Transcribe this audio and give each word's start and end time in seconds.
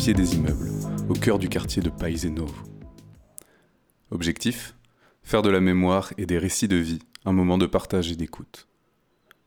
des 0.00 0.34
immeubles, 0.34 0.70
au 1.10 1.12
cœur 1.12 1.38
du 1.38 1.50
quartier 1.50 1.82
de 1.82 1.90
Paese 1.90 2.24
Novo. 2.24 2.54
Objectif? 4.10 4.74
Faire 5.22 5.42
de 5.42 5.50
la 5.50 5.60
mémoire 5.60 6.14
et 6.16 6.24
des 6.24 6.38
récits 6.38 6.68
de 6.68 6.76
vie 6.76 7.00
un 7.26 7.32
moment 7.32 7.58
de 7.58 7.66
partage 7.66 8.10
et 8.10 8.16
d'écoute. 8.16 8.66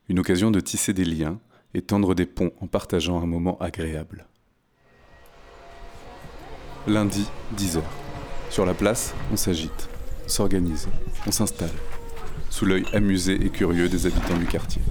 Une 0.09 0.19
occasion 0.19 0.51
de 0.51 0.59
tisser 0.59 0.93
des 0.93 1.05
liens 1.05 1.39
et 1.73 1.81
tendre 1.81 2.13
des 2.13 2.27
ponts 2.27 2.51
en 2.61 2.67
partageant 2.67 3.19
un 3.19 3.25
moment 3.25 3.57
agréable. 3.57 4.27
Lundi, 6.85 7.25
10h. 7.57 7.81
Sur 8.51 8.67
la 8.67 8.75
place, 8.75 9.15
on 9.31 9.35
s'agite, 9.35 9.89
s'organise, 10.27 10.87
on 11.25 11.31
s'installe, 11.31 11.73
sous 12.51 12.65
l'œil 12.65 12.85
amusé 12.93 13.43
et 13.43 13.49
curieux 13.49 13.89
des 13.89 14.05
habitants 14.05 14.37
du 14.37 14.45
quartier. 14.45 14.83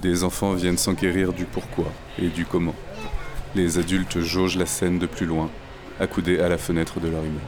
Des 0.00 0.24
enfants 0.24 0.54
viennent 0.54 0.78
s'enquérir 0.78 1.34
du 1.34 1.44
pourquoi 1.44 1.92
et 2.18 2.28
du 2.28 2.46
comment. 2.46 2.74
Les 3.54 3.78
adultes 3.78 4.18
jaugent 4.18 4.56
la 4.56 4.66
scène 4.66 4.98
de 4.98 5.06
plus 5.06 5.26
loin, 5.26 5.48
accoudés 6.00 6.40
à 6.40 6.48
la 6.48 6.58
fenêtre 6.58 6.98
de 6.98 7.08
leur 7.08 7.20
immeuble. 7.20 7.40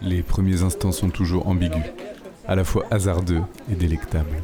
Les 0.00 0.22
premiers 0.22 0.62
instants 0.62 0.92
sont 0.92 1.10
toujours 1.10 1.46
ambigus, 1.46 1.92
à 2.48 2.54
la 2.54 2.64
fois 2.64 2.86
hasardeux 2.90 3.42
et 3.70 3.74
délectables. 3.74 4.42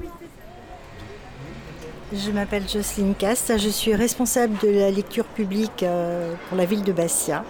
Je 2.13 2.31
m'appelle 2.31 2.69
Jocelyne 2.69 3.15
Cast, 3.15 3.59
je 3.59 3.69
suis 3.69 3.95
responsable 3.95 4.57
de 4.63 4.69
la 4.69 4.91
lecture 4.91 5.25
publique 5.25 5.83
euh, 5.83 6.35
pour 6.49 6.57
la 6.57 6.65
ville 6.65 6.83
de 6.83 6.93
Bastia, 6.93 7.45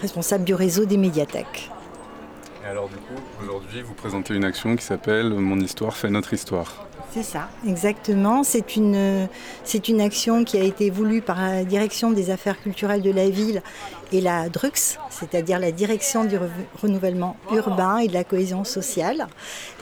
responsable 0.00 0.44
du 0.44 0.54
réseau 0.54 0.86
des 0.86 0.96
médiathèques. 0.96 1.70
Et 2.64 2.68
alors 2.68 2.88
du 2.88 2.96
coup, 2.96 3.20
aujourd'hui, 3.42 3.82
vous 3.82 3.94
présentez 3.94 4.34
une 4.34 4.44
action 4.44 4.76
qui 4.76 4.84
s'appelle 4.84 5.30
Mon 5.30 5.60
histoire 5.60 5.96
fait 5.96 6.10
notre 6.10 6.32
histoire. 6.32 6.86
C'est 7.14 7.22
ça, 7.22 7.48
exactement. 7.64 8.42
C'est 8.42 8.74
une, 8.74 9.28
action 10.00 10.42
qui 10.42 10.58
a 10.58 10.64
été 10.64 10.90
voulue 10.90 11.22
par 11.22 11.40
la 11.40 11.62
direction 11.62 12.10
des 12.10 12.30
affaires 12.30 12.60
culturelles 12.60 13.02
de 13.02 13.12
la 13.12 13.30
ville 13.30 13.62
et 14.10 14.20
la 14.20 14.48
DRUX, 14.48 14.98
c'est-à-dire 15.10 15.60
la 15.60 15.70
direction 15.70 16.24
du 16.24 16.36
renouvellement 16.82 17.36
urbain 17.52 17.98
et 17.98 18.08
de 18.08 18.14
la 18.14 18.24
cohésion 18.24 18.64
sociale, 18.64 19.28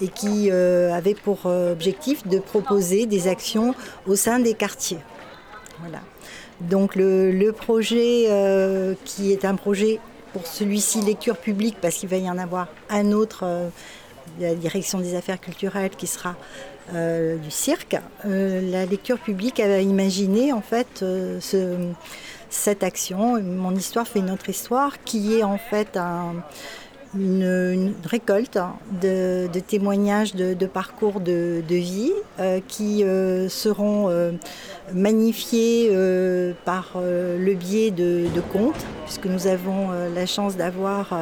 et 0.02 0.08
qui 0.08 0.50
euh, 0.50 0.92
avait 0.92 1.14
pour 1.14 1.47
euh, 1.47 1.72
objectif 1.72 2.27
de 2.27 2.39
proposer 2.39 3.06
des 3.06 3.28
actions 3.28 3.74
au 4.06 4.14
sein 4.14 4.39
des 4.39 4.52
quartiers. 4.52 5.00
Voilà. 5.80 6.00
Donc 6.61 6.96
le, 6.96 7.50
projet, 7.52 8.27
euh, 8.28 8.94
qui 9.06 9.33
est 9.33 9.46
un 9.46 9.55
projet 9.55 10.00
pour 10.34 10.46
celui-ci 10.46 11.00
lecture 11.00 11.39
publique, 11.39 11.78
parce 11.80 11.94
qu'il 11.94 12.11
va 12.11 12.19
y 12.19 12.28
en 12.28 12.36
avoir 12.36 12.69
un 12.91 13.11
autre, 13.12 13.70
la 14.39 14.55
direction 14.55 14.98
des 14.98 15.14
affaires 15.14 15.41
culturelles, 15.41 15.92
qui 15.96 16.06
sera 16.06 16.36
euh, 16.94 17.36
du 17.36 17.50
cirque, 17.50 17.97
euh, 18.27 18.61
la 18.70 18.84
lecture 18.86 19.19
publique 19.19 19.61
a 19.61 19.80
imaginé 19.80 20.52
en 20.52 20.61
fait 20.61 21.02
euh, 21.02 21.39
cette 22.50 22.83
action, 22.83 23.41
Mon 23.41 23.74
histoire 23.74 24.06
fait 24.06 24.20
notre 24.20 24.48
histoire, 24.48 25.02
qui 25.05 25.34
est 25.34 25.42
en 25.42 25.58
fait 25.58 25.97
une, 27.14 27.94
récolte 28.05 28.58
de, 29.00 29.48
témoignages 29.66 30.34
de, 30.34 30.66
parcours 30.66 31.20
de, 31.20 31.62
vie 31.69 32.12
qui 32.69 33.05
seront 33.48 34.33
magnifiés 34.92 35.91
par 36.67 36.90
le 36.96 37.55
biais 37.55 37.90
de, 37.90 38.29
contes, 38.52 38.85
puisque 39.05 39.27
nous 39.27 39.46
avons 39.46 39.89
la 40.14 40.27
chance 40.27 40.56
d'avoir 40.56 41.14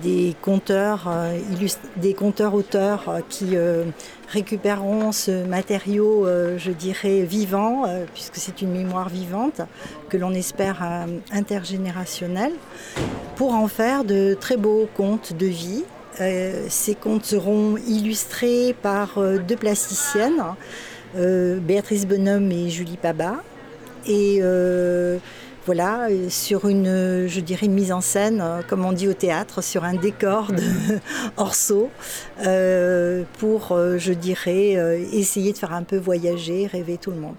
des 0.00 0.34
conteurs, 0.40 1.10
des 1.96 2.14
conteurs 2.14 2.54
auteurs 2.54 3.20
qui 3.28 3.56
récupérons 4.32 5.12
ce 5.12 5.44
matériau, 5.44 6.26
euh, 6.26 6.56
je 6.58 6.70
dirais, 6.70 7.22
vivant, 7.22 7.84
euh, 7.86 8.04
puisque 8.14 8.36
c'est 8.36 8.62
une 8.62 8.72
mémoire 8.72 9.10
vivante, 9.10 9.60
que 10.08 10.16
l'on 10.16 10.32
espère 10.32 10.78
euh, 10.82 11.06
intergénérationnelle, 11.32 12.52
pour 13.36 13.54
en 13.54 13.68
faire 13.68 14.04
de 14.04 14.34
très 14.34 14.56
beaux 14.56 14.88
contes 14.96 15.34
de 15.36 15.46
vie. 15.46 15.84
ces 16.68 16.94
contes 16.94 17.24
seront 17.24 17.76
illustrés 17.88 18.76
par 18.82 19.18
deux 19.48 19.56
plasticiennes, 19.56 20.42
Béatrice 21.16 22.06
Bonhomme 22.06 22.52
et 22.52 22.68
Julie 22.68 22.98
Paba. 22.98 23.36
Et 24.06 24.42
voilà, 25.64 26.08
sur 26.28 26.68
une, 26.68 27.26
je 27.28 27.40
dirais, 27.40 27.68
mise 27.68 27.92
en 27.92 28.00
scène, 28.00 28.40
euh, 28.40 28.62
comme 28.66 28.84
on 28.84 28.92
dit 28.92 29.08
au 29.08 29.12
théâtre, 29.12 29.62
sur 29.62 29.84
un 29.84 29.94
décor 29.94 30.52
de 30.52 30.62
Orso, 31.36 31.90
euh, 32.44 33.22
pour, 33.38 33.70
euh, 33.70 33.96
je 33.96 34.12
dirais, 34.12 34.72
essayer 35.12 35.52
de 35.52 35.58
faire 35.58 35.72
un 35.72 35.84
peu 35.84 35.96
voyager, 35.96 36.66
rêver 36.66 36.98
tout 36.98 37.12
le 37.12 37.18
monde. 37.18 37.36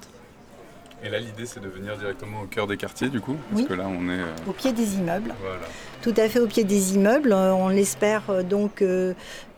Et 1.03 1.09
là, 1.09 1.19
l'idée, 1.19 1.45
c'est 1.45 1.59
de 1.59 1.67
venir 1.67 1.97
directement 1.97 2.43
au 2.43 2.45
cœur 2.45 2.65
des 2.65 2.77
quartiers, 2.77 3.09
du 3.09 3.19
coup 3.19 3.35
Parce 3.51 3.67
que 3.67 3.73
là, 3.73 3.87
on 3.87 4.09
est... 4.09 4.21
Au 4.47 4.53
pied 4.53 4.71
des 4.71 4.95
immeubles. 4.95 5.33
Voilà. 5.41 5.65
Tout 6.01 6.13
à 6.15 6.29
fait 6.29 6.39
au 6.39 6.47
pied 6.47 6.63
des 6.63 6.95
immeubles. 6.95 7.33
On 7.33 7.71
espère 7.71 8.45
donc 8.45 8.81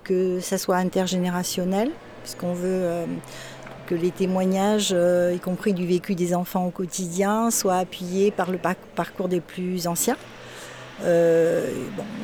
que 0.03 0.40
ça 0.40 0.58
soit 0.58 0.78
intergénérationnel, 0.78 1.92
puisqu'on 2.24 2.53
veut 2.53 3.06
que 3.85 3.96
les 3.96 4.12
témoignages, 4.12 4.91
euh, 4.94 5.34
y 5.35 5.40
compris 5.40 5.73
du 5.73 5.85
vécu 5.85 6.16
des 6.16 6.34
enfants 6.35 6.66
au 6.68 6.72
quotidien, 6.72 7.51
soient 7.51 7.78
appuyés 7.78 8.31
par 8.31 8.51
le 8.51 8.59
parcours 8.96 9.28
des 9.28 9.41
plus 9.41 9.88
anciens, 9.88 10.18
euh, 11.03 11.68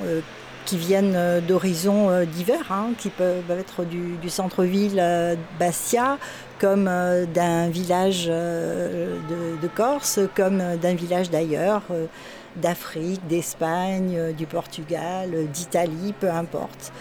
euh, 0.06 0.22
qui 0.66 0.78
viennent 0.78 1.42
d'horizons 1.48 2.24
divers, 2.26 2.72
hein, 2.72 2.92
qui 2.98 3.10
peuvent 3.10 3.52
être 3.60 3.84
du, 3.84 4.30
centre-ville 4.30 5.04
Bastia, 5.60 6.18
comme 6.60 6.86
d'un 7.34 7.68
village 7.68 8.28
de, 8.28 9.68
Corse, 9.76 10.20
comme 10.36 10.62
d'un 10.82 10.94
village 10.94 11.32
d'ailleurs 11.32 11.82
d'Afrique, 12.56 13.26
d'Espagne, 13.28 14.34
du 14.38 14.46
Portugal, 14.46 15.32
d'Italie, 15.52 16.14
peu 16.18 16.30
importe. 16.30 16.94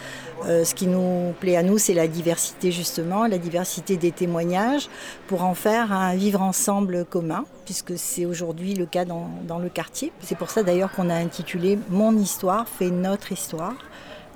Euh, 0.46 0.64
ce 0.64 0.74
qui 0.74 0.86
nous 0.86 1.34
plaît 1.38 1.56
à 1.56 1.62
nous, 1.62 1.78
c'est 1.78 1.94
la 1.94 2.08
diversité 2.08 2.72
justement, 2.72 3.26
la 3.26 3.38
diversité 3.38 3.96
des 3.96 4.10
témoignages, 4.10 4.88
pour 5.26 5.42
en 5.42 5.54
faire 5.54 5.92
un 5.92 6.14
vivre 6.14 6.40
ensemble 6.40 7.04
commun, 7.04 7.44
puisque 7.64 7.98
c'est 7.98 8.24
aujourd'hui 8.24 8.74
le 8.74 8.86
cas 8.86 9.04
dans, 9.04 9.58
le 9.58 9.68
quartier. 9.68 10.12
C'est 10.20 10.38
pour 10.38 10.50
ça 10.50 10.62
d'ailleurs 10.62 10.92
qu'on 10.92 11.10
a 11.10 11.14
intitulé 11.14 11.78
Mon 11.90 12.16
histoire 12.16 12.68
fait 12.68 12.90
notre 12.90 13.32
histoire. 13.32 13.74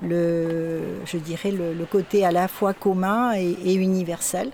Le, 0.03 0.81
je 1.05 1.17
dirais 1.17 1.51
le, 1.51 1.85
côté 1.85 2.25
à 2.25 2.31
la 2.31 2.47
fois 2.47 2.73
commun 2.73 3.33
et, 3.33 3.73
universel 3.73 4.51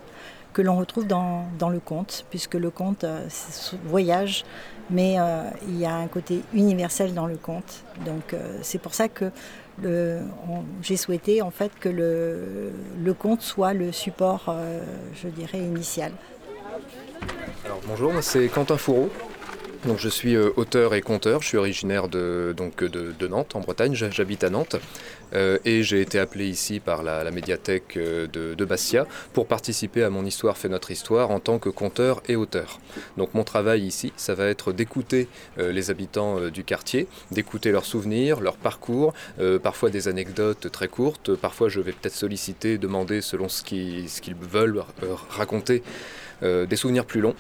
que 0.54 0.62
l'on 0.62 0.78
retrouve 0.78 1.08
dans, 1.08 1.48
le 1.70 1.80
conte, 1.80 2.26
puisque 2.30 2.56
le 2.56 2.70
conte 2.70 3.06
euh, 3.06 3.26
voyage, 3.86 4.44
mais 4.90 5.16
euh, 5.18 5.44
il 5.68 5.80
y 5.80 5.86
a 5.86 5.96
un 5.96 6.08
côté 6.08 6.42
universel 6.54 7.14
dans 7.14 7.26
le 7.26 7.38
conte. 7.38 7.84
Donc 8.06 8.36
c'est 8.62 8.80
pour 8.80 8.94
ça 8.94 9.08
que 9.08 9.32
j'ai 10.82 10.98
souhaité 10.98 11.42
en 11.42 11.52
fait 11.52 11.72
que 11.80 11.90
le, 11.90 12.72
le 13.04 13.14
conte 13.14 13.42
soit 13.42 13.74
le 13.74 13.92
support, 13.92 14.46
euh, 14.50 14.82
je 15.16 15.28
dirais, 15.28 15.60
initial. 15.60 16.12
Bonjour, 17.88 18.12
c'est 18.22 18.48
Quentin 18.48 18.78
Fourreau. 18.78 19.10
Donc 19.86 19.98
je 19.98 20.10
suis 20.10 20.36
euh, 20.36 20.52
auteur 20.58 20.94
et 20.94 21.02
conteur, 21.02 21.42
je 21.42 21.48
suis 21.48 21.58
originaire 21.58 22.08
de, 22.08 22.54
Nantes, 23.28 23.56
en 23.56 23.62
Bretagne, 23.62 23.96
j'habite 23.96 24.44
à 24.44 24.52
Nantes. 24.52 24.76
Euh, 25.34 25.58
et 25.66 25.82
j'ai 25.82 26.02
été 26.02 26.20
appelé 26.20 26.46
ici 26.48 26.80
par 26.80 27.02
la, 27.02 27.30
médiathèque 27.32 27.98
euh, 27.98 28.28
de, 28.28 28.66
Bastia 28.66 29.08
pour 29.34 29.48
participer 29.48 30.04
à 30.04 30.12
mon 30.12 30.24
histoire 30.24 30.58
fait 30.58 30.70
notre 30.70 30.92
histoire 30.92 31.32
en 31.32 31.40
tant 31.40 31.58
que 31.58 31.70
conteur 31.70 32.22
et 32.28 32.36
auteur. 32.36 32.80
Donc 33.18 33.34
mon 33.34 33.44
travail 33.44 33.82
ici, 33.82 34.14
ça 34.18 34.36
va 34.36 34.46
être 34.46 34.72
d'écouter 34.72 35.28
les 35.58 35.90
habitants 35.90 36.50
du 36.50 36.64
quartier, 36.64 37.08
d'écouter 37.32 37.72
leurs 37.72 37.86
souvenirs, 37.86 38.40
leurs 38.40 38.58
parcours, 38.58 39.14
parfois 39.64 39.90
des 39.90 40.08
anecdotes 40.08 40.72
très 40.72 40.88
courtes, 40.88 41.36
parfois 41.36 41.70
je 41.70 41.82
vais 41.82 41.92
peut-être 41.92 42.14
solliciter, 42.14 42.78
demander 42.78 43.22
selon 43.22 43.50
ce 43.50 43.64
qu'ils 43.64 44.36
veulent 44.36 44.84
raconter, 45.30 45.82
des 46.42 46.76
souvenirs 46.76 47.06
plus 47.06 47.22
longs 47.22 47.36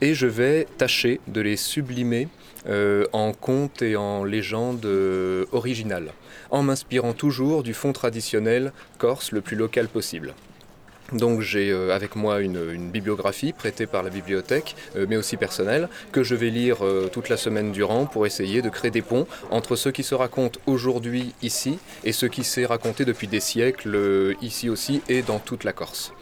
et 0.00 0.14
je 0.14 0.26
vais 0.26 0.66
tâcher 0.78 1.20
de 1.28 1.40
les 1.40 1.56
sublimer 1.56 2.28
euh, 2.68 3.04
en 3.12 3.32
contes 3.32 3.82
et 3.82 3.94
en 3.94 4.24
légendes 4.24 4.84
euh, 4.86 5.44
originales, 5.52 6.12
en 6.50 6.62
m'inspirant 6.62 7.12
toujours 7.12 7.62
du 7.62 7.74
fond 7.74 7.92
traditionnel 7.92 8.72
corse 8.98 9.30
le 9.30 9.40
plus 9.40 9.56
local 9.56 9.86
possible. 9.86 10.34
Donc 11.12 11.42
j'ai 11.42 11.70
euh, 11.70 11.94
avec 11.94 12.16
moi 12.16 12.40
une, 12.40 12.90
bibliographie 12.90 13.52
prêtée 13.52 13.86
par 13.86 14.02
la 14.02 14.10
bibliothèque, 14.10 14.74
mais 15.08 15.16
aussi 15.16 15.36
personnelle, 15.36 15.88
que 16.10 16.24
je 16.24 16.34
vais 16.34 16.50
lire 16.50 16.78
toute 17.12 17.28
la 17.28 17.36
semaine 17.36 17.70
durant 17.70 18.06
pour 18.06 18.26
essayer 18.26 18.62
de 18.62 18.68
créer 18.68 18.90
des 18.90 19.02
ponts 19.02 19.28
entre 19.50 19.76
ce 19.76 19.88
qui 19.88 20.02
se 20.02 20.16
raconte 20.16 20.58
aujourd'hui 20.66 21.34
ici 21.42 21.78
et 22.02 22.12
ce 22.12 22.26
qui 22.26 22.42
s'est 22.42 22.66
raconté 22.66 23.04
depuis 23.04 23.28
des 23.28 23.40
siècles 23.40 24.34
ici 24.42 24.68
aussi 24.68 25.02
et 25.08 25.22
dans 25.22 25.38
toute 25.38 25.62
la 25.62 25.72
Corse. 25.72 26.12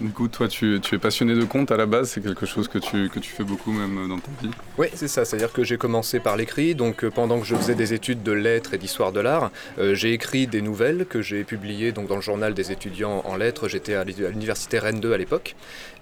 Du 0.00 0.10
coup, 0.10 0.28
toi, 0.28 0.48
tu, 0.48 0.76
es 0.76 0.98
passionné 0.98 1.34
de 1.34 1.44
contes 1.44 1.70
à 1.70 1.76
la 1.76 1.86
base, 1.86 2.10
c'est 2.10 2.22
quelque 2.22 2.46
chose 2.46 2.68
que 2.68 2.78
tu, 2.78 3.08
fais 3.22 3.44
beaucoup 3.44 3.72
même 3.72 4.08
dans 4.08 4.18
ta 4.18 4.30
vie 4.42 4.50
Oui, 4.78 4.88
c'est 4.94 5.08
ça, 5.08 5.24
c'est-à-dire 5.24 5.52
que 5.52 5.64
j'ai 5.64 5.76
commencé 5.76 6.20
par 6.20 6.36
l'écrit, 6.36 6.74
donc 6.74 7.04
euh, 7.04 7.10
pendant 7.10 7.40
que 7.40 7.46
je 7.46 7.54
faisais 7.54 7.74
des 7.74 7.94
études 7.94 8.22
de 8.22 8.32
lettres 8.32 8.74
et 8.74 8.78
d'histoire 8.78 9.12
de 9.12 9.20
l'art, 9.20 9.50
euh, 9.78 9.94
j'ai 9.94 10.12
écrit 10.12 10.46
des 10.46 10.62
nouvelles 10.62 11.06
que 11.06 11.22
j'ai 11.22 11.44
publiées 11.44 11.92
donc, 11.92 12.08
dans 12.08 12.16
le 12.16 12.22
journal 12.22 12.54
des 12.54 12.72
étudiants 12.72 13.22
en 13.24 13.36
lettres, 13.36 13.68
j'étais 13.68 13.94
à 13.94 14.04
l'université 14.04 14.78
Rennes 14.78 15.00
2 15.00 15.12
à 15.12 15.18
l'époque, 15.18 15.54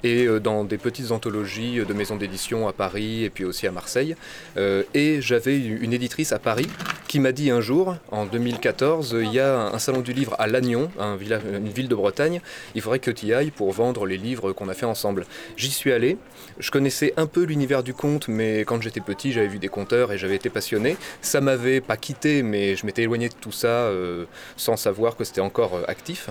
et 0.05 0.27
euh, 0.27 0.41
dans 0.41 0.65
des 0.65 0.79
petites 0.79 1.11
anthologies 1.11 1.81
de 1.87 1.95
maisons 1.95 2.17
d'édition 2.17 2.69
à 2.69 2.73
Paris 2.73 3.25
et 3.25 3.31
puis 3.31 3.45
aussi 3.45 3.67
à 3.67 3.73
Marseille. 3.73 4.17
et 4.57 5.21
j'avais 5.21 5.59
une 5.59 5.93
éditrice 5.93 6.33
à 6.33 6.39
Paris 6.39 6.69
qui 7.09 7.21
m'a 7.21 7.33
dit 7.33 7.51
un 7.51 7.61
jour, 7.61 7.97
en 8.11 8.25
2014, 8.27 9.17
il 9.21 9.33
y 9.33 9.41
a 9.41 9.67
un 9.67 9.79
salon 9.79 10.01
du 10.01 10.13
livre 10.13 10.35
à 10.39 10.47
Lannion, 10.47 10.91
un 10.99 11.17
une 11.55 11.69
ville 11.69 11.89
de 11.89 11.95
Bretagne, 11.95 12.41
il 12.75 12.81
faudrait 12.81 12.99
que 12.99 13.11
tu 13.11 13.27
y 13.27 13.35
ailles 13.35 13.51
pour 13.51 13.71
vendre 13.73 14.07
les 14.07 14.17
livres 14.17 14.53
qu'on 14.53 14.69
a 14.69 14.75
fait 14.75 14.87
ensemble. 14.87 15.27
J'y 15.57 15.71
suis 15.71 15.93
allé, 15.93 16.17
je 16.59 16.71
connaissais 16.71 17.13
un 17.17 17.27
peu 17.27 17.45
l'univers 17.45 17.83
du 17.83 17.95
conte, 17.95 18.29
mais 18.29 18.61
quand 18.61 18.81
j'étais 18.81 19.01
petit, 19.01 19.33
j'avais 19.33 19.49
vu 19.49 19.59
des 19.59 19.69
conteurs 19.69 20.13
et 20.13 20.19
j'avais 20.19 20.37
été 20.37 20.51
passionné. 20.51 20.97
Ça 21.21 21.41
m'avait 21.41 21.81
pas 21.81 21.97
quitté, 21.97 22.43
mais 22.43 22.77
je 22.77 22.87
m'étais 22.87 23.03
éloigné 23.03 23.29
de 23.29 23.35
tout 23.35 23.53
ça 23.53 23.69
euh, 23.69 24.25
sans 24.57 24.77
savoir 24.77 25.17
que 25.17 25.25
c'était 25.25 25.41
encore 25.41 25.75
euh, 25.75 25.85
actif. 25.89 26.31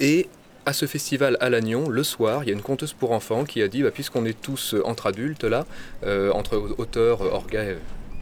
Et 0.00 0.28
à 0.66 0.72
ce 0.72 0.86
festival 0.86 1.36
à 1.40 1.48
Lannion, 1.48 1.88
le 1.88 2.02
soir, 2.02 2.42
il 2.42 2.48
y 2.48 2.50
a 2.50 2.52
une 2.52 2.62
conteuse 2.62 2.92
pour 2.92 3.12
enfants 3.12 3.44
qui 3.44 3.62
a 3.62 3.68
dit 3.68 3.82
bah, 3.82 3.90
puisqu'on 3.90 4.24
est 4.24 4.40
tous 4.40 4.74
euh, 4.74 4.82
entre 4.84 5.06
adultes 5.06 5.44
là, 5.44 5.64
entre 6.32 6.74
auteurs, 6.78 7.20
orgas, 7.20 7.74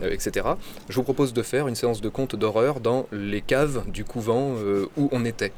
etc., 0.02 0.46
je 0.88 0.94
vous 0.94 1.02
propose 1.02 1.32
de 1.32 1.42
faire 1.42 1.68
une 1.68 1.74
séance 1.74 2.00
de 2.00 2.08
contes 2.08 2.36
d'horreur 2.36 2.80
dans 2.80 3.06
les 3.12 3.40
caves 3.40 3.84
du 3.90 4.04
couvent 4.04 4.54
où 4.96 5.08
on 5.12 5.24
était. 5.24 5.52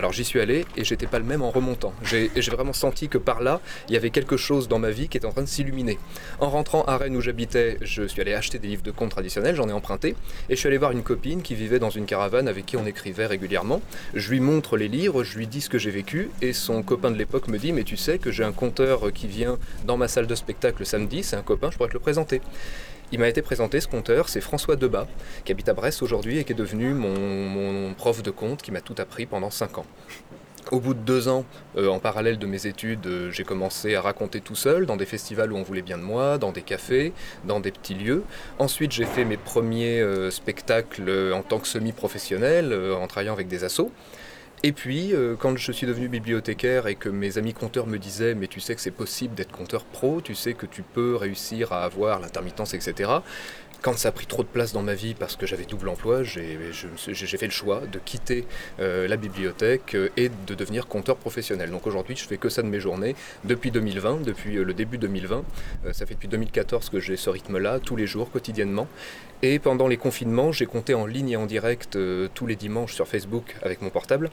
Alors 0.00 0.14
j'y 0.14 0.24
suis 0.24 0.40
allé 0.40 0.64
et 0.78 0.84
j'étais 0.84 1.06
pas 1.06 1.18
le 1.18 1.26
même 1.26 1.42
en 1.42 1.50
remontant. 1.50 1.92
J'ai 2.02 2.30
vraiment 2.50 2.72
senti 2.72 3.10
que 3.10 3.18
par 3.18 3.42
là, 3.42 3.60
il 3.86 3.92
y 3.92 3.98
avait 3.98 4.08
quelque 4.08 4.38
chose 4.38 4.66
dans 4.66 4.78
ma 4.78 4.88
vie 4.88 5.10
qui 5.10 5.18
était 5.18 5.26
en 5.26 5.30
train 5.30 5.42
de 5.42 5.46
s'illuminer. 5.46 5.98
En 6.38 6.48
rentrant 6.48 6.84
à 6.84 6.96
Rennes 6.96 7.16
où 7.16 7.20
j'habitais, 7.20 7.76
je 7.82 8.04
suis 8.04 8.22
allé 8.22 8.32
acheter 8.32 8.58
des 8.58 8.68
livres 8.68 8.82
de 8.82 8.92
contes 8.92 9.10
traditionnels, 9.10 9.56
j'en 9.56 9.68
ai 9.68 9.74
emprunté, 9.74 10.16
et 10.48 10.54
je 10.54 10.56
suis 10.56 10.68
allé 10.68 10.78
voir 10.78 10.92
une 10.92 11.02
copine 11.02 11.42
qui 11.42 11.54
vivait 11.54 11.78
dans 11.78 11.90
une 11.90 12.06
caravane 12.06 12.48
avec 12.48 12.64
qui 12.64 12.78
on 12.78 12.86
écrivait 12.86 13.26
régulièrement. 13.26 13.82
Je 14.14 14.30
lui 14.30 14.40
montre 14.40 14.78
les 14.78 14.88
livres, 14.88 15.22
je 15.22 15.36
lui 15.36 15.46
dis 15.46 15.60
ce 15.60 15.68
que 15.68 15.76
j'ai 15.76 15.90
vécu, 15.90 16.30
et 16.40 16.54
son 16.54 16.82
copain 16.82 17.10
de 17.10 17.18
l'époque 17.18 17.48
me 17.48 17.58
dit 17.58 17.74
Mais 17.74 17.84
tu 17.84 17.98
sais 17.98 18.18
que 18.18 18.30
j'ai 18.30 18.44
un 18.44 18.52
conteur 18.52 19.12
qui 19.12 19.26
vient 19.26 19.58
dans 19.84 19.98
ma 19.98 20.08
salle 20.08 20.26
de 20.26 20.34
spectacle 20.34 20.86
samedi, 20.86 21.22
c'est 21.22 21.36
un 21.36 21.42
copain, 21.42 21.70
je 21.70 21.76
pourrais 21.76 21.90
te 21.90 21.94
le 21.94 22.00
présenter. 22.00 22.40
Il 23.12 23.18
m'a 23.18 23.28
été 23.28 23.42
présenté 23.42 23.80
ce 23.80 23.88
conteur, 23.88 24.28
c'est 24.28 24.40
François 24.40 24.76
Debat, 24.76 25.08
qui 25.44 25.50
habite 25.50 25.68
à 25.68 25.74
Brest 25.74 26.00
aujourd'hui 26.00 26.38
et 26.38 26.44
qui 26.44 26.52
est 26.52 26.56
devenu 26.56 26.94
mon, 26.94 27.92
prof 27.94 28.22
de 28.22 28.30
conte, 28.30 28.62
qui 28.62 28.70
m'a 28.70 28.80
tout 28.80 28.94
appris 28.98 29.26
pendant 29.26 29.50
5 29.50 29.78
ans. 29.78 29.86
Au 30.70 30.78
bout 30.78 30.94
de 30.94 31.00
deux 31.00 31.26
ans, 31.26 31.44
euh, 31.76 31.88
en 31.88 31.98
parallèle 31.98 32.38
de 32.38 32.46
mes 32.46 32.66
études, 32.66 33.06
euh, 33.06 33.30
j'ai 33.32 33.42
commencé 33.42 33.96
à 33.96 34.02
raconter 34.02 34.40
tout 34.40 34.54
seul, 34.54 34.86
dans 34.86 34.96
des 34.96 35.06
festivals 35.06 35.52
où 35.52 35.56
on 35.56 35.62
voulait 35.62 35.82
bien 35.82 35.98
de 35.98 36.02
moi, 36.02 36.38
dans 36.38 36.52
des 36.52 36.62
cafés, 36.62 37.12
dans 37.44 37.58
des 37.58 37.72
petits 37.72 37.94
lieux. 37.94 38.22
Ensuite, 38.60 38.92
j'ai 38.92 39.06
fait 39.06 39.24
mes 39.24 39.38
premiers 39.38 40.00
euh, 40.00 40.30
spectacles 40.30 41.32
en 41.34 41.42
tant 41.42 41.58
que 41.58 41.66
semi-professionnel, 41.66 42.72
en 42.72 43.06
travaillant 43.08 43.32
avec 43.32 43.48
des 43.48 43.64
assos. 43.64 43.90
Et 44.62 44.72
puis, 44.72 45.14
euh, 45.14 45.36
quand 45.38 45.56
je 45.56 45.72
suis 45.72 45.86
devenu 45.86 46.08
bibliothécaire 46.08 46.86
et 46.86 46.94
que 46.94 47.08
mes 47.08 47.38
amis 47.38 47.54
compteurs 47.54 47.86
me 47.86 47.96
disaient 47.96 48.34
Mais 48.34 48.46
tu 48.46 48.60
sais 48.60 48.74
que 48.74 48.82
c'est 48.82 48.90
possible 48.90 49.34
d'être 49.34 49.52
compteur 49.52 49.84
pro, 49.84 50.20
tu 50.20 50.34
sais 50.34 50.52
que 50.52 50.66
tu 50.66 50.82
peux 50.82 51.16
réussir 51.16 51.72
à 51.72 51.82
avoir 51.82 52.20
l'intermittence, 52.20 52.74
etc. 52.74 53.10
Quand 53.82 53.96
ça 53.96 54.08
a 54.08 54.12
pris 54.12 54.26
trop 54.26 54.42
de 54.42 54.48
place 54.48 54.72
dans 54.74 54.82
ma 54.82 54.94
vie 54.94 55.14
parce 55.14 55.36
que 55.36 55.46
j'avais 55.46 55.64
double 55.64 55.88
emploi, 55.88 56.22
j'ai 56.22 56.58
fait 56.98 57.46
le 57.46 57.50
choix 57.50 57.80
de 57.90 57.98
quitter 57.98 58.44
euh, 58.78 59.08
la 59.08 59.16
bibliothèque 59.16 59.94
euh, 59.94 60.10
et 60.18 60.28
de 60.28 60.54
devenir 60.54 60.86
compteur 60.86 61.16
professionnel. 61.16 61.70
Donc 61.70 61.86
aujourd'hui, 61.86 62.14
je 62.14 62.24
fais 62.24 62.36
que 62.36 62.50
ça 62.50 62.60
de 62.60 62.68
mes 62.68 62.80
journées 62.80 63.16
depuis 63.44 63.70
2020, 63.70 64.22
depuis 64.22 64.56
le 64.56 64.74
début 64.74 64.98
2020. 64.98 65.44
ça 65.92 66.04
fait 66.04 66.14
depuis 66.14 66.28
2014 66.28 66.90
que 66.90 67.00
j'ai 67.00 67.16
ce 67.16 67.30
rythme-là, 67.30 67.80
tous 67.80 67.96
les 67.96 68.06
jours, 68.06 68.30
quotidiennement. 68.30 68.86
Et 69.42 69.58
pendant 69.58 69.88
les 69.88 69.96
confinements, 69.96 70.52
j'ai 70.52 70.66
compté 70.66 70.92
en 70.92 71.06
ligne 71.06 71.30
et 71.30 71.36
en 71.36 71.46
direct 71.46 71.96
tous 72.34 72.46
les 72.46 72.56
dimanches 72.56 72.94
sur 72.94 73.08
Facebook 73.08 73.56
avec 73.62 73.80
mon 73.80 73.88
portable 73.88 74.30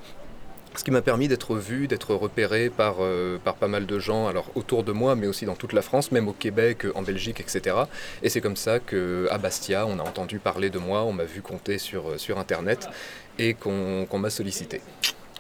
ce 0.78 0.84
qui 0.84 0.92
m'a 0.92 1.02
permis 1.02 1.28
d'être 1.28 1.56
vu, 1.56 1.88
d'être 1.88 2.14
repéré 2.14 2.70
par, 2.70 2.98
euh, 3.00 3.40
par 3.44 3.56
pas 3.56 3.68
mal 3.68 3.88
de 3.88 4.00
gens, 4.00 4.28
alors 4.28 4.52
autour 4.54 4.84
de 4.84 4.92
moi, 4.92 5.16
mais 5.16 5.26
aussi 5.26 5.46
dans 5.46 5.56
toute 5.56 5.74
la 5.74 5.82
France, 5.82 6.12
même 6.12 6.28
au 6.28 6.34
Québec, 6.34 6.86
en 6.94 7.02
Belgique, 7.02 7.40
etc. 7.40 7.76
Et 8.22 8.30
c'est 8.30 8.42
comme 8.42 8.56
ça 8.56 8.80
qu'à 8.80 9.38
Bastia, 9.40 9.88
on 9.88 9.98
a 10.00 10.04
entendu 10.04 10.38
parler 10.38 10.70
de 10.70 10.78
moi, 10.78 11.04
on 11.04 11.14
m'a 11.14 11.26
vu 11.26 11.42
compter 11.42 11.80
sur, 11.80 12.10
euh, 12.10 12.18
sur 12.18 12.38
Internet 12.38 12.88
et 13.40 13.56
qu'on 13.56 14.08
m'a 14.20 14.30
sollicité. 14.30 14.82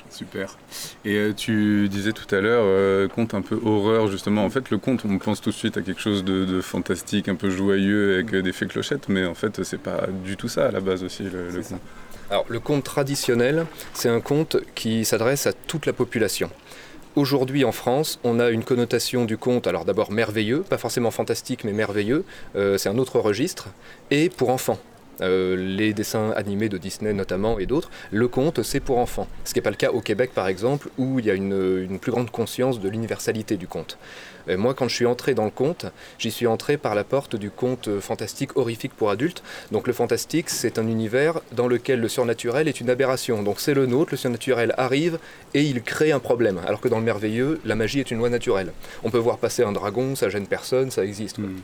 Super. 0.09 0.57
Et 1.05 1.15
euh, 1.15 1.33
tu 1.33 1.87
disais 1.89 2.13
tout 2.13 2.33
à 2.33 2.39
l'heure, 2.39 3.09
conte 3.09 3.35
un 3.35 3.41
peu 3.41 3.59
horreur, 3.63 4.07
justement. 4.07 4.43
En 4.43 4.49
fait, 4.49 4.71
le 4.71 4.79
conte, 4.79 5.05
on 5.05 5.19
pense 5.19 5.41
tout 5.41 5.51
de 5.51 5.55
suite 5.55 5.77
à 5.77 5.81
quelque 5.81 6.01
chose 6.01 6.23
de, 6.23 6.61
fantastique, 6.61 7.27
un 7.27 7.35
peu 7.35 7.51
joyeux, 7.51 8.15
avec 8.15 8.33
des 8.33 8.53
fées 8.53 8.65
clochettes, 8.65 9.07
mais 9.07 9.25
en 9.25 9.35
fait, 9.35 9.63
c'est 9.63 9.81
pas 9.81 10.07
du 10.23 10.35
tout 10.35 10.47
ça 10.47 10.67
à 10.67 10.71
la 10.71 10.79
base 10.79 11.03
aussi, 11.03 11.23
le, 11.23 11.49
le 11.49 11.61
conte. 11.61 11.81
Alors, 12.29 12.45
le 12.49 12.59
conte 12.59 12.83
traditionnel, 12.83 13.65
c'est 13.93 14.09
un 14.09 14.19
conte 14.19 14.57
qui 14.75 15.05
s'adresse 15.05 15.47
à 15.47 15.53
toute 15.53 15.85
la 15.85 15.93
population. 15.93 16.49
Aujourd'hui 17.15 17.63
en 17.63 17.71
France, 17.71 18.19
on 18.25 18.39
a 18.39 18.49
une 18.49 18.65
connotation 18.65 19.23
du 19.23 19.37
conte, 19.37 19.65
alors 19.65 19.85
d'abord 19.85 20.11
merveilleux, 20.11 20.61
pas 20.61 20.77
forcément 20.77 21.09
fantastique 21.09 21.63
mais 21.63 21.71
merveilleux, 21.71 22.25
euh, 22.57 22.77
c'est 22.77 22.89
un 22.89 22.97
autre 22.97 23.19
registre, 23.19 23.69
et 24.11 24.29
pour 24.29 24.49
enfants. 24.49 24.77
Euh, 25.21 25.55
les 25.55 25.93
dessins 25.93 26.31
animés 26.35 26.69
de 26.69 26.77
Disney 26.77 27.13
notamment 27.13 27.59
et 27.59 27.65
d'autres, 27.65 27.89
le 28.11 28.27
conte 28.27 28.61
c'est 28.63 28.79
pour 28.79 28.97
enfants. 28.99 29.27
Ce 29.45 29.53
qui 29.53 29.59
n'est 29.59 29.63
pas 29.63 29.69
le 29.69 29.75
cas 29.75 29.91
au 29.91 30.01
Québec 30.01 30.31
par 30.33 30.47
exemple, 30.47 30.89
où 30.97 31.19
il 31.19 31.25
y 31.25 31.31
a 31.31 31.33
une, 31.33 31.99
plus 31.99 32.11
grande 32.11 32.29
conscience 32.29 32.79
de 32.79 32.89
l'universalité 32.89 33.57
du 33.57 33.67
conte. 33.67 33.97
moi 34.47 34.73
quand 34.73 34.87
je 34.87 34.95
suis 34.95 35.05
entré 35.05 35.33
dans 35.33 35.45
le 35.45 35.51
conte, 35.51 35.87
j'y 36.19 36.31
suis 36.31 36.47
entré 36.47 36.77
par 36.77 36.93
la 36.93 37.03
porte 37.03 37.35
du 37.35 37.49
conte 37.49 37.99
fantastique 37.99 38.55
horrifique 38.55 38.93
pour 38.93 39.09
adultes. 39.09 39.41
Donc 39.71 39.87
le 39.87 39.93
fantastique 39.93 40.49
c'est 40.49 40.77
un 40.77 40.87
univers 40.87 41.41
dans 41.51 41.67
lequel 41.67 41.99
le 41.99 42.07
surnaturel 42.07 42.67
est 42.67 42.79
une 42.79 42.89
aberration. 42.89 43.41
Donc 43.41 43.59
c'est 43.59 43.73
le 43.73 43.87
nôtre, 43.87 44.11
le 44.11 44.17
surnaturel 44.17 44.73
arrive 44.77 45.17
et 45.53 45.63
il 45.63 45.81
crée 45.81 46.11
un 46.11 46.19
problème. 46.19 46.59
Alors 46.67 46.81
que 46.81 46.87
dans 46.87 46.99
le 46.99 47.05
merveilleux, 47.05 47.59
la 47.65 47.75
magie 47.75 47.99
est 47.99 48.11
une 48.11 48.19
loi 48.19 48.29
naturelle. 48.29 48.71
On 49.03 49.09
peut 49.09 49.17
voir 49.17 49.37
passer 49.37 49.63
un 49.63 49.71
dragon, 49.71 50.15
ça 50.15 50.29
gêne 50.29 50.47
personne, 50.47 50.91
ça 50.91 51.03
existe. 51.03 51.39
Hmm 51.39 51.57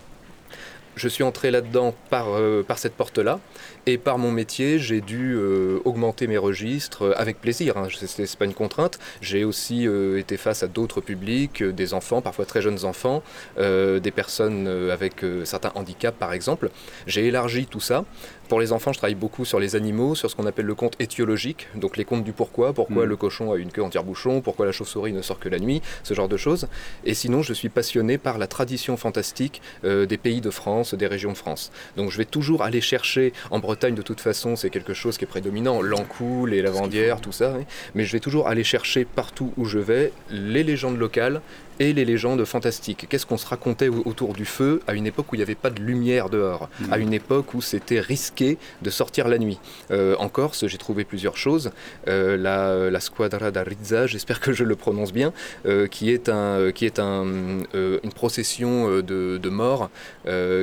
je 0.95 1.07
suis 1.07 1.24
entré 1.24 1.51
là-dedans 1.51 1.94
par, 2.10 2.28
euh, 2.30 2.63
par 2.63 2.78
cette 2.78 2.94
porte-là. 2.94 3.40
Et 3.86 3.98
par 3.98 4.18
mon 4.18 4.31
métier, 4.31 4.80
j'ai 4.80 5.01
dû 5.01 5.34
euh, 5.36 5.80
augmenter 5.86 6.28
mes 6.28 6.38
registres 6.38 7.04
euh, 7.04 7.13
avec 7.18 7.42
plaisir. 7.42 7.78
Hein. 7.78 7.88
Ce 7.92 8.22
n'est 8.22 8.28
pas 8.38 8.45
une 8.45 8.54
contrainte. 8.54 9.00
J'ai 9.22 9.44
aussi 9.44 9.88
été 10.17 10.38
face 10.38 10.63
à 10.63 10.67
d'autres 10.67 11.01
publics, 11.01 11.63
des 11.63 11.94
enfants, 11.94 12.22
parfois 12.22 12.46
très 12.46 12.62
jeunes 12.62 12.86
enfants, 12.86 13.24
des 13.58 14.12
personnes 14.15 14.67
avec 14.67 15.25
certains 15.44 15.72
handicaps 15.75 16.17
par 16.17 16.34
exemple. 16.34 16.70
J'ai 17.08 17.27
élargi 17.27 17.65
tout 17.65 17.79
ça. 17.79 18.06
Pour 18.53 18.62
les 18.62 18.72
enfants, 18.72 18.93
je 18.93 19.00
travaille 19.00 19.15
beaucoup 19.15 19.45
sur 19.45 19.60
les 19.60 19.75
animaux, 19.75 20.13
sur 20.13 20.29
ce 20.29 20.36
qu'on 20.36 20.45
appelle 20.45 20.67
le 20.67 20.75
conte 20.75 20.93
étiologique, 21.00 21.69
donc 21.74 21.98
les 21.98 22.05
contes 22.05 22.24
du 22.24 22.33
pourquoi, 22.33 22.72
pourquoi 22.72 23.07
mm. 23.07 23.10
le 23.10 23.15
cochon 23.15 23.51
a 23.51 23.57
une 23.57 23.72
queue 23.72 23.81
en 23.81 23.89
tire-bouchon, 23.89 24.41
pourquoi 24.41 24.67
la 24.67 24.72
chauve-souris 24.72 25.12
ne 25.12 25.24
sort 25.24 25.39
que 25.39 25.50
la 25.50 25.57
nuit, 25.57 25.81
ce 26.03 26.13
genre 26.13 26.27
de 26.27 26.38
choses. 26.38 26.67
Et 27.03 27.15
sinon, 27.15 27.41
je 27.41 27.51
suis 27.51 27.69
passionné 27.69 28.19
par 28.19 28.38
la 28.38 28.45
tradition 28.45 28.95
fantastique 28.95 29.60
des 29.83 30.17
pays 30.19 30.39
de 30.39 30.51
France, 30.51 30.93
des 30.93 31.07
régions 31.07 31.31
de 31.31 31.38
France. 31.38 31.72
Donc 31.98 32.12
je 32.12 32.17
vais 32.19 32.25
toujours 32.25 32.62
aller 32.62 32.79
chercher, 32.79 33.33
en 33.50 33.57
Bretagne 33.57 33.95
de 33.95 34.03
toute 34.03 34.22
façon, 34.22 34.55
c'est 34.55 34.69
quelque 34.69 34.93
chose 34.93 35.17
qui 35.17 35.24
est 35.24 35.27
prédominant, 35.27 35.81
l'encou, 35.81 36.45
les 36.45 36.62
lavandières, 36.62 37.22
tout 37.22 37.31
ça, 37.31 37.55
mais 37.95 38.05
je 38.05 38.12
vais 38.12 38.19
toujours 38.19 38.48
aller 38.48 38.63
chercher 38.63 39.03
partout 39.03 39.51
où 39.57 39.65
je 39.65 39.79
vais 39.79 40.12
les 40.29 40.63
légendes 40.63 41.00
locales 41.00 41.41
et 41.80 41.94
les 41.94 42.06
légendes 42.06 42.44
fantastiques. 42.46 43.08
Qu'est-ce 43.10 43.25
qu'on 43.25 43.38
se 43.38 43.48
racontait 43.48 43.89
autour 43.89 44.34
du 44.34 44.46
feu 44.46 44.82
à 44.88 44.94
une 44.94 45.08
époque 45.08 45.32
où 45.32 45.36
il 45.36 45.39
n'y 45.39 45.44
avait 45.44 45.56
pas 45.56 45.70
de 45.70 45.82
lumière 45.82 46.30
dehors, 46.30 46.70
à 46.92 46.98
une 46.98 47.13
époque 47.13 47.53
où 47.53 47.62
c'était 47.62 48.00
risqué 48.00 48.58
de 48.82 48.89
sortir 48.89 49.27
la 49.27 49.38
nuit. 49.38 49.60
Euh, 49.92 50.15
en 50.20 50.30
Corse, 50.30 50.68
j'ai 50.68 50.77
trouvé 50.77 51.03
plusieurs 51.03 51.38
choses. 51.38 51.72
Euh, 52.08 52.38
la, 52.38 52.89
la, 52.89 53.00
Squadra 53.00 53.51
d'Arizza, 53.51 54.08
j'espère 54.08 54.39
que 54.39 54.53
je 54.53 54.63
le 54.63 54.75
prononce 54.75 55.12
bien, 55.12 55.34
euh, 55.65 55.88
qui 55.88 56.12
est, 56.12 56.30
un, 56.30 56.72
qui 56.72 56.86
est 56.86 57.00
un, 57.00 57.25
une 57.74 58.13
procession 58.13 59.01
de, 59.01 59.38
de 59.38 59.50
morts 59.50 59.89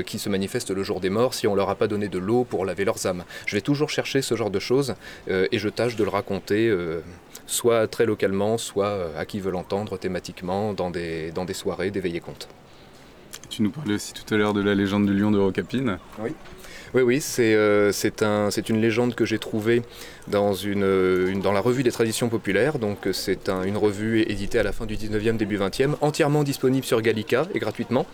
qui 0.07 0.19
se 0.19 0.29
manifeste 0.29 0.71
le 0.71 0.83
jour 0.83 1.00
des 1.00 1.11
morts 1.11 1.35
si 1.35 1.47
on 1.47 1.55
leur 1.55 1.69
a 1.71 1.75
pas 1.75 1.87
donné 1.87 2.09
de 2.09 2.19
l'eau 2.19 2.45
pour 2.45 2.64
laver 2.64 2.85
leurs 2.85 3.07
âmes. 3.07 3.25
Je 3.47 3.57
vais 3.57 3.61
toujours 3.61 3.90
chercher 3.90 4.23
ce 4.23 4.35
genre 4.35 4.50
de 4.50 4.59
choses 4.59 4.95
et 5.29 5.59
je 5.59 5.69
tâche 5.69 5.97
de 5.97 6.05
le 6.05 6.11
raconter 6.11 6.75
soit 7.46 7.87
très 7.88 8.06
localement, 8.06 8.58
soit 8.58 9.10
à 9.16 9.25
qui 9.25 9.40
veut 9.40 9.50
l'entendre 9.50 9.99
thématiquement 9.99 10.72
dans 10.72 10.90
des 10.90 11.30
dans 11.32 11.44
des 11.44 11.54
soirées, 11.54 11.90
des 11.90 12.00
veillées 12.00 12.20
comptes. 12.20 12.49
Tu 13.49 13.62
nous 13.62 13.70
parlais 13.70 13.94
aussi 13.94 14.12
tout 14.12 14.34
à 14.34 14.37
l'heure 14.37 14.54
de 14.54 14.60
la 14.60 14.75
légende 14.75 15.06
du 15.06 15.14
lion 15.14 15.30
de 15.30 15.38
Rocapine. 15.38 15.99
Oui. 16.20 16.30
Oui, 16.92 17.02
oui, 17.02 17.20
c'est 17.20 17.54
euh, 17.54 17.92
un, 18.22 18.49
une 18.50 18.80
légende 18.80 19.14
que 19.14 19.25
j'ai 19.25 19.38
trouvée 19.38 19.82
dans, 20.26 20.54
une, 20.54 21.40
dans 21.40 21.52
la 21.52 21.60
revue 21.60 21.84
des 21.84 21.92
traditions 21.92 22.28
populaires. 22.28 22.80
Donc 22.80 23.08
c'est 23.12 23.49
une 23.49 23.76
revue 23.76 24.22
éditée 24.22 24.58
à 24.58 24.64
la 24.64 24.72
fin 24.72 24.87
du 24.87 24.96
19e, 24.96 25.37
début 25.37 25.56
20e, 25.56 25.94
entièrement 26.00 26.42
disponible 26.42 26.84
sur 26.84 27.00
Gallica 27.00 27.46
et 27.54 27.60
gratuitement. 27.60 28.06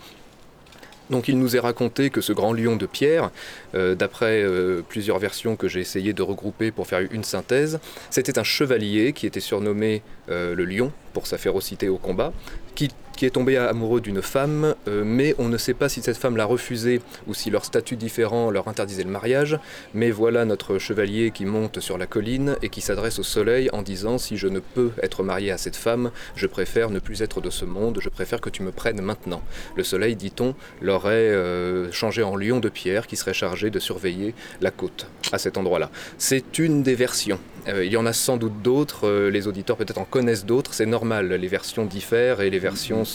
Donc 1.09 1.27
il 1.27 1.37
nous 1.37 1.55
est 1.55 1.59
raconté 1.59 2.09
que 2.09 2.21
ce 2.21 2.33
grand 2.33 2.53
lion 2.53 2.75
de 2.75 2.85
pierre, 2.85 3.31
euh, 3.75 3.95
d'après 3.95 4.41
euh, 4.41 4.81
plusieurs 4.87 5.19
versions 5.19 5.55
que 5.55 5.67
j'ai 5.67 5.79
essayé 5.79 6.13
de 6.13 6.21
regrouper 6.21 6.71
pour 6.71 6.87
faire 6.87 7.01
une 7.11 7.23
synthèse, 7.23 7.79
c'était 8.09 8.39
un 8.39 8.43
chevalier 8.43 9.13
qui 9.13 9.25
était 9.25 9.39
surnommé 9.39 10.01
le 10.29 10.65
lion 10.65 10.91
pour 11.13 11.25
sa 11.25 11.37
férocité 11.37 11.87
au 11.87 11.97
combat, 11.97 12.33
qui 12.75 12.89
qui 13.17 13.25
est 13.25 13.31
tombé 13.31 13.57
amoureux 13.57 13.99
d'une 13.99 14.21
femme, 14.21 14.75
euh, 14.87 15.03
mais 15.03 15.35
on 15.39 15.49
ne 15.49 15.57
sait 15.57 15.73
pas 15.73 15.89
si 15.89 16.01
cette 16.01 16.17
femme 16.17 16.37
l'a 16.37 16.45
refusé 16.45 17.01
ou 17.25 17.33
si 17.33 17.49
leur 17.49 17.65
statut 17.65 17.97
différent 17.97 18.51
leur 18.51 18.67
interdisait 18.67 19.03
le 19.03 19.09
mariage. 19.09 19.59
Mais 19.95 20.11
voilà 20.11 20.45
notre 20.45 20.77
chevalier 20.77 21.31
qui 21.31 21.45
monte 21.45 21.79
sur 21.79 21.97
la 21.97 22.05
colline 22.05 22.55
et 22.61 22.69
qui 22.69 22.79
s'adresse 22.79 23.17
au 23.17 23.23
soleil 23.23 23.69
en 23.73 23.81
disant 23.81 24.19
Si 24.19 24.37
je 24.37 24.47
ne 24.47 24.59
peux 24.59 24.91
être 25.01 25.23
marié 25.23 25.51
à 25.51 25.57
cette 25.57 25.75
femme, 25.75 26.11
je 26.35 26.45
préfère 26.45 26.91
ne 26.91 26.99
plus 26.99 27.23
être 27.23 27.41
de 27.41 27.49
ce 27.49 27.65
monde, 27.65 27.99
je 28.01 28.09
préfère 28.09 28.39
que 28.39 28.51
tu 28.51 28.61
me 28.61 28.71
prennes 28.71 29.01
maintenant. 29.01 29.41
Le 29.75 29.83
soleil, 29.83 30.15
dit-on, 30.15 30.53
l'aurait 30.81 31.09
euh, 31.09 31.91
changé 31.91 32.21
en 32.21 32.35
lion 32.35 32.59
de 32.59 32.69
pierre 32.69 33.07
qui 33.07 33.15
serait 33.15 33.33
chargé 33.33 33.71
de 33.71 33.79
surveiller 33.79 34.35
la 34.61 34.69
côte 34.69 35.07
à 35.31 35.39
cet 35.39 35.57
endroit-là. 35.57 35.89
C'est 36.19 36.59
une 36.59 36.83
des 36.83 36.95
versions. 36.95 37.39
Euh, 37.67 37.83
il 37.83 37.91
y 37.91 37.97
en 37.97 38.05
a 38.05 38.13
sans 38.13 38.37
doute 38.37 38.61
d'autres, 38.61 39.27
les 39.29 39.47
auditeurs 39.47 39.75
peut-être 39.75 39.97
en 39.97 40.05
connaissent 40.05 40.45
d'autres, 40.45 40.75
c'est 40.75 40.85
normal, 40.85 41.33
les 41.33 41.47
versions 41.47 41.85
diffèrent 41.85 42.41
et 42.41 42.51
les 42.51 42.59
versions 42.59 43.06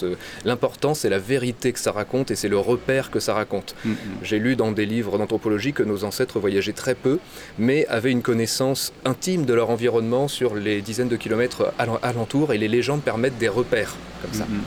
L'important, 0.45 0.95
c'est 0.95 1.09
la 1.09 1.19
vérité 1.19 1.73
que 1.73 1.79
ça 1.79 1.93
raconte 1.93 2.31
et 2.31 2.37
c'est 2.37 2.49
le 2.49 2.59
repère 2.59 3.11
que 3.11 3.21
ça 3.21 3.35
raconte. 3.35 3.75
Mm, 3.85 3.91
mm. 3.91 3.97
J'ai 4.23 4.39
lu 4.39 4.57
dans 4.57 4.73
des 4.73 4.87
livres 4.87 5.19
d'anthropologie 5.19 5.73
que 5.73 5.83
nos 5.83 6.05
ancêtres 6.05 6.39
voyageaient 6.41 6.73
très 6.73 6.95
peu, 6.95 7.19
mais 7.59 7.87
avaient 7.87 8.11
une 8.11 8.23
connaissance 8.23 8.93
intime 9.05 9.45
de 9.45 9.55
leur 9.55 9.71
environnement 9.71 10.29
sur 10.29 10.55
les 10.55 10.81
dizaines 10.83 11.09
de 11.09 11.17
kilomètres 11.17 11.73
alentour 11.79 12.53
et 12.53 12.59
les 12.59 12.69
légendes 12.69 13.03
permettent 13.03 13.39
des 13.39 13.49
repères 13.49 13.95
comme 14.23 14.33
ça. 14.33 14.45
Mm, 14.45 14.61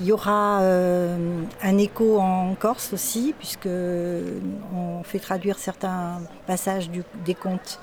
Il 0.00 0.06
y 0.06 0.12
aura 0.12 0.60
euh, 0.62 1.16
un 1.62 1.78
écho 1.78 2.18
en 2.20 2.54
Corse 2.54 2.92
aussi, 2.92 3.34
puisque 3.38 3.68
on 3.68 5.02
fait 5.02 5.18
traduire 5.18 5.58
certains 5.58 6.20
passages 6.46 6.88
des 7.24 7.34
contes. 7.34 7.80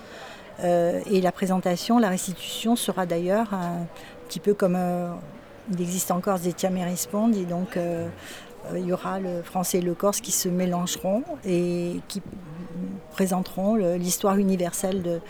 Euh, 0.63 1.01
et 1.11 1.21
la 1.21 1.31
présentation, 1.31 1.99
la 1.99 2.09
restitution 2.09 2.75
sera 2.75 3.05
d'ailleurs 3.05 3.53
un 3.53 3.85
petit 4.27 4.39
peu 4.39 4.53
comme 4.53 4.75
euh, 4.77 5.09
il 5.71 5.81
existe 5.81 6.11
encore 6.11 6.39
des 6.39 6.53
Tiamérispondes 6.53 7.35
et 7.35 7.45
donc 7.45 7.77
euh, 7.77 8.07
euh, 8.71 8.79
il 8.79 8.85
y 8.85 8.93
aura 8.93 9.19
le 9.19 9.41
français 9.41 9.79
et 9.79 9.81
le 9.81 9.93
corse 9.93 10.21
qui 10.21 10.31
se 10.31 10.49
mélangeront 10.49 11.23
et 11.45 11.99
qui 12.07 12.21
présenteront 13.11 13.75
l'histoire 13.75 14.37
universelle 14.37 15.21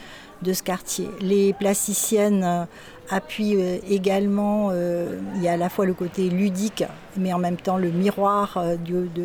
de, 0.41 0.53
ce 0.53 0.63
quartier. 0.63 1.07
Les 1.21 1.53
plasticiennes 1.53 2.43
euh, 2.43 2.65
appuient 3.09 3.59
également, 3.89 4.71
il 4.71 5.43
y 5.43 5.47
a 5.47 5.53
à 5.53 5.57
la 5.57 5.69
fois 5.69 5.85
le 5.85 5.93
côté 5.93 6.29
ludique, 6.29 6.83
mais 7.17 7.31
en 7.33 7.37
même 7.37 7.57
temps 7.57 7.77
le 7.77 7.91
miroir 7.91 8.59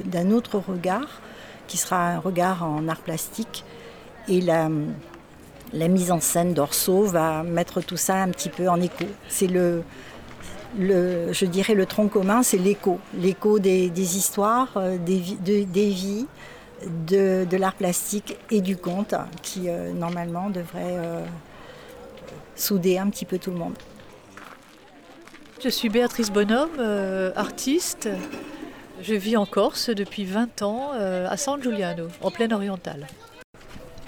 d'un 0.05 0.31
autre 0.31 0.59
regard, 0.59 1.23
qui 1.67 1.79
sera 1.79 2.09
un 2.09 2.19
regard 2.19 2.63
en 2.63 2.89
art 2.89 3.01
plastique. 3.01 3.65
Et 4.29 4.43
la, 4.43 4.69
la 5.73 5.89
mise 5.89 6.13
en 6.13 6.21
scène 6.21 6.53
d'Orso 6.53 7.05
va 7.05 7.43
mettre 7.43 7.81
tout 7.81 7.97
ça 7.97 8.17
un 8.17 8.29
petit 8.29 8.51
peu 8.51 8.69
en 8.69 8.81
écho. 8.81 9.07
C'est 9.29 9.47
le, 9.47 9.83
je 10.79 11.45
dirais 11.45 11.75
le 11.75 11.87
tronc 11.87 12.09
commun, 12.09 12.43
c'est 12.43 12.59
l'écho. 12.59 12.99
L'écho 13.15 13.59
des, 13.59 14.17
histoires, 14.17 14.69
euh, 14.77 14.99
des, 14.99 15.19
vies, 15.19 16.27
de, 17.09 17.57
l'art 17.57 17.75
plastique 17.75 18.37
et 18.51 18.61
du 18.61 18.77
conte 18.77 19.15
qui, 19.43 19.69
euh, 19.69 19.93
normalement, 19.93 20.51
devrait 20.51 20.97
euh, 20.97 21.25
souder 22.57 22.99
un 22.99 23.09
petit 23.11 23.25
peu 23.25 23.39
tout 23.39 23.51
le 23.51 23.59
monde. 23.59 23.75
Je 25.63 25.69
suis 25.69 25.91
Béatrice 25.91 26.31
Bonhomme, 26.31 26.81
artiste. 27.37 28.09
Je 29.03 29.15
vis 29.15 29.37
en 29.37 29.45
Corse 29.45 29.91
depuis 29.91 30.25
20 30.25 30.63
ans, 30.63 30.93
à 30.93 31.37
San 31.37 31.63
Giuliano, 31.63 32.09
en 32.23 32.31
plaine 32.31 32.55
orientale. 32.55 33.07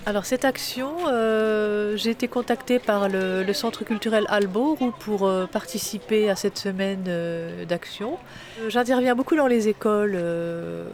Alors 0.05 0.25
cette 0.25 0.45
action, 0.45 0.91
euh, 1.07 1.97
j'ai 1.97 2.11
été 2.11 2.27
contactée 2.27 2.81
par 2.81 3.09
le, 3.09 3.53
Centre 3.53 3.85
culturel 3.85 4.25
Albourg 4.29 4.93
pour 4.99 5.27
euh, 5.27 5.47
participer 5.47 6.29
à 6.29 6.35
cette 6.35 6.59
semaine 6.59 7.05
euh, 7.07 7.65
d'action. 7.67 8.19
J'interviens 8.69 9.15
beaucoup 9.15 9.37
dans 9.37 9.47
les 9.47 9.69
écoles 9.69 10.19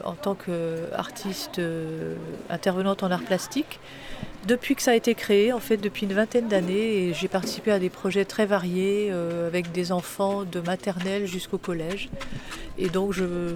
en 0.05 0.13
tant 0.13 0.35
qu'artiste 0.35 1.61
intervenante 2.51 3.03
en 3.03 3.11
art 3.11 3.23
plastique. 3.23 3.81
Depuis 4.47 4.75
que 4.75 4.83
ça 4.83 4.91
a 4.93 4.95
été 4.95 5.15
créé, 5.15 5.53
en 5.53 5.59
fait, 5.59 5.79
depuis 5.79 6.07
une 6.07 6.13
vingtaine 6.13 6.49
d'années, 6.49 7.13
j'ai 7.15 7.29
participé 7.29 7.73
à 7.73 7.79
des 7.79 7.91
projets 7.91 8.25
très 8.25 8.47
variés 8.47 9.11
avec 9.47 9.73
des 9.73 9.91
enfants 9.91 10.45
de 10.45 10.61
maternelle 10.61 11.27
jusqu'au 11.27 11.59
collège. 11.59 12.11
Et 12.79 12.89
donc 12.89 13.13
je, 13.13 13.55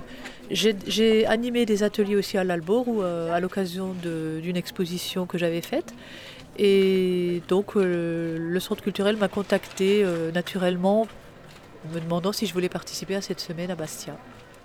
j'ai 0.52 1.26
animé 1.26 1.66
des 1.66 1.82
ateliers 1.82 2.16
aussi 2.16 2.38
à 2.38 2.44
l'Albor 2.44 2.86
euh, 2.88 3.32
à 3.32 3.40
l'occasion 3.40 3.94
d'une 4.02 4.56
exposition 4.56 5.26
que 5.26 5.38
j'avais 5.38 5.60
faite. 5.60 5.94
Et 6.58 7.40
donc 7.48 7.76
euh, 7.76 8.36
le 8.38 8.60
centre 8.60 8.82
culturel 8.82 9.16
m'a 9.16 9.28
contacté 9.28 10.02
euh, 10.04 10.30
naturellement 10.32 11.08
me 11.94 12.00
demandant 12.00 12.32
si 12.32 12.46
je 12.46 12.52
voulais 12.52 12.68
participer 12.68 13.14
à 13.14 13.22
cette 13.22 13.40
semaine 13.40 13.70
à 13.70 13.74
Bastia. 13.74 14.16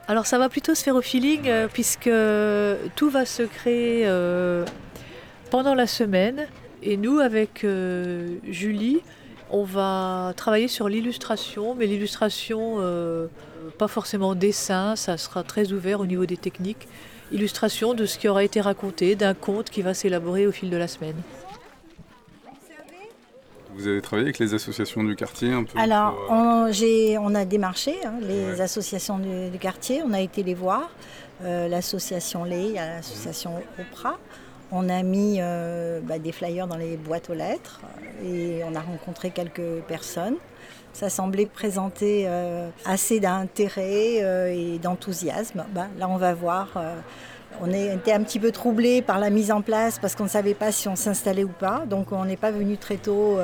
Alors 0.07 0.25
ça 0.25 0.37
va 0.37 0.49
plutôt 0.49 0.75
se 0.75 0.83
faire 0.83 0.95
au 0.95 1.01
feeling 1.01 1.49
puisque 1.73 2.09
tout 2.95 3.09
va 3.09 3.25
se 3.25 3.43
créer 3.43 4.07
pendant 5.49 5.73
la 5.73 5.87
semaine. 5.87 6.47
Et 6.83 6.95
nous, 6.95 7.19
avec 7.19 7.65
Julie, 8.47 9.01
on 9.49 9.63
va 9.63 10.33
travailler 10.35 10.67
sur 10.67 10.89
l'illustration, 10.89 11.75
mais 11.75 11.85
l'illustration, 11.85 12.77
euh, 12.79 13.27
pas 13.77 13.87
forcément 13.87 14.35
dessin, 14.35 14.95
ça 14.95 15.17
sera 15.17 15.43
très 15.43 15.71
ouvert 15.71 16.01
au 16.01 16.05
niveau 16.05 16.25
des 16.25 16.37
techniques. 16.37 16.87
Illustration 17.31 17.93
de 17.93 18.05
ce 18.05 18.17
qui 18.17 18.27
aura 18.27 18.43
été 18.43 18.61
raconté, 18.61 19.15
d'un 19.15 19.33
conte 19.33 19.69
qui 19.69 19.81
va 19.81 19.93
s'élaborer 19.93 20.47
au 20.47 20.51
fil 20.51 20.69
de 20.69 20.77
la 20.77 20.87
semaine. 20.87 21.15
Vous 23.75 23.87
avez 23.87 24.01
travaillé 24.01 24.25
avec 24.25 24.39
les 24.39 24.53
associations 24.55 25.03
du 25.03 25.15
quartier 25.15 25.53
un 25.53 25.63
peu 25.63 25.77
Alors, 25.77 26.15
euh, 26.31 27.17
on, 27.19 27.35
a 27.35 27.45
démarché 27.45 27.93
hein, 28.03 28.15
les 28.21 28.59
associations 28.59 29.19
du, 29.19 29.59
quartier, 29.59 30.01
on 30.03 30.13
a 30.13 30.19
été 30.19 30.41
les 30.41 30.55
voir, 30.55 30.89
euh, 31.43 31.67
l'association 31.67 32.43
Lé, 32.43 32.73
l'association 32.73 33.51
Opra. 33.79 34.17
On 34.71 34.89
a 34.89 35.01
mis 35.01 35.37
euh, 35.39 36.01
bah, 36.03 36.19
des 36.19 36.33
flyers 36.33 36.67
dans 36.67 36.75
les 36.75 36.97
boîtes 36.97 37.29
aux 37.29 37.33
lettres 37.33 37.79
et 38.25 38.61
on 38.69 38.75
a 38.75 38.81
rencontré 38.81 39.31
quelques 39.31 39.81
personnes. 39.87 40.35
Ça 40.91 41.09
semblait 41.09 41.45
présenter 41.45 42.25
euh, 42.27 42.69
assez 42.83 43.19
d'intérêt 43.19 44.17
euh, 44.21 44.53
et 44.53 44.77
d'enthousiasme. 44.79 45.65
Bah, 45.73 45.87
là, 45.97 46.09
on 46.09 46.17
va 46.17 46.33
voir. 46.33 46.69
on 47.61 47.71
était 47.71 48.11
un 48.11 48.23
petit 48.23 48.39
peu 48.39 48.51
troublé 48.51 49.01
par 49.01 49.19
la 49.19 49.29
mise 49.29 49.51
en 49.51 49.61
place 49.61 49.99
parce 49.99 50.15
qu'on 50.15 50.25
ne 50.25 50.29
savait 50.29 50.53
pas 50.53 50.73
si 50.73 50.89
on 50.89 50.97
s'installait 50.97 51.45
ou 51.45 51.53
pas. 51.59 51.85
Donc, 51.85 52.11
on 52.11 52.25
n'est 52.25 52.35
pas 52.35 52.51
venu 52.51 52.77
très 52.77 52.97
tôt. 52.97 53.37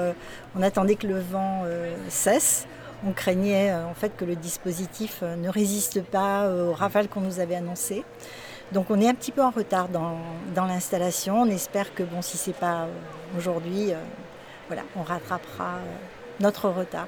on 0.57 0.61
attendait 0.61 0.95
que 0.95 1.07
le 1.07 1.19
vent 1.19 1.63
cesse. 2.09 2.67
On 3.05 3.11
craignait 3.11 3.73
en 3.73 3.93
fait 3.93 4.15
que 4.17 4.25
le 4.25 4.35
dispositif 4.35 5.21
ne 5.21 5.49
résiste 5.49 6.01
pas 6.01 6.49
aux 6.49 6.73
rafales 6.73 7.07
qu'on 7.07 7.21
nous 7.21 7.39
avait 7.39 7.55
annoncées. 7.55 8.03
Donc 8.73 8.89
on 8.89 8.99
est 8.99 9.07
un 9.07 9.13
petit 9.13 9.31
peu 9.31 9.43
en 9.43 9.51
retard 9.51 9.87
dans, 9.87 10.17
l'installation. 10.55 11.41
On 11.41 11.45
espère 11.45 11.93
que 11.93 12.01
bon, 12.01 12.21
si 12.21 12.37
c'est 12.37 12.55
pas 12.55 12.83
euh, 12.83 12.87
aujourd'hui, 13.37 13.91
euh, 13.91 13.97
voilà, 14.67 14.81
on 14.95 15.03
rattrapera 15.03 15.75
euh, 15.75 15.93
notre 16.39 16.69
retard. 16.69 17.07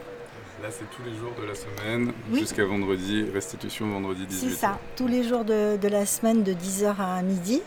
Là, 0.62 0.69
c'est 0.69 0.89
tous 0.95 1.03
les 1.03 1.15
jours 1.17 1.34
de 1.41 1.48
la 1.48 1.55
semaine 1.55 2.13
jusqu'à 2.31 2.65
vendredi, 2.65 3.25
restitution 3.34 3.89
vendredi 3.89 4.25
18h. 4.25 4.50
C'est 4.50 4.55
ça, 4.55 4.79
tous 4.95 5.07
les 5.07 5.24
jours 5.24 5.43
de, 5.43 5.88
la 5.88 6.05
semaine 6.05 6.43
de 6.43 6.53
10h 6.53 6.95
à 7.00 7.22
midi, 7.24 7.62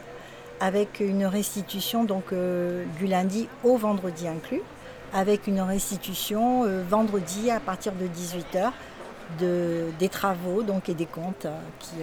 avec 0.61 1.01
une 1.01 1.27
restitution 1.27 2.05
donc 2.05 2.33
du 2.33 3.07
lundi 3.07 3.47
au 3.63 3.77
vendredi 3.77 4.27
inclus, 4.27 4.63
avec 5.13 5.47
une 5.47 5.61
restitution 5.61 6.65
vendredi 6.89 7.51
à 7.51 7.61
partir 7.61 7.93
de 7.93 8.07
18h 8.07 8.73
de, 9.39 9.85
des 9.99 10.09
travaux 10.09 10.63
donc, 10.63 10.89
et 10.89 10.95
des 10.95 11.07
comptes 11.07 11.47
qui, 11.79 11.97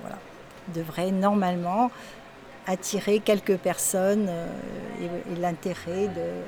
voilà, 0.00 0.18
devrait 0.74 1.10
normalement 1.10 1.90
attirer 2.66 3.20
quelques 3.20 3.56
personnes 3.56 4.26
euh, 4.28 4.46
et, 5.00 5.40
l'intérêt 5.40 6.08
de... 6.08 6.42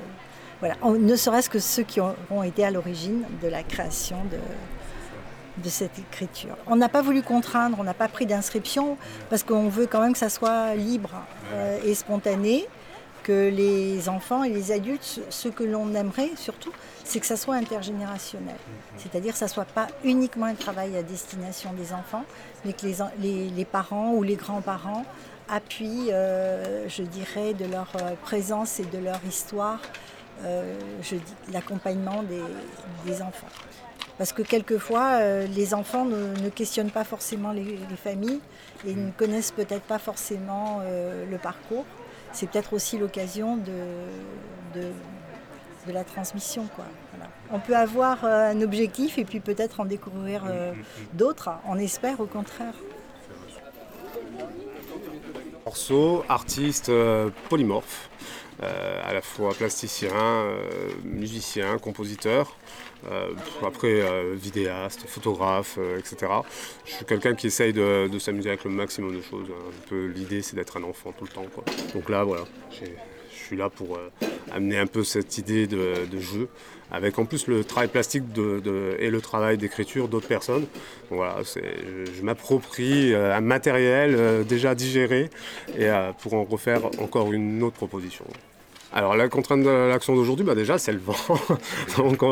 Voilà, 0.59 0.75
ne 0.83 1.15
serait-ce 1.15 1.51
que 1.51 1.59
ceux 1.59 1.83
qui 1.83 1.99
ont 2.01 2.43
été 2.43 2.65
à 2.65 2.71
l'origine 2.71 3.23
de 3.43 3.47
la 3.47 3.61
création 3.61 4.17
de, 4.31 4.39
de 5.63 5.69
cette 5.69 5.97
écriture. 5.99 6.55
On 6.67 6.75
n'a 6.75 6.89
pas 6.89 7.01
voulu 7.01 7.21
contraindre, 7.21 7.77
on 7.79 7.83
n'a 7.83 7.93
pas 7.93 8.07
pris 8.07 8.25
d'inscription 8.25 8.97
parce 9.29 9.43
qu'on 9.43 9.69
veut 9.69 9.87
quand 9.87 10.01
même 10.01 10.13
que 10.13 10.19
ça 10.19 10.29
soit 10.29 10.75
libre 10.75 11.11
euh, 11.53 11.79
et 11.83 11.95
spontané 11.95 12.67
que 13.23 13.49
les 13.49 14.07
enfants 14.07 14.43
et 14.43 14.49
les 14.49 14.71
adultes, 14.71 15.19
ce 15.29 15.49
que 15.49 15.63
l'on 15.63 15.93
aimerait 15.93 16.31
surtout, 16.37 16.71
c'est 17.03 17.19
que 17.19 17.25
ça 17.25 17.35
soit 17.35 17.55
intergénérationnel. 17.55 18.55
C'est-à-dire 18.97 19.33
que 19.33 19.39
ça 19.39 19.45
ne 19.45 19.49
soit 19.49 19.65
pas 19.65 19.87
uniquement 20.05 20.45
un 20.45 20.53
travail 20.53 20.95
à 20.95 21.03
destination 21.03 21.73
des 21.73 21.91
enfants, 21.91 22.23
mais 22.67 22.73
que 22.73 22.85
les, 23.55 23.65
parents 23.65 24.11
ou 24.11 24.23
les 24.23 24.35
grands-parents 24.35 25.05
appuient, 25.49 26.11
euh, 26.11 26.87
je 26.89 27.03
dirais, 27.03 27.53
de 27.53 27.65
leur 27.65 27.87
euh, 27.95 28.13
présence 28.21 28.81
et 28.81 28.85
de 28.85 28.97
leur 28.97 29.19
histoire, 29.25 29.79
euh, 30.43 30.77
l'accompagnement 31.51 32.23
des, 33.05 33.21
enfants. 33.21 33.47
Parce 34.17 34.33
que 34.33 34.41
quelquefois, 34.41 35.19
les 35.45 35.73
enfants 35.73 36.05
ne, 36.05 36.49
questionnent 36.49 36.91
pas 36.91 37.03
forcément 37.03 37.51
les, 37.51 37.77
familles 38.03 38.41
et 38.85 38.93
ne 38.93 39.11
connaissent 39.11 39.51
peut-être 39.51 39.83
pas 39.83 39.99
forcément 39.99 40.81
le 40.81 41.37
parcours 41.37 41.85
c'est 42.33 42.49
peut-être 42.49 42.73
aussi 42.73 42.97
l'occasion 42.97 43.57
de, 43.57 44.81
de 45.87 45.91
la 45.91 46.03
transmission. 46.03 46.67
Quoi. 46.75 46.85
On 47.51 47.59
peut 47.59 47.75
avoir 47.75 48.25
un 48.25 48.61
objectif 48.61 49.17
et 49.17 49.25
puis 49.25 49.39
peut-être 49.39 49.79
en 49.79 49.85
découvrir 49.85 50.43
d'autres. 51.13 51.49
On 51.67 51.77
espère 51.77 52.19
au 52.19 52.25
contraire. 52.25 52.73
Morceau, 55.65 56.23
artiste 56.29 56.91
polymorphe. 57.49 58.09
Euh, 58.63 59.01
à 59.07 59.13
la 59.13 59.21
fois 59.21 59.53
plasticien, 59.53 60.09
euh, 60.15 60.89
musicien, 61.03 61.77
compositeur, 61.77 62.57
euh, 63.11 63.29
après 63.63 64.03
vidéaste, 64.33 65.07
photographe, 65.07 65.77
etc. 65.99 66.31
Je 66.85 66.93
suis 66.93 67.05
quelqu'un 67.05 67.35
qui 67.35 67.47
essaye 67.47 67.71
de, 67.71 68.09
s'amuser 68.17 68.49
avec 68.49 68.63
le 68.63 68.71
maximum 68.71 69.15
de 69.15 69.21
choses. 69.21 69.47
Peu 69.87 70.07
l'idée 70.07 70.41
c'est 70.41 70.55
d'être 70.55 70.77
un 70.77 70.83
enfant 70.83 71.11
tout 71.11 71.25
le 71.25 71.29
temps. 71.29 71.45
Donc 71.93 72.09
là 72.09 72.23
voilà, 72.23 72.45
suis 73.47 73.57
là 73.57 73.69
pour 73.69 73.99
amener 74.51 74.77
un 74.77 74.87
peu 74.87 75.03
cette 75.03 75.37
idée 75.37 75.67
de, 75.67 76.19
jeu, 76.19 76.47
avec 76.91 77.17
en 77.19 77.25
plus 77.25 77.47
le 77.47 77.63
travail 77.63 77.87
plastique 77.87 78.23
et 78.35 79.09
le 79.09 79.19
travail 79.21 79.57
d'écriture 79.57 80.07
d'autres 80.07 80.27
personnes. 80.27 80.65
voilà, 81.09 81.37
je, 81.43 82.21
m'approprie 82.21 83.13
un 83.15 83.41
matériel 83.41 84.45
déjà 84.45 84.75
digéré 84.75 85.29
et 85.77 85.89
pour 86.19 86.33
en 86.33 86.43
refaire 86.43 86.85
encore 86.99 87.33
une 87.33 87.63
autre 87.63 87.75
proposition. 87.75 88.25
Alors 88.97 89.15
la 89.15 89.29
contrainte 89.29 89.61
de 89.61 89.69
l'action 89.69 90.15
d'aujourd'hui, 90.15 90.43
bah 90.43 90.55
déjà 90.55 90.79
c'est 90.79 90.91
le 90.91 90.97
vent. 90.97 91.13
Donc 91.97 92.23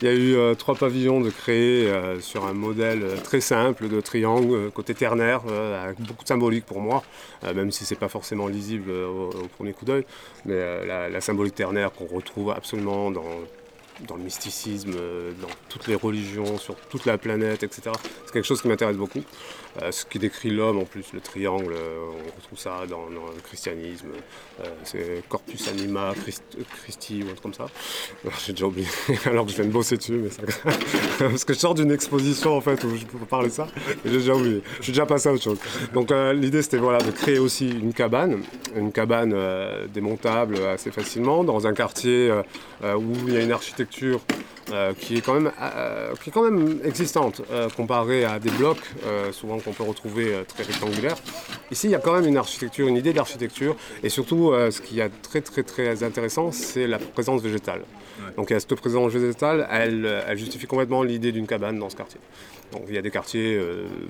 il 0.00 0.06
y 0.06 0.08
a 0.08 0.14
eu 0.14 0.36
euh, 0.36 0.54
trois 0.54 0.76
pavillons 0.76 1.20
de 1.20 1.30
créer 1.30 1.88
euh, 1.88 2.20
sur 2.20 2.46
un 2.46 2.52
modèle 2.52 3.02
euh, 3.02 3.16
très 3.16 3.40
simple 3.40 3.88
de 3.88 4.00
triangle 4.00 4.70
côté 4.70 4.94
ternaire, 4.94 5.40
avec 5.82 6.00
beaucoup 6.00 6.22
de 6.22 6.28
symbolique 6.28 6.64
pour 6.64 6.80
moi, 6.80 7.02
même 7.42 7.72
si 7.72 7.84
c'est 7.84 7.98
pas 7.98 8.08
forcément 8.08 8.46
lisible 8.46 8.92
au, 8.92 9.48
premier 9.56 9.72
coup 9.72 9.84
d'œil. 9.84 10.04
Mais 10.46 10.86
la, 10.86 11.20
symbolique 11.20 11.56
ternaire 11.56 11.90
qu'on 11.90 12.06
retrouve 12.06 12.52
absolument 12.52 13.10
dans 13.10 14.16
le 14.16 14.22
mysticisme, 14.22 14.92
dans 14.92 15.48
toutes 15.68 15.88
les 15.88 15.96
religions, 15.96 16.56
sur 16.56 16.76
toute 16.88 17.04
la 17.04 17.18
planète, 17.18 17.64
etc. 17.64 17.90
C'est 18.26 18.32
quelque 18.32 18.46
chose 18.46 18.62
qui 18.62 18.68
m'intéresse 18.68 18.96
beaucoup. 18.96 19.24
Euh, 19.80 19.90
ce 19.90 20.04
qui 20.04 20.18
décrit 20.18 20.50
l'homme 20.50 20.78
en 20.78 20.84
plus, 20.84 21.12
le 21.14 21.20
triangle, 21.20 21.72
euh, 21.72 22.10
on 22.10 22.36
retrouve 22.36 22.58
ça 22.58 22.82
dans, 22.88 23.06
le 23.06 23.40
christianisme. 23.42 24.08
c'est 24.84 25.22
Corpus 25.28 25.68
Anima 25.68 26.12
Christi 26.82 27.22
ou 27.22 27.30
autre 27.30 27.40
comme 27.40 27.54
ça. 27.54 27.66
J'ai 28.46 28.52
déjà 28.52 28.66
oublié, 28.66 28.86
alors 29.24 29.46
que 29.46 29.52
je 29.52 29.56
viens 29.56 29.64
de 29.64 29.70
bosser 29.70 29.96
dessus, 29.96 30.20
mais 30.22 30.28
ça... 30.28 30.42
parce 31.18 31.44
que 31.44 31.54
je 31.54 31.58
sors 31.58 31.74
d'une 31.74 31.90
exposition 31.90 32.56
en 32.56 32.60
fait 32.60 32.84
où 32.84 32.94
je 32.96 33.06
peux 33.06 33.18
parler 33.24 33.48
de 33.48 33.54
ça, 33.54 33.66
j'ai 34.04 34.10
déjà 34.10 34.34
oublié. 34.34 34.62
Je 34.78 34.82
suis 34.84 34.92
déjà 34.92 35.06
passé 35.06 35.30
à 35.30 35.32
autre 35.32 35.42
chose. 35.42 35.58
Donc 35.94 36.10
l'idée 36.34 36.62
c'était 36.62 36.78
voilà, 36.78 36.98
de 36.98 37.10
créer 37.10 37.38
aussi 37.38 37.70
une 37.70 37.94
cabane, 37.94 38.42
une 38.76 38.92
cabane 38.92 39.34
démontable 39.92 40.56
assez 40.66 40.90
facilement 40.90 41.44
dans 41.44 41.66
un 41.66 41.72
quartier 41.72 42.30
où 42.82 43.14
il 43.26 43.34
y 43.34 43.36
a 43.36 43.40
une 43.40 43.52
architecture 43.52 44.20
euh, 44.70 44.92
qui, 44.94 45.16
est 45.16 45.20
quand 45.20 45.34
même, 45.34 45.50
euh, 45.60 46.14
qui 46.22 46.30
est 46.30 46.32
quand 46.32 46.48
même 46.48 46.78
existante 46.84 47.42
euh, 47.50 47.68
comparée 47.68 48.24
à 48.24 48.38
des 48.38 48.50
blocs, 48.50 48.78
souvent 49.32 49.58
qu'on 49.58 49.72
peut 49.72 49.82
retrouver 49.82 50.44
très 50.46 50.62
rectangulaires. 50.62 51.16
Ici, 51.70 51.88
il 51.88 51.90
y 51.90 51.94
a 51.94 51.98
quand 51.98 52.14
même 52.14 52.26
une 52.26 52.36
architecture, 52.36 52.86
une 52.86 52.96
idée 52.96 53.12
d'architecture, 53.12 53.76
et 54.02 54.08
surtout, 54.08 54.52
ce 54.70 54.80
qui 54.80 55.00
est 55.00 55.10
très 55.22 55.40
très 55.40 55.62
très 55.62 56.02
intéressant, 56.02 56.52
c'est 56.52 56.86
la 56.86 56.98
présence 56.98 57.42
végétale. 57.42 57.82
Donc, 58.36 58.50
cette 58.50 58.74
présence 58.74 59.12
végétale, 59.12 59.66
elle, 59.70 60.22
elle 60.28 60.38
justifie 60.38 60.66
complètement 60.66 61.02
l'idée 61.02 61.32
d'une 61.32 61.46
cabane 61.46 61.78
dans 61.78 61.90
ce 61.90 61.96
quartier. 61.96 62.20
Donc, 62.72 62.82
il 62.88 62.94
y 62.94 62.98
a 62.98 63.02
des 63.02 63.10
quartiers 63.10 63.60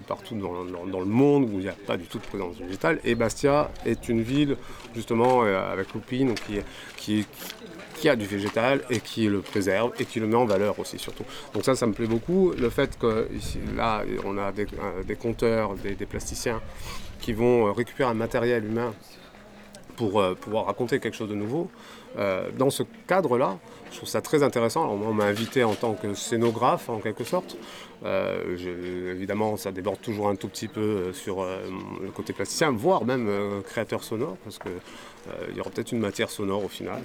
partout 0.06 0.34
dans, 0.34 0.64
dans, 0.86 1.00
le 1.00 1.06
monde 1.06 1.44
où 1.44 1.58
il 1.58 1.64
n'y 1.64 1.68
a 1.68 1.76
pas 1.86 1.96
du 1.96 2.04
tout 2.04 2.18
de 2.18 2.24
présence 2.24 2.56
végétale, 2.56 2.98
et 3.04 3.14
Bastia 3.14 3.70
est 3.86 4.08
une 4.08 4.22
ville, 4.22 4.56
justement, 4.94 5.42
avec 5.42 5.92
Loupine, 5.94 6.34
qui, 6.34 6.58
qui, 6.96 7.26
qui 8.02 8.08
a 8.08 8.16
du 8.16 8.26
végétal 8.26 8.80
et 8.90 8.98
qui 8.98 9.28
le 9.28 9.42
préserve 9.42 9.92
et 10.00 10.04
qui 10.04 10.18
le 10.18 10.26
met 10.26 10.34
en 10.34 10.41
valeur 10.44 10.78
aussi 10.78 10.98
surtout. 10.98 11.24
Donc 11.54 11.64
ça, 11.64 11.74
ça 11.74 11.86
me 11.86 11.92
plaît 11.92 12.06
beaucoup. 12.06 12.52
Le 12.52 12.70
fait 12.70 12.98
que 12.98 13.28
là, 13.76 14.02
on 14.24 14.38
a 14.38 14.52
des, 14.52 14.64
euh, 14.64 15.02
des 15.02 15.16
compteurs, 15.16 15.74
des, 15.74 16.06
plasticiens 16.06 16.60
qui 17.20 17.32
vont 17.32 17.66
euh, 17.66 17.72
récupérer 17.72 18.10
un 18.10 18.14
matériel 18.14 18.64
humain 18.64 18.92
pour 19.96 20.20
euh, 20.20 20.34
pouvoir 20.34 20.66
raconter 20.66 20.98
quelque 21.00 21.16
chose 21.16 21.28
de 21.28 21.34
nouveau. 21.34 21.70
dans 22.58 22.68
ce 22.68 22.82
cadre-là, 23.06 23.58
je 23.90 23.96
trouve 23.96 24.08
ça 24.08 24.20
très 24.20 24.42
intéressant. 24.42 24.84
Alors, 24.84 24.96
moi, 24.96 25.08
on 25.10 25.14
m'a 25.14 25.24
invité 25.24 25.64
en 25.64 25.74
tant 25.74 25.94
que 25.94 26.12
scénographe, 26.12 26.90
en 26.90 26.98
quelque 26.98 27.24
sorte. 27.24 27.56
évidemment, 28.04 29.56
ça 29.56 29.72
déborde 29.72 30.00
toujours 30.00 30.28
un 30.28 30.36
tout 30.36 30.48
petit 30.48 30.68
peu 30.68 31.12
sur 31.14 31.36
le 32.06 32.10
côté 32.10 32.34
plasticien, 32.34 32.70
voire 32.70 33.06
même 33.06 33.26
créateur 33.64 34.04
sonore, 34.04 34.36
parce 34.44 34.58
que 34.58 34.68
il 35.50 35.56
y 35.56 35.60
aura 35.60 35.70
peut-être 35.70 35.92
une 35.92 36.00
matière 36.00 36.30
sonore 36.30 36.64
au 36.64 36.68
final. 36.68 37.00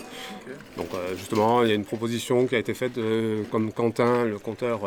Donc 0.78 0.88
euh, 0.94 1.16
justement, 1.18 1.64
il 1.64 1.70
y 1.70 1.72
a 1.72 1.76
une 1.76 1.86
proposition 1.86 2.48
qui 2.48 2.56
a 2.56 2.60
été 2.60 2.74
faite, 2.74 2.98
euh, 2.98 3.44
comme 3.52 3.72
Quentin, 3.72 4.26
le 4.26 4.40
conteur, 4.40 4.82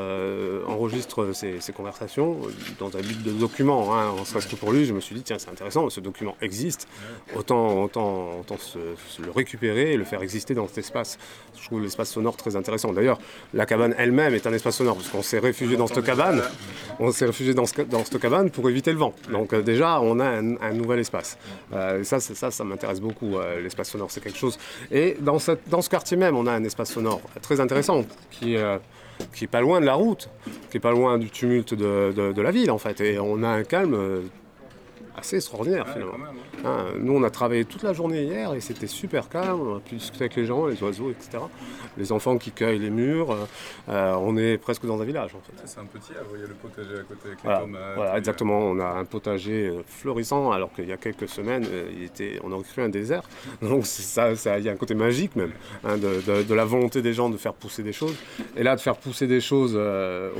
enregistre 0.66 1.32
ses, 1.32 1.60
conversations 1.72 2.38
dans 2.78 2.88
un 2.96 3.00
but 3.00 3.22
de 3.22 3.30
document, 3.32 3.94
hein, 3.94 4.08
en 4.08 4.24
serait-ce 4.24 4.48
que 4.48 4.56
pour 4.56 4.72
lui, 4.72 4.84
je 4.84 4.92
me 4.92 5.00
suis 5.00 5.14
dit, 5.14 5.22
tiens, 5.22 5.38
c'est 5.38 5.50
intéressant, 5.50 5.88
ce 5.90 6.00
document 6.00 6.36
existe, 6.40 6.88
autant, 7.36 7.82
autant, 7.82 8.40
autant 8.40 8.56
le 8.74 9.30
récupérer 9.30 9.92
et 9.92 9.96
le 9.96 10.04
faire 10.04 10.22
exister 10.22 10.54
dans 10.54 10.66
cet 10.66 10.78
espace. 10.78 11.18
Je 11.58 11.64
trouve 11.66 11.82
l'espace 11.82 12.10
sonore 12.10 12.36
très 12.36 12.56
intéressant. 12.56 12.92
D'ailleurs, 12.92 13.18
la 13.54 13.66
cabane 13.66 13.94
elle-même 13.98 14.34
est 14.34 14.46
un 14.46 14.52
espace 14.52 14.76
sonore, 14.76 14.96
parce 14.96 15.08
qu'on 15.08 15.22
s'est 15.22 15.38
réfugié 15.38 15.76
dans 15.76 15.86
cette 15.86 16.04
cabane, 16.04 16.42
on 16.98 17.12
s'est 17.12 17.26
réfugié 17.26 17.54
dans, 17.54 17.64
dans 17.88 18.04
cette 18.04 18.18
cabane 18.18 18.50
pour 18.50 18.68
éviter 18.68 18.92
le 18.92 18.98
vent. 18.98 19.14
Donc 19.30 19.54
déjà, 19.54 20.00
on 20.00 20.18
a 20.20 20.26
un, 20.26 20.72
nouvel 20.72 21.00
espace. 21.00 21.38
ça, 21.70 22.20
ça, 22.20 22.50
ça 22.50 22.64
m'intéresse 22.64 23.00
beaucoup. 23.00 23.19
Euh, 23.22 23.60
l'espace 23.60 23.90
sonore, 23.90 24.10
c'est 24.10 24.22
quelque 24.22 24.38
chose. 24.38 24.58
Et 24.90 25.16
dans, 25.20 25.38
ce 25.38 25.88
quartier 25.88 26.16
même, 26.16 26.36
on 26.36 26.46
a 26.46 26.52
un 26.52 26.64
espace 26.64 26.92
sonore 26.92 27.20
très 27.42 27.60
intéressant 27.60 28.04
qui, 28.30 28.56
euh, 28.56 28.78
qui 29.34 29.44
est 29.44 29.48
pas 29.48 29.60
loin 29.60 29.80
de 29.80 29.86
la 29.86 29.94
route, 29.94 30.28
qui 30.70 30.78
est 30.78 30.80
pas 30.80 30.92
loin 30.92 31.18
du 31.18 31.30
tumulte 31.30 31.74
de, 31.74 32.12
de 32.12 32.42
la 32.42 32.50
ville 32.50 32.70
en 32.70 32.78
fait. 32.78 33.00
Et 33.00 33.18
on 33.18 33.42
a 33.42 33.48
un 33.48 33.64
calme 33.64 33.94
euh, 33.94 34.20
assez 35.16 35.36
extraordinaire 35.36 35.88
finalement. 35.88 36.14
Hein, 36.64 36.86
nous, 36.98 37.14
on 37.14 37.22
a 37.22 37.30
travaillé 37.30 37.64
toute 37.64 37.82
la 37.82 37.92
journée 37.92 38.24
hier 38.24 38.54
et 38.54 38.60
c'était 38.60 38.86
super 38.86 39.28
calme. 39.28 39.60
On 39.60 39.76
a 39.76 39.80
pu 39.80 39.96
discuter 39.96 40.24
avec 40.24 40.36
les 40.36 40.46
gens, 40.46 40.66
les 40.66 40.82
oiseaux, 40.82 41.10
etc. 41.10 41.38
Les 41.96 42.12
enfants 42.12 42.38
qui 42.38 42.52
cueillent 42.52 42.78
les 42.78 42.90
murs. 42.90 43.32
Euh, 43.32 43.44
euh, 43.88 44.14
on 44.20 44.36
est 44.36 44.58
presque 44.58 44.86
dans 44.86 45.00
un 45.00 45.04
village 45.04 45.34
en 45.34 45.40
fait. 45.40 45.52
C'est 45.64 45.80
un 45.80 45.84
petit, 45.84 46.12
vous 46.12 46.28
voyez 46.30 46.46
le 46.46 46.54
potager 46.54 47.00
à 47.00 47.02
côté 47.02 47.28
avec 47.28 47.38
les 47.42 47.66
tomates. 47.66 47.94
Voilà, 47.96 48.18
exactement. 48.18 48.58
On 48.58 48.78
a 48.78 48.86
un 48.86 49.04
potager 49.04 49.68
euh, 49.68 49.82
florissant 49.86 50.50
alors 50.52 50.72
qu'il 50.72 50.88
y 50.88 50.92
a 50.92 50.96
quelques 50.96 51.28
semaines, 51.28 51.66
il 51.96 52.04
était, 52.04 52.38
on 52.42 52.52
aurait 52.52 52.64
cru 52.64 52.82
un 52.82 52.88
désert. 52.88 53.22
Donc 53.62 53.86
ça, 53.86 54.34
ça, 54.36 54.58
il 54.58 54.64
y 54.64 54.68
a 54.68 54.72
un 54.72 54.76
côté 54.76 54.94
magique 54.94 55.36
même 55.36 55.52
hein, 55.84 55.96
de, 55.96 56.54
la 56.54 56.64
volonté 56.64 57.02
des 57.02 57.12
gens 57.12 57.30
de 57.30 57.36
faire 57.36 57.54
pousser 57.54 57.82
des 57.82 57.92
choses. 57.92 58.16
Et 58.56 58.62
là, 58.62 58.76
de 58.76 58.80
faire 58.80 58.96
pousser 58.96 59.26
des 59.26 59.40
choses 59.40 59.78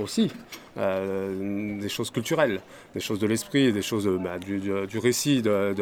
aussi. 0.03 0.31
des 0.77 1.89
choses 1.89 2.11
culturelles, 2.11 2.61
des 2.95 3.01
choses 3.01 3.19
de 3.19 3.27
l'esprit, 3.27 3.73
des 3.73 3.83
choses 3.83 4.09
bah, 4.23 4.39
du, 4.39 4.60
du, 4.61 4.99
récit, 4.99 5.43
de, 5.43 5.75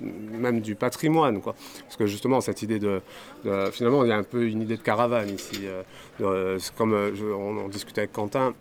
même 0.00 0.60
du 0.60 0.74
patrimoine. 0.74 1.40
Quoi. 1.40 1.54
Parce 1.82 1.96
que 1.96 2.06
justement, 2.06 2.40
cette 2.40 2.62
idée 2.62 2.78
de, 2.78 3.00
Finalement, 3.72 4.04
il 4.04 4.08
y 4.08 4.12
a 4.12 4.16
un 4.16 4.22
peu 4.22 4.46
une 4.46 4.62
idée 4.62 4.76
de 4.76 4.82
caravane 4.82 5.30
ici. 5.30 5.66
Euh, 6.20 6.58
comme 6.76 6.94
euh, 6.94 7.12
on, 7.36 7.68
discutait 7.68 8.02
avec 8.02 8.12
Quentin, 8.12 8.54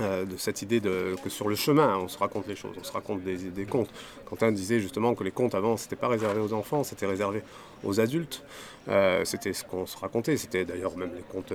euh, 0.00 0.24
de 0.24 0.36
cette 0.36 0.60
idée 0.62 0.80
de, 0.80 1.14
que 1.22 1.30
sur 1.30 1.48
le 1.48 1.54
chemin, 1.54 1.96
on 1.98 2.08
se 2.08 2.18
raconte 2.18 2.48
les 2.48 2.56
choses, 2.56 2.74
on 2.80 2.82
se 2.82 2.90
raconte 2.90 3.22
des, 3.22 3.36
des 3.36 3.64
contes. 3.64 3.90
Quentin 4.24 4.50
disait 4.50 4.80
justement 4.80 5.14
que 5.14 5.22
les 5.22 5.30
contes 5.30 5.54
avant, 5.54 5.76
c'était 5.76 5.94
pas 5.94 6.08
réservé 6.08 6.40
aux 6.40 6.52
enfants, 6.52 6.82
c'était 6.82 7.06
réservé 7.06 7.42
aux 7.84 8.00
adultes. 8.00 8.42
c'était 9.24 9.52
ce 9.52 9.62
qu'on 9.62 9.86
se 9.86 9.96
racontait. 9.96 10.36
C'était 10.36 10.64
d'ailleurs 10.64 10.96
même 10.96 11.12
les 11.14 11.22
contes, 11.22 11.52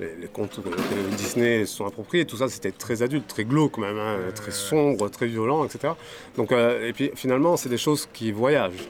les, 0.00 0.28
contes 0.28 0.60
que 0.62 1.16
Disney 1.16 1.64
se 1.64 1.76
sont 1.76 1.86
appropriés. 1.86 2.26
Tout 2.26 2.36
ça, 2.36 2.48
c'était 2.48 2.72
très 2.72 3.02
adulte, 3.02 3.26
très 3.26 3.44
glauque 3.44 3.78
même, 3.78 3.98
hein, 3.98 4.18
très 4.34 4.50
sombre, 4.50 5.08
très 5.08 5.26
violent, 5.26 5.64
etc. 5.64 5.94
Donc, 6.36 6.52
et 6.52 6.92
puis 6.92 7.10
finalement, 7.14 7.56
c'est 7.56 7.68
des 7.70 7.78
choses 7.78 8.06
qui 8.12 8.32
voyagent. 8.32 8.88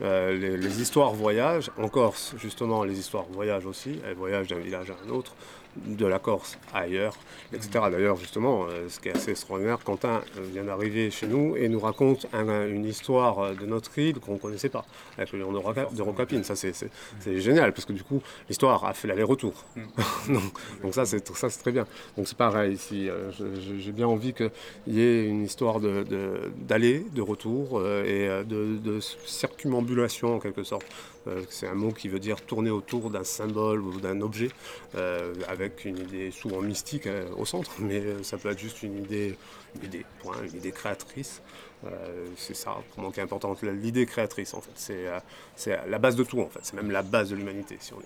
les, 0.00 0.56
les, 0.56 0.80
histoires 0.80 1.14
voyagent. 1.14 1.70
En 1.78 1.88
Corse, 1.88 2.34
justement, 2.38 2.84
les 2.84 2.98
histoires 2.98 3.26
voyagent 3.30 3.66
aussi. 3.66 3.98
Elles 4.06 4.16
voyagent 4.16 4.48
d'un 4.48 4.60
village 4.60 4.90
à 4.90 4.96
un 5.04 5.10
autre 5.10 5.34
de 5.84 6.06
la 6.06 6.18
Corse 6.18 6.58
ailleurs, 6.74 7.16
etc. 7.52 7.70
D'ailleurs, 7.90 8.16
justement, 8.16 8.66
euh, 8.68 8.88
ce 8.88 9.00
qui 9.00 9.08
est 9.08 9.16
assez 9.16 9.30
extraordinaire, 9.30 9.78
Quentin 9.84 10.22
euh, 10.36 10.40
vient 10.52 10.64
d'arriver 10.64 11.10
chez 11.10 11.26
nous 11.26 11.56
et 11.56 11.68
nous 11.68 11.80
raconte 11.80 12.26
une 12.32 12.84
histoire 12.84 13.38
euh, 13.38 13.54
de 13.54 13.66
notre 13.66 13.96
île 13.98 14.18
qu'on 14.18 14.34
ne 14.34 14.38
connaissait 14.38 14.68
pas, 14.68 14.84
avec 15.16 15.32
le 15.32 15.40
lion 15.40 15.52
de, 15.52 16.02
Rocapine. 16.02 16.44
Ça, 16.44 16.56
c'est 16.56 16.90
génial, 17.40 17.72
parce 17.72 17.84
que 17.84 17.92
du 17.92 18.02
coup, 18.02 18.22
l'histoire 18.48 18.84
a 18.84 18.94
fait 18.94 19.08
l'aller-retour. 19.08 19.64
Mm. 19.76 20.38
donc, 20.82 20.94
ça, 20.94 21.04
c'est 21.04 21.20
très 21.20 21.72
bien. 21.72 21.86
Donc 22.16 22.28
c'est 22.28 22.36
pareil 22.36 22.74
ici. 22.74 23.08
J'ai 23.78 23.92
bien 23.92 24.06
envie 24.06 24.32
qu'il 24.32 24.50
y 24.88 25.00
ait 25.00 25.26
une 25.26 25.44
histoire 25.44 25.80
d'aller, 25.80 27.00
de, 27.00 27.14
de, 27.14 27.22
retour 27.22 27.84
et 27.86 28.28
de, 28.44 28.76
de 28.76 29.00
circumambulation 29.00 30.36
en 30.36 30.38
quelque 30.38 30.62
sorte. 30.62 30.86
C'est 31.50 31.66
un 31.66 31.74
mot 31.74 31.92
qui 31.92 32.08
veut 32.08 32.20
dire 32.20 32.40
tourner 32.40 32.70
autour 32.70 33.10
d'un 33.10 33.24
symbole 33.24 33.80
ou 33.82 34.00
d'un 34.00 34.20
objet 34.20 34.50
avec 35.48 35.66
avec 35.66 35.84
une 35.84 35.98
idée 35.98 36.30
souvent 36.30 36.60
mystique 36.62 37.06
euh, 37.06 37.28
au 37.36 37.44
centre, 37.44 37.72
mais 37.80 38.00
euh, 38.00 38.22
ça 38.22 38.38
peut 38.38 38.50
être 38.50 38.58
juste 38.58 38.82
une 38.82 38.98
idée, 38.98 39.36
une 39.74 39.84
idée, 39.84 40.04
une 40.52 40.58
idée 40.58 40.72
créatrice. 40.72 41.42
Euh, 41.84 42.26
c'est 42.36 42.54
ça 42.54 42.76
pour 42.90 43.02
moi 43.02 43.12
qui 43.12 43.20
est 43.20 43.22
important, 43.22 43.54
l'idée 43.62 44.06
créatrice 44.06 44.54
en 44.54 44.60
fait. 44.60 45.18
C'est, 45.56 45.76
la 45.88 45.98
base 45.98 46.16
de 46.16 46.24
tout 46.24 46.40
en 46.40 46.48
fait, 46.48 46.60
c'est 46.62 46.74
même 46.74 46.90
la 46.90 47.02
base 47.02 47.30
de 47.30 47.36
l'humanité 47.36 47.76
si 47.80 47.92
on. 47.92 47.98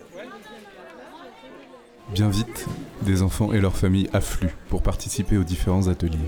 Bien 2.13 2.29
vite, 2.29 2.67
des 3.03 3.23
enfants 3.23 3.53
et 3.53 3.61
leurs 3.61 3.77
familles 3.77 4.11
affluent 4.13 4.57
pour 4.69 4.83
participer 4.83 5.37
aux 5.37 5.45
différents 5.45 5.87
ateliers. 5.87 6.19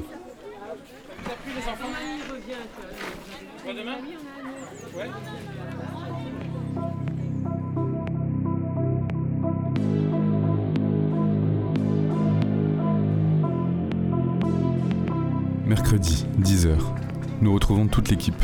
Nous 17.43 17.53
retrouvons 17.53 17.89
toute 17.89 18.09
l'équipe. 18.09 18.41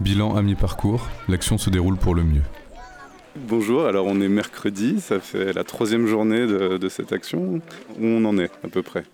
Bilan 0.00 0.34
à 0.34 0.40
mi-parcours, 0.40 1.10
l'action 1.28 1.58
se 1.58 1.68
déroule 1.68 1.98
pour 1.98 2.14
le 2.14 2.24
mieux. 2.24 2.40
Bonjour, 3.36 3.84
alors 3.84 4.06
on 4.06 4.18
est 4.22 4.30
mercredi, 4.30 4.98
ça 4.98 5.20
fait 5.20 5.52
la 5.52 5.62
troisième 5.62 6.06
journée 6.06 6.46
de, 6.46 6.88
cette 6.88 7.12
action. 7.12 7.60
Où 8.00 8.06
on 8.06 8.24
en 8.24 8.38
est 8.38 8.50
à 8.64 8.68
peu 8.68 8.82
près? 8.82 9.04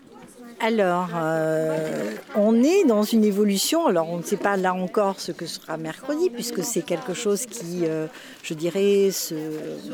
Alors, 0.62 1.08
euh, 1.16 2.12
on 2.36 2.62
est 2.62 2.84
dans 2.84 3.02
une 3.02 3.24
évolution. 3.24 3.86
Alors, 3.86 4.10
on 4.10 4.18
ne 4.18 4.22
sait 4.22 4.36
pas 4.36 4.58
là 4.58 4.74
encore 4.74 5.18
ce 5.18 5.32
que 5.32 5.46
sera 5.46 5.78
mercredi, 5.78 6.28
puisque 6.28 6.62
c'est 6.62 6.82
quelque 6.82 7.14
chose 7.14 7.46
qui, 7.46 7.86
euh, 7.86 8.06
je 8.42 8.52
dirais, 8.52 9.10
se 9.10 9.34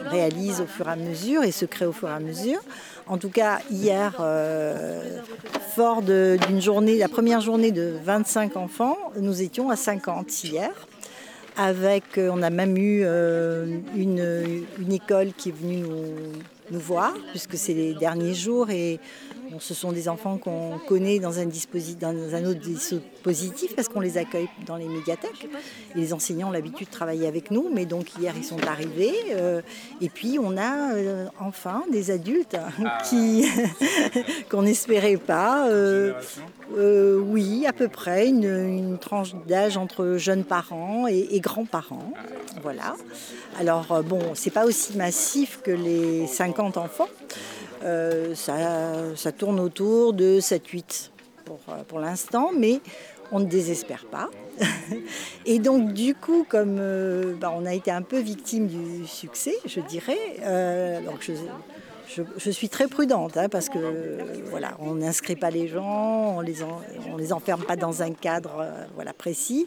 réalise 0.06 0.60
au 0.60 0.66
fur 0.66 0.88
et 0.88 0.92
à 0.92 0.96
mesure 0.96 1.44
et 1.44 1.52
se 1.52 1.66
crée 1.66 1.86
au 1.86 1.92
fur 1.92 2.08
et 2.08 2.12
à 2.12 2.18
mesure. 2.18 2.58
En 3.06 3.16
tout 3.16 3.28
cas, 3.28 3.60
hier, 3.70 4.16
euh, 4.18 5.20
fort 5.76 6.02
d'une 6.02 6.60
journée, 6.60 6.98
la 6.98 7.08
première 7.08 7.40
journée 7.40 7.70
de 7.70 7.94
25 8.04 8.56
enfants, 8.56 8.98
nous 9.20 9.42
étions 9.42 9.70
à 9.70 9.76
50 9.76 10.42
hier. 10.42 10.70
Avec, 11.56 12.04
on 12.18 12.42
a 12.42 12.50
même 12.50 12.76
eu 12.76 13.06
une, 13.94 14.66
école 14.90 15.28
qui 15.32 15.50
est 15.50 15.56
venue 15.56 15.76
nous, 15.76 16.32
nous 16.70 16.80
voir, 16.80 17.14
puisque 17.30 17.56
c'est 17.56 17.72
les 17.72 17.94
derniers 17.94 18.34
jours 18.34 18.68
et 18.70 18.98
ce 19.58 19.74
sont 19.74 19.92
des 19.92 20.08
enfants 20.08 20.38
qu'on 20.38 20.78
connaît 20.86 21.18
dans 21.18 21.38
un, 21.38 21.46
dans 21.46 22.34
un 22.34 22.44
autre 22.44 22.60
dispositif 22.60 23.74
parce 23.74 23.88
qu'on 23.88 24.00
les 24.00 24.18
accueille 24.18 24.48
dans 24.66 24.76
les 24.76 24.86
médiathèques. 24.86 25.48
Et 25.94 25.98
les 25.98 26.12
enseignants 26.12 26.48
ont 26.48 26.52
l'habitude 26.52 26.86
de 26.86 26.92
travailler 26.92 27.26
avec 27.26 27.50
nous, 27.50 27.70
mais 27.72 27.86
donc 27.86 28.16
hier 28.18 28.34
ils 28.36 28.44
sont 28.44 28.62
arrivés. 28.66 29.14
Euh, 29.32 29.62
et 30.00 30.08
puis 30.08 30.38
on 30.40 30.56
a 30.56 30.94
euh, 30.94 31.26
enfin 31.40 31.82
des 31.90 32.10
adultes 32.10 32.56
ah. 32.56 32.98
qui 33.08 33.46
qu'on 34.50 34.62
n'espérait 34.62 35.16
pas. 35.16 35.68
Euh, 35.68 36.12
oui, 37.18 37.66
à 37.66 37.72
peu 37.72 37.88
près 37.88 38.28
une, 38.28 38.98
tranche 38.98 39.34
d'âge 39.46 39.76
entre 39.76 40.16
jeunes 40.16 40.44
parents 40.44 41.06
et, 41.08 41.28
et 41.30 41.40
grands-parents. 41.40 42.12
Ah. 42.16 42.22
Voilà. 42.62 42.96
Alors 43.58 44.02
bon, 44.02 44.20
c'est 44.34 44.50
pas 44.50 44.64
aussi 44.66 44.96
massif 44.96 45.60
que 45.62 45.70
les 45.70 46.26
50 46.26 46.76
enfants. 46.76 47.08
Euh, 47.82 48.34
ça, 48.34 49.32
tourne 49.32 49.60
autour 49.60 50.12
de 50.12 50.40
7-8 50.40 51.10
pour, 51.44 51.60
euh, 51.68 51.82
pour 51.86 51.98
l'instant, 51.98 52.50
mais 52.56 52.80
on 53.32 53.40
ne 53.40 53.44
désespère 53.44 54.06
pas. 54.06 54.30
et 55.46 55.58
donc 55.58 55.92
du 55.92 56.14
coup, 56.14 56.46
comme 56.48 56.78
euh, 56.80 57.34
bah, 57.38 57.52
on 57.54 57.66
a 57.66 57.74
été 57.74 57.90
un 57.90 58.02
peu 58.02 58.18
victime 58.18 58.66
du 58.66 59.06
succès, 59.06 59.54
je 59.66 59.80
dirais, 59.80 60.18
donc 61.04 61.28
je, 62.38 62.50
suis 62.50 62.68
très 62.68 62.86
prudente 62.86 63.36
hein, 63.36 63.48
parce 63.50 63.68
que 63.68 63.78
voilà, 64.48 64.76
on 64.78 64.94
n'inscrit 64.94 65.36
pas 65.36 65.50
les 65.50 65.68
gens, 65.68 66.36
on 66.38 66.40
les, 66.40 66.62
on 67.12 67.16
les 67.16 67.32
enferme 67.32 67.64
pas 67.64 67.76
dans 67.76 68.02
un 68.02 68.12
cadre 68.12 68.64
voilà, 68.94 69.12
précis. 69.12 69.66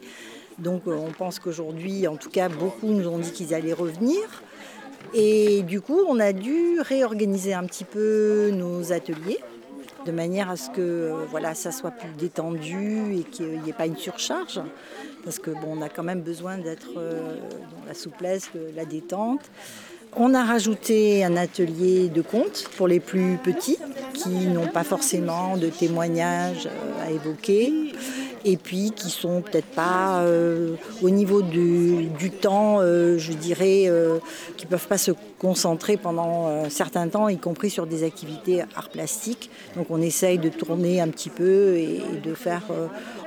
Donc 0.57 0.83
on 0.87 1.11
pense 1.11 1.39
qu'aujourd'hui, 1.39 2.07
en 2.07 2.15
tout 2.15 2.29
cas, 2.29 2.49
beaucoup 2.49 2.87
nous 2.87 3.07
ont 3.07 3.19
dit 3.19 3.31
qu'ils 3.31 3.53
allaient 3.53 3.73
revenir. 3.73 4.19
Et 5.13 5.63
du 5.63 5.81
coup, 5.81 5.99
on 6.07 6.19
a 6.19 6.33
dû 6.33 6.79
réorganiser 6.79 7.53
un 7.53 7.65
petit 7.65 7.83
peu 7.83 8.51
nos 8.51 8.91
ateliers 8.91 9.39
de 10.05 10.11
manière 10.11 10.49
à 10.49 10.55
ce 10.55 10.69
que 10.69 11.13
voilà, 11.29 11.53
ça 11.53 11.71
soit 11.71 11.91
plus 11.91 12.09
détendu 12.17 13.15
et 13.15 13.23
qu'il 13.23 13.61
n'y 13.61 13.69
ait 13.69 13.73
pas 13.73 13.85
une 13.85 13.97
surcharge. 13.97 14.61
Parce 15.23 15.39
que 15.39 15.51
on 15.67 15.81
a 15.81 15.89
quand 15.89 16.03
même 16.03 16.21
besoin 16.21 16.57
d'être 16.57 16.97
euh, 16.97 17.35
dans 17.35 17.85
la 17.85 17.93
souplesse, 17.93 18.49
la 18.75 18.85
détente. 18.85 19.51
On 20.15 20.33
a 20.33 20.43
rajouté 20.43 21.23
un 21.23 21.37
atelier 21.37 22.09
de 22.09 22.21
contes 22.21 22.65
pour 22.77 22.87
les 22.87 22.99
plus 22.99 23.37
petits 23.37 23.77
qui 24.13 24.29
n'ont 24.47 24.67
pas 24.67 24.83
forcément 24.83 25.55
de 25.55 25.67
témoignages 25.67 26.67
euh, 26.67 27.07
à 27.07 27.11
évoquer 27.11 27.93
et 28.45 28.57
puis 28.57 28.91
qui 28.91 29.09
sont 29.09 29.41
peut-être 29.41 29.67
pas 29.67 30.21
euh, 30.21 30.75
au 31.01 31.09
niveau 31.09 31.41
du, 31.41 32.09
temps, 32.41 32.77
euh, 32.79 33.17
je 33.17 33.33
dirais, 33.33 33.85
euh, 33.87 34.19
qui 34.57 34.65
peuvent 34.65 34.87
pas 34.87 34.97
se 34.97 35.11
concentrer 35.39 35.97
pendant 35.97 36.47
un 36.47 36.69
certain 36.69 37.07
temps, 37.07 37.27
y 37.29 37.37
compris 37.37 37.69
sur 37.69 37.87
des 37.87 38.03
activités 38.03 38.61
art 38.75 38.89
plastique. 38.89 39.49
Donc 39.75 39.87
on 39.89 40.01
essaye 40.01 40.37
de 40.37 40.49
tourner 40.49 41.01
un 41.01 41.07
petit 41.07 41.29
peu 41.29 41.77
et, 41.77 42.01
de 42.23 42.33
faire 42.33 42.63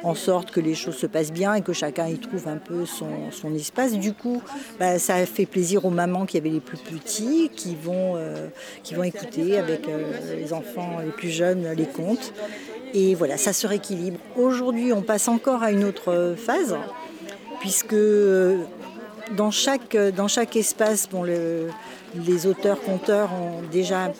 en 0.02 0.14
sorte 0.14 0.50
que 0.50 0.60
les 0.60 0.74
choses 0.74 0.96
se 0.96 1.06
passent 1.06 1.32
bien 1.32 1.54
et 1.54 1.62
que 1.62 1.72
chacun 1.72 2.06
y 2.08 2.18
trouve 2.18 2.48
un 2.48 2.56
peu 2.56 2.84
son, 2.84 3.54
espace. 3.54 3.92
Du 3.92 4.12
coup, 4.12 4.42
bah, 4.78 4.98
ça 4.98 5.24
fait 5.26 5.46
plaisir 5.46 5.84
aux 5.84 5.90
mamans 5.90 6.26
qui 6.26 6.36
avaient 6.36 6.50
les 6.50 6.60
plus 6.60 6.71
petits, 6.76 7.50
qui 7.54 7.74
vont, 7.74 8.16
qui 8.82 8.94
vont 8.94 9.04
écouter 9.04 9.58
avec 9.58 9.86
les 10.34 10.52
enfants 10.52 10.98
les 11.04 11.12
plus 11.12 11.30
jeunes 11.30 11.72
les 11.76 11.86
contes. 11.86 12.32
Et 12.94 13.14
voilà, 13.14 13.36
ça 13.38 13.52
se 13.52 13.66
rééquilibre. 13.66 14.18
Aujourd'hui, 14.36 14.92
on 14.92 15.02
passe 15.02 15.28
encore 15.28 15.62
à 15.62 15.70
une 15.70 15.84
autre 15.84 16.34
phase, 16.36 16.76
puisque 17.60 17.94
euh, 17.94 18.58
dans 19.36 19.50
chaque, 19.50 19.96
dans 19.96 20.28
chaque 20.28 20.56
espace, 20.56 21.08
bon, 21.08 21.22
les 21.22 22.46
auteurs-conteurs 22.46 23.30
ont 23.32 23.62
déjà 23.70 24.04
un 24.04 24.12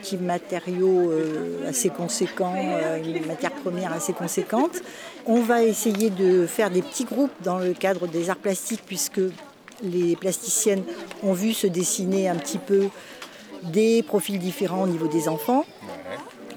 petit 0.00 0.16
matériau 0.16 1.10
euh, 1.10 1.68
assez 1.68 1.90
conséquent, 1.90 2.54
euh, 2.56 3.02
une 3.02 3.26
matière 3.26 3.52
première 3.52 3.92
assez 3.92 4.14
conséquente. 4.14 4.82
On 5.26 5.40
va 5.40 5.62
essayer 5.62 6.08
de 6.08 6.46
faire 6.46 6.70
des 6.70 6.82
petits 6.82 7.04
groupes 7.04 7.32
dans 7.42 7.58
le 7.58 7.74
cadre 7.74 8.06
des 8.06 8.30
arts 8.30 8.36
plastiques, 8.36 8.82
puisque 8.86 9.20
les 9.82 10.16
plasticiennes 10.16 10.84
ont 11.22 11.32
vu 11.32 11.52
se 11.52 11.66
dessiner 11.66 12.28
un 12.28 12.36
petit 12.36 12.58
peu 12.58 12.88
des 13.62 14.02
profils 14.02 14.38
différents 14.38 14.84
au 14.84 14.88
niveau 14.88 15.08
des 15.08 15.28
enfants 15.28 15.64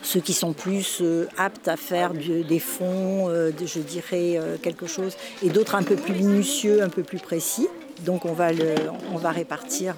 ceux 0.02 0.20
qui 0.20 0.34
sont 0.34 0.54
plus 0.54 1.00
euh, 1.02 1.28
aptes 1.38 1.68
à 1.68 1.78
faire 1.78 2.14
des 2.14 2.60
fonds, 2.60 3.30
euh, 3.30 3.52
je 3.64 3.80
dirais 3.80 4.38
euh, 4.38 4.58
quelque 4.62 4.88
chose, 4.88 5.16
et 5.44 5.50
d'autres 5.50 5.76
un 5.76 5.84
peu 5.84 5.96
plus 5.96 6.14
minutieux, 6.14 6.82
un 6.82 6.90
peu 6.90 7.04
plus 7.04 7.20
précis. 7.20 7.68
Donc 8.06 8.26
on 8.26 8.34
va, 8.34 8.54
le, 8.54 8.76
on 9.14 9.18
va 9.18 9.32
répartir 9.32 9.96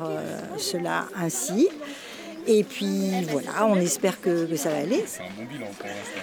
cela 0.58 1.06
ainsi. 1.16 1.70
Et 2.48 2.64
puis 2.64 3.24
voilà, 3.30 3.68
on 3.68 3.76
espère 3.76 4.20
que, 4.20 4.56
ça 4.56 4.72
va 4.72 4.78
aller. 4.78 5.04
C'est 5.06 5.22
un 5.22 5.26
bon 5.38 5.46
bilan 5.46 5.68
pour 5.78 5.86
l'instant. 5.86 6.22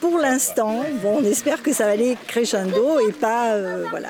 Pour 0.00 0.18
l'instant, 0.18 0.84
bon, 1.02 1.18
on 1.20 1.24
espère 1.24 1.62
que 1.62 1.74
ça 1.74 1.84
va 1.84 1.90
aller 1.90 2.16
crescendo 2.26 2.98
et 3.06 3.12
pas 3.12 3.58
voilà. 3.90 4.08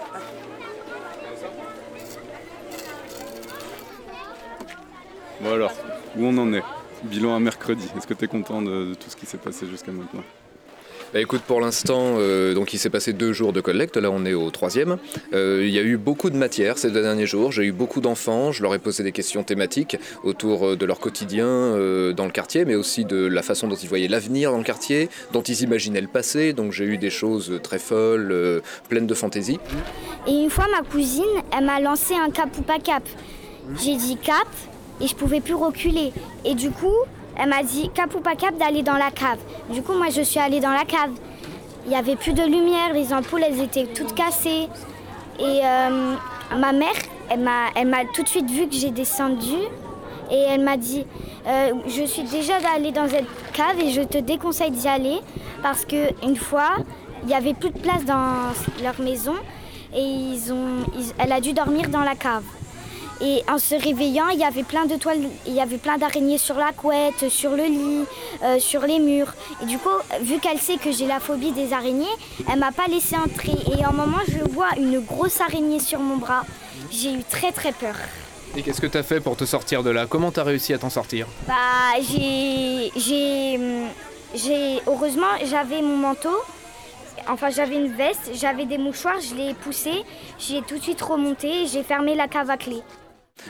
Bon 5.41 5.53
alors, 5.53 5.73
où 6.17 6.25
on 6.25 6.37
en 6.39 6.53
est 6.53 6.63
Bilan 7.05 7.37
à 7.37 7.41
mercredi. 7.41 7.87
Est-ce 7.97 8.07
que 8.07 8.15
tu 8.15 8.25
es 8.25 8.29
content 8.29 8.61
de, 8.61 8.95
tout 8.95 9.09
ce 9.09 9.17
qui 9.17 9.27
s'est 9.27 9.39
passé 9.39 9.67
jusqu'à 9.67 9.93
maintenant 9.93 10.23
bah 11.15 11.21
écoute, 11.23 11.41
pour 11.41 11.63
l'instant, 11.63 12.17
euh, 12.19 12.53
donc 12.53 12.75
il 12.75 12.79
s'est 12.79 12.91
passé 12.91 13.15
deux 13.15 13.33
jours 13.33 13.55
de 13.55 13.63
collecte. 13.63 13.97
Là, 13.97 14.11
on 14.11 14.27
est 14.27 14.35
au 14.35 14.51
troisième. 14.51 14.99
Euh, 15.33 15.65
il 15.65 15.71
y 15.71 15.79
a 15.79 15.83
eu 15.83 15.97
beaucoup 15.97 16.29
de 16.29 16.37
matière 16.37 16.77
ces 16.77 16.91
deux 16.91 17.01
derniers 17.01 17.25
jours. 17.25 17.51
J'ai 17.51 17.65
eu 17.65 17.73
beaucoup 17.73 18.03
d'enfants. 18.03 18.53
Je 18.53 18.63
leur 18.63 18.75
ai 18.75 18.79
posé 18.79 19.03
des 19.03 19.13
questions 19.13 19.43
thématiques 19.43 19.97
autour 20.23 20.67
euh, 20.67 20.77
de 20.77 20.85
leur 20.85 21.01
quotidien 21.01 21.39
dans 21.39 22.27
le 22.27 22.31
quartier, 22.31 22.67
mais 22.67 22.75
aussi 22.75 23.07
de 23.07 23.27
la 23.27 23.41
façon 23.41 23.69
dont 23.69 23.75
ils 23.75 23.89
voyaient 23.89 24.07
l'avenir 24.07 24.51
dans 24.51 24.59
le 24.59 24.65
quartier, 24.65 25.09
dont 25.33 25.41
ils 25.41 25.63
imaginaient 25.63 26.03
le 26.03 26.09
passé. 26.09 26.53
Donc 26.53 26.73
j'ai 26.73 26.85
eu 26.85 26.99
des 26.99 27.09
choses 27.09 27.59
très 27.63 27.79
folles, 27.79 28.61
pleines 28.91 29.07
de 29.07 29.15
fantaisie. 29.15 29.59
Et 30.27 30.33
une 30.33 30.51
fois, 30.51 30.67
ma 30.71 30.87
cousine, 30.87 31.25
elle 31.57 31.65
m'a 31.65 31.81
lancé 31.81 32.13
un 32.13 32.29
cap 32.29 32.51
ou 32.59 32.63
pas 32.63 32.81
cap. 32.81 33.09
J'ai 33.83 33.97
dit 33.97 34.19
cap, 34.19 34.47
et 35.01 35.07
je 35.07 35.15
pouvais 35.15 35.41
plus 35.41 35.55
reculer. 35.55 36.13
Et 36.45 36.55
du 36.55 36.71
coup, 36.71 36.95
elle 37.37 37.49
m'a 37.49 37.63
dit 37.63 37.91
cap 37.95 38.15
ou 38.15 38.21
pas 38.21 38.35
cap 38.35 38.57
d'aller 38.57 38.83
dans 38.83 38.97
la 38.97 39.11
cave. 39.11 39.39
Du 39.71 39.83
coup, 39.83 39.93
moi 39.93 40.09
je 40.11 40.23
suis 40.23 40.41
allée 40.41 40.61
dans 40.61 40.73
la 40.73 40.85
cave. 40.85 41.11
Il 41.85 41.91
n'y 41.91 41.97
avait 41.97 42.17
plus 42.17 42.33
de 42.33 42.43
lumière, 42.43 42.93
les 42.93 43.13
ampoules 43.13 43.43
elles 43.47 43.61
étaient 43.61 43.87
toutes 43.87 44.15
cassées. 44.15 44.69
Et 45.39 45.61
euh, 45.65 46.15
ma 46.57 46.73
mère, 46.73 46.95
elle 47.31 47.41
m'a, 47.41 48.05
tout 48.13 48.23
de 48.23 48.29
suite 48.29 48.51
vu 48.51 48.67
que 48.67 48.75
j'ai 48.75 48.91
descendu 48.91 49.57
et 50.31 50.37
elle 50.51 50.63
m'a 50.63 50.77
dit 50.77 51.07
euh, 51.47 51.73
Je 51.87 52.05
suis 52.05 52.25
déjà 52.25 52.55
allée 52.75 52.93
dans 52.93 53.09
cette 53.09 53.27
cave 53.53 53.79
et 53.81 53.91
je 53.91 54.03
te 54.03 54.19
déconseille 54.19 54.73
d'y 54.73 54.89
aller 54.89 55.19
parce 55.63 55.85
qu'une 55.85 56.37
fois, 56.37 56.77
il 57.23 57.29
n'y 57.29 57.35
avait 57.35 57.55
plus 57.55 57.71
de 57.71 57.79
place 57.79 58.05
dans 58.05 58.53
leur 58.83 59.01
maison 59.01 59.35
et 59.95 60.35
elle 61.19 61.33
a 61.33 61.41
dû 61.41 61.53
dormir 61.53 61.89
dans 61.89 62.03
la 62.03 62.15
cave. 62.15 62.45
Et 63.21 63.43
en 63.51 63.59
se 63.59 63.75
réveillant, 63.75 64.29
il 64.29 64.39
y 64.39 64.45
avait 64.45 64.63
plein 64.63 64.87
de 64.87 64.97
toiles, 64.97 65.19
il 65.47 65.53
y 65.53 65.61
avait 65.61 65.79
plein 65.79 65.99
d'araignées 65.99 66.39
sur 66.39 66.57
la 66.57 66.73
couette, 66.73 67.29
sur 67.29 67.51
le 67.51 67.65
lit, 67.65 68.05
euh, 68.45 68.59
sur 68.61 68.83
les 68.83 69.01
murs. 69.01 69.35
Et 69.63 69.67
du 69.67 69.77
coup, 69.79 69.89
vu 70.23 70.39
qu'elle 70.39 70.61
sait 70.61 70.77
que 70.77 70.93
j'ai 70.93 71.07
la 71.07 71.19
phobie 71.19 71.51
des 71.51 71.73
araignées, 71.73 72.07
elle 72.51 72.61
m'a 72.61 72.71
pas 72.71 72.87
laissé 72.87 73.17
entrer. 73.17 73.57
Et 73.77 73.85
en 73.85 73.91
un 73.91 73.93
moment, 73.93 74.19
je 74.29 74.39
vois 74.53 74.71
une 74.77 75.01
grosse 75.01 75.41
araignée 75.41 75.81
sur 75.81 75.99
mon 75.99 76.17
bras. 76.17 76.45
J'ai 76.93 77.13
eu 77.13 77.23
très 77.29 77.51
très 77.51 77.73
peur. 77.73 77.97
Et 78.57 78.63
qu'est-ce 78.63 78.81
que 78.81 78.87
tu 78.87 78.99
as 78.99 79.03
fait 79.03 79.21
pour 79.21 79.37
te 79.37 79.45
sortir 79.45 79.83
de 79.83 79.91
là? 79.91 80.07
Comment 80.07 80.31
tu 80.31 80.41
as 80.41 80.45
réussi 80.45 80.73
à 80.73 80.79
t'en 80.79 80.91
sortir? 80.91 81.27
Bah, 81.47 81.55
j'ai. 82.01 82.93
J'ai. 82.97 83.61
J'ai. 84.35 84.81
Heureusement, 84.87 85.27
j'avais 85.45 85.83
mon 85.83 85.97
manteau. 85.97 86.37
Enfin, 87.29 87.51
j'avais 87.51 87.75
une 87.75 87.93
veste, 87.93 88.31
j'avais 88.33 88.65
des 88.65 88.79
mouchoirs, 88.79 89.21
je 89.21 89.35
l'ai 89.35 89.53
poussé, 89.53 89.91
j'ai 90.39 90.63
tout 90.63 90.79
de 90.79 90.83
suite 90.83 91.03
remonté 91.03 91.63
et 91.63 91.67
j'ai 91.67 91.83
fermé 91.83 92.15
la 92.15 92.27
cave 92.27 92.49
à 92.49 92.57
clé. 92.57 92.77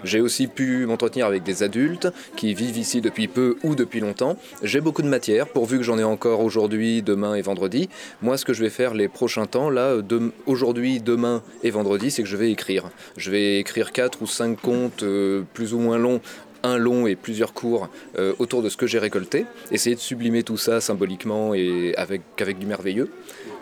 J'ai 0.05 0.21
aussi 0.21 0.47
pu 0.47 0.87
m'entretenir 0.87 1.27
avec 1.27 1.43
des 1.43 1.63
adultes 1.63 2.09
qui 2.37 2.55
vivent 2.55 2.79
ici 2.79 3.01
depuis 3.01 3.29
peu 3.29 3.57
ou 3.63 3.75
depuis 3.75 4.01
longtemps. 4.01 4.37
J'ai 4.63 4.81
beaucoup 4.81 5.03
de 5.03 5.09
matière, 5.09 5.49
pourvu 5.49 5.79
que 5.79 5.83
j'en 5.85 5.99
ai 5.99 6.05
encore 6.05 6.41
aujourd'hui, 6.41 7.03
demain 7.03 7.35
et 7.35 7.43
vendredi. 7.43 7.89
Moi, 8.23 8.37
ce 8.37 8.45
que 8.45 8.53
je 8.53 8.63
vais 8.63 8.71
faire 8.71 8.95
les 8.95 9.09
prochains 9.09 9.47
temps, 9.47 9.71
là, 9.71 10.01
de- 10.03 10.33
aujourd'hui, 10.47 11.01
demain 11.01 11.43
et 11.63 11.71
vendredi, 11.71 12.11
c'est 12.11 12.23
que 12.23 12.29
je 12.29 12.37
vais 12.37 12.51
écrire. 12.51 12.91
Je 13.17 13.31
vais 13.31 13.59
écrire 13.59 13.93
quatre 13.93 14.23
ou 14.23 14.27
cinq 14.27 14.61
contes 14.61 15.03
euh, 15.03 15.43
plus 15.55 15.75
ou 15.75 15.79
moins 15.79 15.99
longs 15.99 16.21
un 16.65 16.77
long 16.77 17.07
et 17.07 17.15
plusieurs 17.15 17.53
cours 17.55 17.89
euh, 18.19 18.33
autour 18.41 18.63
de 18.63 18.69
ce 18.69 18.77
que 18.77 18.89
j'ai 18.89 18.99
récolté, 18.99 19.47
essayer 19.71 19.95
de 19.95 20.01
sublimer 20.01 20.43
tout 20.43 20.57
ça 20.57 20.81
symboliquement 20.81 21.55
et 21.55 21.95
avec 21.97 22.23
du 22.59 22.67
merveilleux 22.67 23.11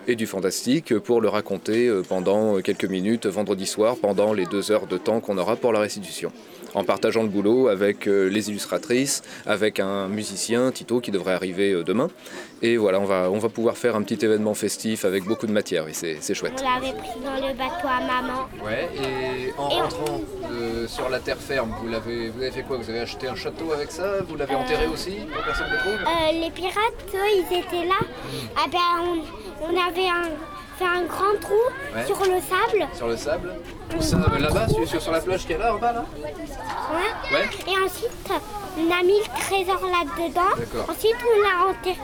et 0.07 0.17
du 0.17 0.27
fantastique 0.27 0.99
pour 0.99 1.21
le 1.21 1.29
raconter 1.29 1.87
euh, 1.89 2.03
pendant 2.09 2.61
quelques 2.61 2.85
minutes 2.85 3.27
vendredi 3.27 3.67
soir, 3.67 3.97
pendant 4.01 4.33
les 4.33 4.47
deux 4.47 4.71
heures 4.71 4.87
de 4.87 4.99
temps 4.99 5.21
qu'on 5.21 5.39
aura 5.39 5.57
pour 5.57 5.73
la 5.73 5.81
restitution. 5.81 6.33
En 6.75 6.85
partageant 6.85 7.23
le 7.23 7.29
boulot 7.31 7.69
avec 7.69 8.07
euh, 8.07 8.29
les 8.29 8.51
illustratrices, 8.51 9.23
avec 9.47 9.81
un 9.81 10.09
musicien, 10.09 10.71
Tito, 10.73 11.01
qui 11.01 11.11
devrait 11.11 11.33
arriver 11.33 11.73
euh, 11.73 11.83
demain. 11.83 12.09
Et 12.61 12.77
voilà, 12.77 13.01
on 13.01 13.05
va, 13.05 13.31
on 13.31 13.39
va 13.39 13.49
pouvoir 13.49 13.79
faire 13.79 13.97
un 13.97 14.03
petit 14.03 14.23
événement 14.25 14.53
festif 14.53 15.05
avec 15.07 15.25
beaucoup 15.25 15.47
de 15.47 15.53
matière, 15.53 15.89
et 15.89 15.95
c'est 15.95 16.19
c'est 16.21 16.35
chouette. 16.35 16.53
On 16.63 16.75
l'avait 16.81 16.97
pris 16.97 17.19
dans 17.25 17.35
le 17.47 17.55
bateau 17.55 17.87
à 17.89 18.01
maman. 18.01 18.47
Ouais, 18.65 18.89
et 18.97 19.53
en 19.59 19.71
Et 19.71 19.75
on- 19.75 19.79
rentrant 19.85 20.21
euh, 20.53 20.87
sur 20.87 21.09
la 21.09 21.19
terre 21.21 21.39
ferme, 21.39 21.73
vous 21.83 21.89
l'avez, 21.89 22.29
vous 22.29 22.43
avez 22.43 22.51
fait 22.51 22.63
quoi? 22.63 22.77
Vous 22.77 22.91
avez 22.91 23.01
acheté 23.01 23.27
un 23.29 23.37
château 23.37 23.73
avec 23.73 23.91
ça? 23.91 24.21
Vous 24.29 24.37
l'avez 24.37 24.55
enterré 24.55 24.87
aussi 24.87 25.17
personne 25.47 25.69
ne 25.69 25.73
le 25.73 25.79
trouve 25.79 25.93
Euh, 25.95 26.41
les 26.45 26.51
pirates, 26.51 27.07
eux, 27.15 27.31
ils 27.51 27.59
étaient 27.59 27.87
là. 27.87 28.01
Ah 28.57 28.67
ben, 28.71 28.79
on, 29.03 29.46
on 29.63 29.69
avait 29.71 30.09
un- 30.09 30.37
fait 30.79 30.85
un 30.85 31.03
grand 31.05 31.39
trou 31.41 31.55
Ouais. 31.95 32.05
sur 32.05 32.19
le 32.21 32.41
sable. 32.41 32.87
Sur 32.95 33.07
le 33.09 33.17
sable 33.17 33.53
Là-bas, 34.39 34.69
sur, 34.69 35.01
sur 35.01 35.13
la 35.13 35.21
plage 35.21 35.43
qu'il 35.43 35.53
y 35.53 35.55
a 35.55 35.59
là, 35.59 35.75
en 35.75 35.79
bas, 35.79 35.93
là 35.93 36.05
Ouais. 36.23 37.37
Ouais. 37.37 37.49
Et 37.67 37.79
ensuite, 37.85 38.11
on 38.79 38.91
a 38.93 39.03
mis 39.03 39.19
le 39.21 39.41
trésor 39.41 39.81
là-dedans. 39.83 40.53
Ensuite, 40.91 41.17
on 41.25 41.43
l'a 41.43 41.71
enterré. 41.71 41.97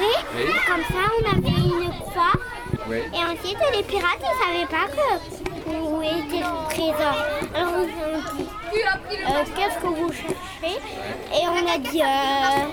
Oui. 0.00 0.46
Comme 0.66 0.82
ça, 0.88 1.02
on 1.20 1.30
avait 1.32 1.84
une 1.84 1.90
croix. 2.00 2.32
Oui. 2.88 2.96
Et 3.12 3.18
ensuite, 3.24 3.58
les 3.76 3.82
pirates, 3.82 4.20
ils 4.20 4.38
savaient 4.44 4.66
pas 4.66 4.86
que 4.90 5.70
où 5.70 6.00
était 6.02 6.38
le 6.38 6.68
trésor. 6.70 7.16
Alors, 7.54 7.72
ils 7.80 8.04
ont 8.04 8.36
dit, 8.36 8.48
euh, 8.74 9.44
qu'est-ce 9.54 9.78
que 9.80 9.86
vous 9.86 10.12
cherchez? 10.12 10.78
Et 11.32 11.46
on 11.46 11.74
a 11.74 11.78
dit, 11.78 12.02
euh, 12.02 12.72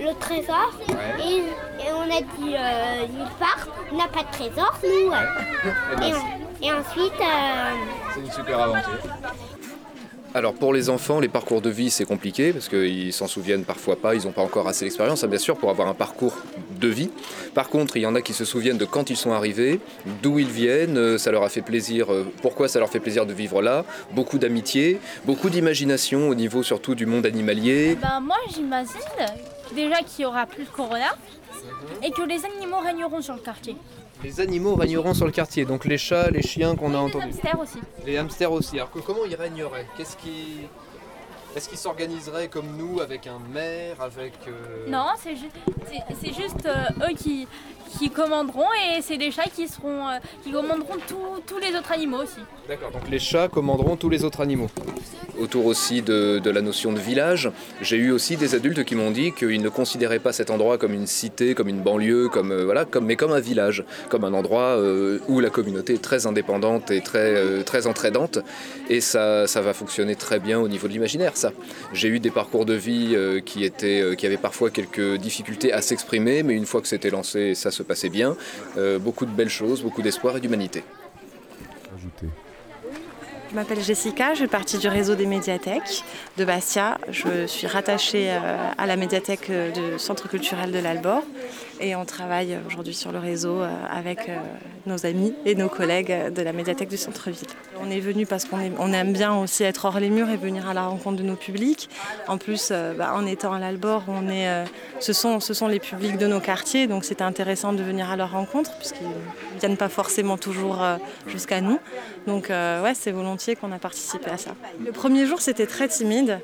le 0.00 0.14
trésor. 0.18 0.72
Et, 1.20 1.36
et 1.36 1.92
on 1.94 2.02
a 2.02 2.20
dit, 2.20 2.54
euh, 2.54 3.06
nulle 3.12 3.28
part, 3.38 3.66
on 3.92 3.96
n'a 3.96 4.08
pas 4.08 4.22
de 4.22 4.30
trésor, 4.32 4.78
nous. 4.82 6.04
Et, 6.06 6.12
on- 6.12 6.64
et 6.66 6.72
ensuite, 6.72 7.12
euh, 7.20 7.74
C'est 8.14 8.20
une 8.20 8.32
super 8.32 8.60
aventure. 8.60 8.98
Alors 10.34 10.52
pour 10.52 10.74
les 10.74 10.90
enfants, 10.90 11.20
les 11.20 11.28
parcours 11.28 11.62
de 11.62 11.70
vie 11.70 11.88
c'est 11.88 12.04
compliqué 12.04 12.52
parce 12.52 12.68
qu'ils 12.68 13.14
s'en 13.14 13.26
souviennent 13.26 13.64
parfois 13.64 13.96
pas, 13.96 14.14
ils 14.14 14.24
n'ont 14.26 14.30
pas 14.32 14.42
encore 14.42 14.68
assez 14.68 14.84
d'expérience, 14.84 15.24
hein, 15.24 15.26
bien 15.26 15.38
sûr, 15.38 15.56
pour 15.56 15.70
avoir 15.70 15.88
un 15.88 15.94
parcours 15.94 16.34
de 16.78 16.86
vie. 16.88 17.10
Par 17.54 17.70
contre, 17.70 17.96
il 17.96 18.02
y 18.02 18.06
en 18.06 18.14
a 18.14 18.20
qui 18.20 18.34
se 18.34 18.44
souviennent 18.44 18.76
de 18.76 18.84
quand 18.84 19.08
ils 19.08 19.16
sont 19.16 19.32
arrivés, 19.32 19.80
d'où 20.22 20.38
ils 20.38 20.50
viennent, 20.50 20.98
euh, 20.98 21.16
ça 21.18 21.30
leur 21.32 21.44
a 21.44 21.48
fait 21.48 21.62
plaisir, 21.62 22.12
euh, 22.12 22.30
pourquoi 22.42 22.68
ça 22.68 22.78
leur 22.78 22.90
fait 22.90 23.00
plaisir 23.00 23.24
de 23.24 23.32
vivre 23.32 23.62
là, 23.62 23.86
beaucoup 24.12 24.36
d'amitié, 24.38 25.00
beaucoup 25.24 25.48
d'imagination 25.48 26.28
au 26.28 26.34
niveau 26.34 26.62
surtout 26.62 26.94
du 26.94 27.06
monde 27.06 27.24
animalier. 27.24 27.96
Ben 28.00 28.20
moi 28.20 28.36
j'imagine 28.54 28.92
déjà 29.74 29.98
qu'il 30.02 30.22
y 30.22 30.26
aura 30.26 30.46
plus 30.46 30.64
de 30.64 30.70
corona 30.70 31.16
et 32.02 32.10
que 32.10 32.22
les 32.22 32.44
animaux 32.44 32.78
régneront 32.80 33.20
sur 33.22 33.34
le 33.34 33.40
quartier. 33.40 33.76
Les 34.22 34.40
animaux 34.40 34.74
régneront 34.74 35.14
sur 35.14 35.26
le 35.26 35.32
quartier, 35.32 35.64
donc 35.64 35.84
les 35.84 35.98
chats, 35.98 36.30
les 36.30 36.42
chiens 36.42 36.74
qu'on 36.74 36.88
a 36.88 36.92
Les 36.92 36.96
entendus. 36.98 37.24
hamsters 37.26 37.60
aussi. 37.60 37.78
Les 38.04 38.18
hamsters 38.18 38.50
aussi. 38.52 38.76
Alors 38.76 38.90
que- 38.90 38.98
comment 38.98 39.24
ils 39.24 39.36
régneraient? 39.36 39.86
Qu'est-ce 39.96 40.16
qui 40.16 40.66
est-ce 41.56 41.68
qu'ils 41.70 41.78
s'organiseraient 41.78 42.48
comme 42.48 42.76
nous 42.76 43.00
avec 43.00 43.26
un 43.26 43.38
maire, 43.52 44.00
avec 44.00 44.34
euh, 44.46 44.86
Non, 44.88 45.06
c'est 45.22 45.34
juste 45.34 46.66
euh, 46.66 47.08
eux 47.08 47.14
qui, 47.16 47.48
qui 47.98 48.10
commanderont 48.10 48.66
et 48.96 49.00
c'est 49.02 49.16
des 49.16 49.30
chats 49.30 49.48
qui 49.54 49.66
seront 49.68 50.08
euh, 50.08 50.18
qui 50.44 50.50
commanderont 50.50 50.96
tous- 51.06 51.40
tous 51.46 51.58
les 51.58 51.76
autres 51.76 51.92
animaux 51.92 52.18
aussi. 52.22 52.40
D'accord. 52.68 52.90
Donc 52.90 53.08
les 53.10 53.18
chats 53.18 53.48
commanderont 53.48 53.96
tous 53.96 54.08
les 54.10 54.24
autres 54.24 54.40
animaux. 54.40 54.68
Autour 55.40 55.66
aussi 55.66 56.02
de, 56.02 56.40
de 56.40 56.50
la 56.50 56.60
notion 56.60 56.92
de 56.92 56.98
village, 56.98 57.50
j'ai 57.80 57.96
eu 57.96 58.10
aussi 58.10 58.36
des 58.36 58.54
adultes 58.54 58.84
qui 58.84 58.94
m'ont 58.96 59.12
dit 59.12 59.32
qu'ils 59.32 59.62
ne 59.62 59.68
considéraient 59.68 60.18
pas 60.18 60.32
cet 60.32 60.50
endroit 60.50 60.78
comme 60.78 60.92
une 60.92 61.06
cité, 61.06 61.54
comme 61.54 61.68
une 61.68 61.80
banlieue, 61.80 62.28
comme 62.28 62.50
euh, 62.50 62.64
voilà, 62.64 62.84
comme 62.84 63.06
mais 63.06 63.16
comme 63.16 63.32
un 63.32 63.40
village, 63.40 63.84
comme 64.08 64.24
un 64.24 64.34
endroit 64.34 64.76
euh, 64.76 65.20
où 65.28 65.38
la 65.40 65.50
communauté 65.50 65.94
est 65.94 66.02
très 66.02 66.26
indépendante 66.26 66.90
et 66.90 67.00
très 67.00 67.34
euh, 67.36 67.62
très 67.62 67.86
entraidante. 67.86 68.40
Et 68.90 69.00
ça, 69.00 69.46
ça 69.46 69.60
va 69.60 69.72
fonctionner 69.74 70.16
très 70.16 70.40
bien 70.40 70.58
au 70.58 70.66
niveau 70.68 70.88
de 70.88 70.92
l'imaginaire. 70.92 71.36
Ça. 71.36 71.52
J'ai 71.92 72.08
eu 72.08 72.18
des 72.20 72.30
parcours 72.30 72.66
de 72.66 72.74
vie 72.74 73.12
euh, 73.14 73.40
qui 73.40 73.64
étaient, 73.64 74.00
euh, 74.00 74.14
qui 74.16 74.26
avaient 74.26 74.36
parfois 74.36 74.70
quelques 74.70 75.16
difficultés 75.18 75.72
à 75.72 75.80
s'exprimer, 75.82 76.42
mais 76.42 76.54
une 76.54 76.66
fois 76.66 76.80
que 76.80 76.88
c'était 76.88 77.10
lancé, 77.10 77.54
ça 77.54 77.70
se 77.78 77.82
passait 77.82 78.08
bien. 78.08 78.36
Euh, 78.76 78.98
beaucoup 78.98 79.26
de 79.26 79.30
belles 79.30 79.48
choses, 79.48 79.82
beaucoup 79.82 80.02
d'espoir 80.02 80.36
et 80.36 80.40
d'humanité. 80.40 80.82
Ajouter. 81.96 82.28
Je 83.50 83.54
m'appelle 83.54 83.80
Jessica, 83.80 84.34
je 84.34 84.40
fais 84.40 84.46
partie 84.46 84.76
du 84.76 84.88
réseau 84.88 85.14
des 85.14 85.24
médiathèques 85.24 86.04
de 86.36 86.44
Bastia. 86.44 86.98
Je 87.10 87.46
suis 87.46 87.66
rattachée 87.66 88.26
euh, 88.30 88.70
à 88.76 88.86
la 88.86 88.96
médiathèque 88.96 89.48
euh, 89.48 89.70
du 89.70 89.98
Centre 89.98 90.28
culturel 90.28 90.70
de 90.70 90.78
l'Albor 90.78 91.22
et 91.80 91.94
on 91.96 92.04
travaille 92.04 92.58
aujourd'hui 92.66 92.94
sur 92.94 93.12
le 93.12 93.18
réseau 93.18 93.60
euh, 93.60 93.68
avec 93.90 94.28
euh, 94.28 94.36
nos 94.86 95.06
amis 95.06 95.34
et 95.44 95.54
nos 95.54 95.68
collègues 95.68 96.32
de 96.32 96.42
la 96.42 96.52
médiathèque 96.52 96.88
du 96.88 96.96
centre-ville. 96.96 97.46
On 97.80 97.90
est 97.90 98.00
venu 98.00 98.26
parce 98.26 98.44
qu'on 98.44 98.92
aime 98.92 99.12
bien 99.12 99.34
aussi 99.34 99.64
être 99.64 99.84
hors 99.84 100.00
les 100.00 100.10
murs 100.10 100.28
et 100.28 100.36
venir 100.36 100.68
à 100.68 100.74
la 100.74 100.86
rencontre 100.86 101.16
de 101.16 101.22
nos 101.22 101.36
publics. 101.36 101.88
En 102.26 102.38
plus, 102.38 102.68
euh, 102.70 102.94
bah, 102.94 103.12
en 103.14 103.26
étant 103.26 103.52
à 103.52 103.58
l'Albor, 103.58 104.04
ce, 105.00 105.12
sont, 105.12 105.68
les 105.68 105.78
publics 105.78 106.18
de 106.18 106.26
nos 106.26 106.40
quartiers, 106.40 106.86
donc 106.86 107.04
c'était 107.04 107.22
intéressant 107.22 107.72
de 107.72 107.82
venir 107.82 108.10
à 108.10 108.16
leur 108.16 108.32
rencontre 108.32 108.76
puisqu'ils 108.78 109.06
ne 109.06 109.60
viennent 109.60 109.76
pas 109.76 109.88
forcément 109.88 110.36
toujours 110.36 110.82
jusqu'à 111.26 111.60
nous. 111.60 111.78
Donc 112.26 112.48
ouais, 112.48 112.92
c'est 112.94 113.12
volontiers 113.12 113.56
qu'on 113.56 113.72
a 113.72 113.78
participé 113.78 114.30
à 114.30 114.38
ça. 114.38 114.50
Le 114.84 114.92
premier 114.92 115.26
jour, 115.26 115.40
c'était 115.40 115.66
très 115.66 115.88
timide. 115.88 116.40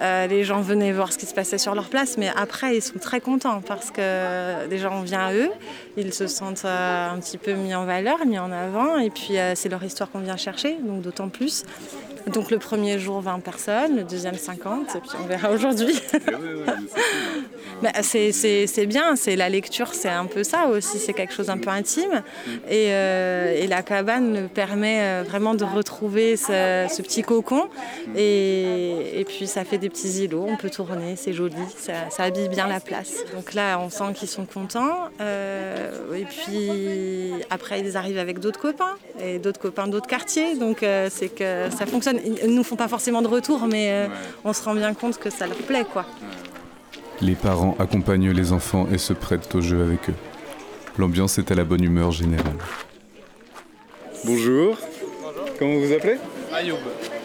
Les 0.00 0.44
gens 0.44 0.60
venaient 0.60 0.92
voir 0.92 1.12
ce 1.12 1.18
qui 1.18 1.26
se 1.26 1.34
passait 1.34 1.58
sur 1.58 1.74
leur 1.74 1.88
place, 1.88 2.16
mais 2.18 2.30
après, 2.36 2.76
ils 2.76 2.82
sont 2.82 2.98
très 2.98 3.20
contents 3.20 3.60
parce 3.60 3.90
que 3.90 4.66
déjà, 4.78 4.90
on 4.92 5.02
vient 5.02 5.26
à 5.26 5.34
eux. 5.34 5.50
Ils 5.98 6.14
se 6.14 6.26
sentent 6.28 6.62
euh, 6.64 7.10
un 7.10 7.18
petit 7.18 7.36
peu 7.38 7.52
mis 7.54 7.74
en 7.74 7.84
valeur, 7.84 8.24
mis 8.24 8.38
en 8.38 8.52
avant, 8.52 8.98
et 8.98 9.10
puis 9.10 9.36
euh, 9.36 9.54
c'est 9.56 9.68
leur 9.68 9.82
histoire 9.82 10.08
qu'on 10.10 10.20
vient 10.20 10.36
chercher, 10.36 10.76
donc 10.82 11.02
d'autant 11.02 11.28
plus. 11.28 11.64
Donc 12.32 12.50
le 12.50 12.58
premier 12.58 12.98
jour, 12.98 13.20
20 13.20 13.40
personnes, 13.40 13.96
le 13.96 14.04
deuxième, 14.04 14.34
50, 14.36 14.96
et 14.96 15.00
puis 15.00 15.10
on 15.22 15.26
verra 15.26 15.50
aujourd'hui. 15.50 15.98
Bah, 17.82 17.90
c'est- 18.02 18.86
bien, 18.86 19.14
c'est 19.16 19.36
la 19.36 19.48
lecture, 19.48 19.94
c'est 19.94 20.08
un 20.08 20.26
peu 20.26 20.42
ça 20.42 20.66
aussi, 20.66 20.98
c'est 20.98 21.12
quelque 21.12 21.32
chose 21.32 21.48
un 21.48 21.58
peu 21.58 21.70
intime. 21.70 22.22
Et, 22.68 22.88
euh, 22.90 23.54
et 23.56 23.66
la 23.68 23.82
cabane 23.82 24.48
permet 24.52 25.22
vraiment 25.22 25.54
de 25.54 25.64
retrouver 25.64 26.36
ce, 26.36 26.86
ce 26.90 27.02
petit 27.02 27.22
cocon. 27.22 27.68
Et, 28.16 29.20
et 29.20 29.24
puis 29.24 29.46
ça 29.46 29.64
fait 29.64 29.78
des 29.78 29.88
petits 29.88 30.24
îlots, 30.24 30.46
on 30.48 30.56
peut 30.56 30.70
tourner, 30.70 31.14
c'est 31.16 31.32
joli, 31.32 31.54
ça, 31.76 31.92
ça 32.10 32.24
habille 32.24 32.48
bien 32.48 32.66
la 32.66 32.80
place. 32.80 33.14
Donc 33.34 33.54
là, 33.54 33.78
on 33.80 33.90
sent 33.90 34.12
qu'ils 34.14 34.28
sont 34.28 34.44
contents. 34.44 35.08
Euh, 35.20 35.87
et 36.14 36.24
puis 36.24 37.32
après, 37.50 37.80
ils 37.80 37.96
arrivent 37.96 38.18
avec 38.18 38.38
d'autres 38.38 38.60
copains, 38.60 38.96
et 39.20 39.38
d'autres 39.38 39.60
copains 39.60 39.86
d'autres 39.86 40.06
quartiers. 40.06 40.56
Donc 40.56 40.82
euh, 40.82 41.08
c'est 41.10 41.28
que 41.28 41.70
ça 41.70 41.86
fonctionne. 41.86 42.18
Ils 42.24 42.50
ne 42.50 42.56
nous 42.56 42.64
font 42.64 42.76
pas 42.76 42.88
forcément 42.88 43.22
de 43.22 43.28
retour, 43.28 43.66
mais 43.66 43.90
euh, 43.90 44.06
on 44.44 44.52
se 44.52 44.62
rend 44.62 44.74
bien 44.74 44.94
compte 44.94 45.18
que 45.18 45.30
ça 45.30 45.46
leur 45.46 45.56
plaît. 45.56 45.84
quoi. 45.90 46.04
Les 47.20 47.34
parents 47.34 47.76
accompagnent 47.78 48.30
les 48.30 48.52
enfants 48.52 48.86
et 48.92 48.98
se 48.98 49.12
prêtent 49.12 49.54
au 49.54 49.60
jeu 49.60 49.82
avec 49.82 50.10
eux. 50.10 50.14
L'ambiance 50.98 51.38
est 51.38 51.50
à 51.50 51.54
la 51.54 51.64
bonne 51.64 51.82
humeur 51.82 52.10
générale. 52.10 52.58
Bonjour. 54.24 54.76
Comment 55.58 55.74
vous 55.74 55.86
vous 55.86 55.92
appelez? 55.92 56.16
Ayoub, 56.52 56.76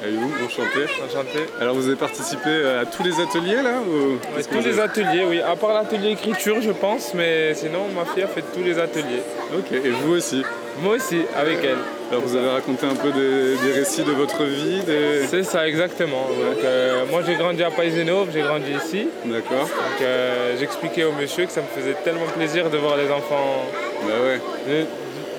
Ayoub, 0.04 0.32
enchanté. 0.46 0.84
enchanté. 1.06 1.40
Alors 1.62 1.76
vous 1.76 1.88
avez 1.88 1.96
participé 1.96 2.50
à 2.82 2.86
tous 2.86 3.04
les 3.04 3.20
ateliers 3.22 3.62
là 3.64 3.80
ou... 3.88 4.18
Est-ce 4.38 4.48
que 4.50 4.56
tous 4.56 4.64
les 4.64 4.80
ateliers, 4.80 5.24
oui. 5.28 5.40
À 5.42 5.56
part 5.56 5.74
l'atelier 5.74 6.12
écriture, 6.12 6.58
je 6.62 6.72
pense, 6.72 7.14
mais 7.14 7.54
sinon, 7.56 7.88
ma 7.96 8.04
fille 8.06 8.24
a 8.24 8.28
fait 8.28 8.44
tous 8.54 8.64
les 8.64 8.78
ateliers. 8.80 9.22
Ok, 9.58 9.72
et 9.72 9.90
vous 9.90 10.14
aussi. 10.16 10.44
Moi 10.82 10.96
aussi, 10.96 11.22
avec 11.38 11.60
elle. 11.64 11.78
Alors 12.12 12.24
vous 12.24 12.36
avez 12.36 12.50
raconté 12.50 12.86
un 12.86 12.96
peu 12.96 13.12
des, 13.12 13.56
des 13.66 13.72
récits 13.80 14.04
de 14.04 14.12
votre 14.12 14.44
vie, 14.44 14.82
des... 14.86 15.26
C'est 15.28 15.44
ça, 15.44 15.68
exactement. 15.68 16.28
Donc, 16.28 16.64
euh, 16.64 17.04
moi, 17.10 17.22
j'ai 17.26 17.36
grandi 17.36 17.64
à 17.64 17.72
Paisenov, 17.72 18.30
j'ai 18.34 18.42
grandi 18.42 18.72
ici. 18.86 19.08
D'accord. 19.26 19.62
Donc, 19.68 20.02
euh, 20.02 20.56
j'expliquais 20.60 21.06
au 21.06 21.12
monsieur 21.14 21.46
que 21.46 21.52
ça 21.52 21.62
me 21.62 21.68
faisait 21.82 21.96
tellement 22.04 22.26
plaisir 22.36 22.70
de 22.70 22.78
voir 22.78 22.98
les 22.98 23.10
enfants, 23.10 23.64
Bah 24.02 24.14
ouais. 24.26 24.42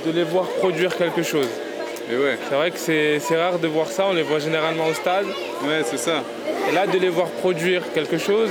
de, 0.06 0.10
de 0.10 0.16
les 0.16 0.24
voir 0.24 0.46
produire 0.46 0.96
quelque 0.96 1.22
chose. 1.22 1.48
Et 2.12 2.16
ouais. 2.16 2.38
C'est 2.48 2.54
vrai 2.54 2.70
que 2.70 2.78
c'est 2.78 3.36
rare 3.36 3.58
de 3.58 3.66
voir 3.68 3.88
ça, 3.88 4.06
on 4.08 4.12
les 4.12 4.22
voit 4.22 4.38
généralement 4.38 4.86
au 4.86 4.94
stade. 4.94 5.26
Ouais, 5.64 5.82
c'est 5.84 5.96
ça. 5.98 6.22
Et 6.70 6.74
là, 6.74 6.86
de 6.86 6.98
les 6.98 7.08
voir 7.08 7.28
produire 7.28 7.82
quelque 7.94 8.18
chose 8.18 8.50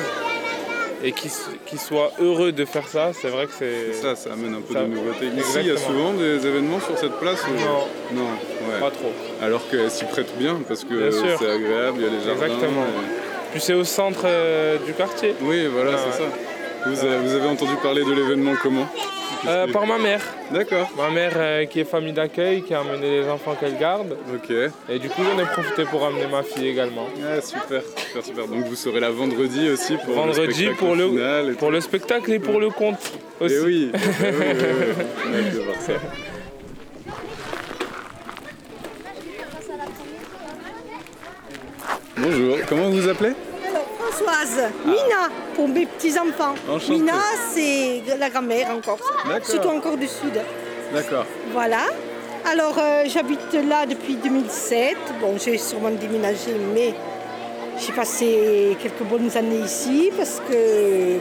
et 1.04 1.12
qu'ils 1.12 1.80
soient 1.80 2.12
heureux 2.20 2.52
de 2.52 2.64
faire 2.66 2.88
ça, 2.88 3.12
c'est 3.14 3.28
vrai 3.28 3.46
que 3.48 3.52
c'est. 3.58 3.94
Ça, 3.94 4.16
ça 4.16 4.32
amène 4.34 4.56
un 4.56 4.62
peu 4.62 4.74
Ça- 4.74 4.82
de 4.82 4.88
nouveauté. 4.88 5.26
Ici, 5.38 5.58
il 5.62 5.68
y 5.68 5.72
a 5.72 5.78
souvent 5.78 6.14
des 6.14 6.46
événements 6.48 6.80
sur 6.80 6.98
cette 6.98 7.18
place. 7.20 7.44
Non. 7.48 8.20
Non, 8.20 8.24
ouais. 8.72 8.80
Pas 8.80 8.90
trop. 8.92 9.12
Alors 9.42 9.68
qu'elle 9.70 9.92
s'y 9.92 10.06
prête 10.06 10.36
bien 10.38 10.60
parce 10.68 10.84
que 10.84 10.94
Bien 10.94 11.12
sûr. 11.12 11.38
c'est 11.40 11.50
agréable, 11.52 11.98
il 12.00 12.04
y 12.04 12.08
a 12.08 12.10
les 12.10 12.26
jardins. 12.26 12.46
Exactement. 12.46 12.84
et- 12.84 13.52
Puis 13.52 13.62
c'est 13.62 13.74
au 13.74 13.84
centre 13.84 14.22
euh, 14.26 14.78
du 14.86 14.94
quartier. 14.94 15.36
Oui, 15.42 15.68
voilà, 15.72 15.92
Ah, 15.96 15.98
c'est 16.12 16.24
ouais. 16.24 16.30
ça. 16.30 17.20
Vous 17.24 17.34
avez 17.36 17.48
entendu 17.48 17.76
parler 17.82 18.04
de 18.04 18.12
l'événement 18.14 18.54
comment? 18.62 18.88
Euh, 19.46 19.68
par 19.68 19.86
ma 19.86 19.98
mère. 19.98 20.22
D'accord. 20.52 20.90
Ma 20.98 21.10
mère 21.10 21.34
euh, 21.36 21.66
qui 21.66 21.82
est 21.82 21.84
famille 21.84 22.14
d'accueil, 22.14 22.62
qui 22.62 22.74
a 22.74 22.80
amené 22.80 23.22
les 23.22 23.30
enfants 23.30 23.56
qu'elle 23.60 23.78
garde. 23.78 24.16
Ok. 24.34 24.52
Et 24.90 25.00
du 25.00 25.10
coup, 25.10 25.22
j'en 25.24 25.42
ai 25.42 25.46
profité 25.46 25.84
pour 25.86 26.06
amener 26.06 26.28
ma 26.28 26.44
fille 26.44 26.68
également. 26.68 27.08
Ah, 27.22 27.42
super, 27.42 27.82
super, 27.96 28.24
super. 28.24 28.48
Donc 28.48 28.66
vous 28.66 28.76
serez 28.76 29.00
là 29.00 29.10
vendredi 29.10 29.70
aussi 29.70 29.98
pour 29.98 30.10
le 30.10 30.14
Vendredi 30.14 30.54
spectacle 30.54 30.76
pour 30.78 30.96
le, 30.96 31.10
final 31.10 31.56
pour 31.56 31.72
le 31.72 31.82
spectacle 31.82 32.34
et 32.34 32.40
pour 32.40 32.60
le 32.60 32.70
conte 32.70 33.14
aussi. 33.40 33.54
Eh 33.56 33.66
oui, 33.66 33.92
eh 33.94 33.98
oui, 33.98 34.46
oui, 34.52 34.94
oui. 34.98 35.06
On 35.28 35.34
a 35.34 35.38
hâte 35.38 35.54
de 35.54 35.60
voir 35.60 35.82
ça. 35.82 35.94
Bonjour, 42.18 42.58
comment 42.70 42.90
vous 42.90 43.02
vous 43.02 43.10
appelez? 43.10 43.34
Françoise, 44.14 44.70
Mina 44.86 45.30
pour 45.56 45.68
mes 45.68 45.86
petits-enfants. 45.88 46.54
Enchanté. 46.70 46.94
Mina, 47.00 47.14
c'est 47.52 48.04
la 48.20 48.30
grand-mère 48.30 48.70
en 48.70 48.80
Corse, 48.80 49.02
D'accord. 49.28 49.48
surtout 49.48 49.70
encore 49.70 49.98
du 49.98 50.08
Sud. 50.08 50.40
D'accord. 50.94 51.26
Voilà. 51.52 51.86
Alors, 52.46 52.78
euh, 52.78 53.04
j'habite 53.08 53.54
là 53.54 53.86
depuis 53.88 54.16
2007. 54.16 54.96
Bon, 55.20 55.36
j'ai 55.44 55.58
sûrement 55.58 55.90
déménagé, 55.90 56.54
mais 56.76 56.94
j'ai 57.80 57.94
passé 57.94 58.78
quelques 58.82 59.02
bonnes 59.10 59.36
années 59.36 59.62
ici 59.66 60.12
parce 60.16 60.40
que 60.48 61.18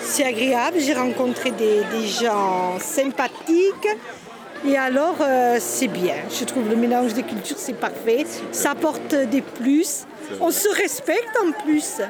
c'est 0.00 0.24
agréable. 0.24 0.78
J'ai 0.80 0.94
rencontré 0.94 1.52
des, 1.52 1.82
des 1.92 2.06
gens 2.08 2.76
sympathiques. 2.80 3.88
Et 4.66 4.76
alors, 4.76 5.16
euh, 5.20 5.56
c'est 5.60 5.88
bien. 5.88 6.14
Je 6.30 6.44
trouve 6.44 6.68
le 6.68 6.76
mélange 6.76 7.14
des 7.14 7.22
cultures, 7.24 7.56
c'est 7.58 7.72
parfait. 7.74 8.24
Ça 8.52 8.72
apporte 8.72 9.14
des 9.14 9.40
plus. 9.42 10.04
On 10.40 10.50
se 10.50 10.68
respecte 10.74 11.36
en 11.44 11.50
plus. 11.64 12.00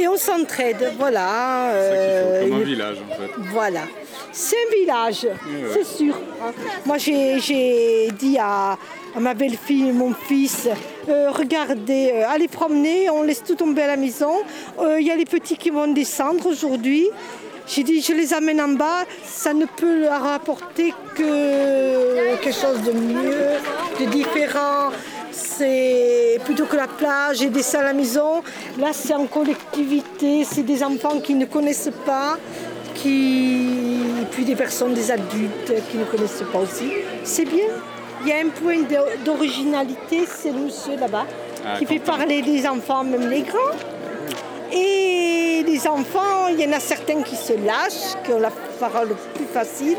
Et 0.00 0.06
on 0.06 0.16
s'entraide, 0.16 0.92
voilà. 0.98 1.70
euh, 1.72 2.42
Comme 2.44 2.52
un 2.52 2.58
une- 2.58 2.62
village 2.64 2.98
en 3.10 3.14
fait. 3.16 3.30
voilà. 3.50 3.80
C'est 4.30 4.54
un 4.54 4.78
village, 4.80 5.24
ouais. 5.24 5.70
c'est 5.72 5.84
sûr. 5.84 6.20
Moi, 6.86 6.98
j'ai 6.98 8.08
dit 8.16 8.36
à, 8.38 8.78
à 9.16 9.20
ma 9.20 9.34
belle-fille 9.34 9.88
et 9.88 9.92
mon 9.92 10.12
fils, 10.14 10.68
euh, 11.08 11.30
regardez, 11.32 12.12
euh, 12.14 12.24
allez 12.28 12.46
promener, 12.46 13.10
on 13.10 13.22
laisse 13.24 13.42
tout 13.42 13.56
tomber 13.56 13.82
à 13.82 13.86
la 13.88 13.96
maison. 13.96 14.34
Euh, 14.80 15.00
Il 15.00 15.06
y 15.06 15.10
a 15.10 15.16
les 15.16 15.24
petits 15.24 15.56
qui 15.56 15.70
vont 15.70 15.88
descendre 15.88 16.46
aujourd'hui. 16.46 17.08
J'ai 17.68 17.82
dit, 17.82 18.00
je 18.00 18.12
les 18.14 18.32
amène 18.32 18.60
en 18.60 18.68
bas, 18.68 19.04
ça 19.26 19.52
ne 19.52 19.66
peut 19.66 20.00
leur 20.00 20.24
apporter 20.26 20.94
que 21.14 22.36
quelque 22.40 22.54
chose 22.54 22.80
de 22.86 22.92
mieux, 22.92 23.58
de 24.00 24.04
différent. 24.06 24.90
C'est 25.30 26.40
plutôt 26.44 26.64
que 26.64 26.76
la 26.76 26.88
plage 26.88 27.42
et 27.42 27.50
des 27.50 27.62
salles 27.62 27.82
à 27.84 27.88
la 27.88 27.92
maison. 27.92 28.42
Là, 28.78 28.88
c'est 28.92 29.14
en 29.14 29.26
collectivité, 29.26 30.44
c'est 30.50 30.62
des 30.62 30.82
enfants 30.82 31.20
qui 31.22 31.34
ne 31.34 31.44
connaissent 31.44 31.90
pas, 32.06 32.38
qui... 32.94 33.98
et 34.22 34.24
puis 34.30 34.44
des 34.44 34.56
personnes, 34.56 34.94
des 34.94 35.10
adultes 35.10 35.72
qui 35.90 35.98
ne 35.98 36.04
connaissent 36.04 36.42
pas 36.52 36.58
aussi. 36.60 36.90
C'est 37.22 37.44
bien. 37.44 37.66
Il 38.22 38.28
y 38.28 38.32
a 38.32 38.36
un 38.38 38.48
point 38.48 38.78
d'o- 38.78 39.22
d'originalité, 39.24 40.24
c'est 40.26 40.50
le 40.50 40.58
monsieur 40.60 40.96
là-bas, 40.98 41.26
Ah, 41.64 41.78
qui 41.78 41.86
fait 41.86 41.98
parler 42.00 42.40
les 42.42 42.66
enfants, 42.66 43.04
même 43.04 43.28
les 43.28 43.42
grands. 43.42 43.76
Et 44.72 45.37
les 45.78 45.86
enfants, 45.88 46.48
il 46.50 46.60
y 46.60 46.66
en 46.66 46.72
a 46.72 46.80
certains 46.80 47.22
qui 47.22 47.36
se 47.36 47.52
lâchent, 47.52 48.16
qui 48.24 48.32
ont 48.32 48.40
la 48.40 48.50
parole 48.80 49.14
plus 49.34 49.44
facile, 49.46 49.98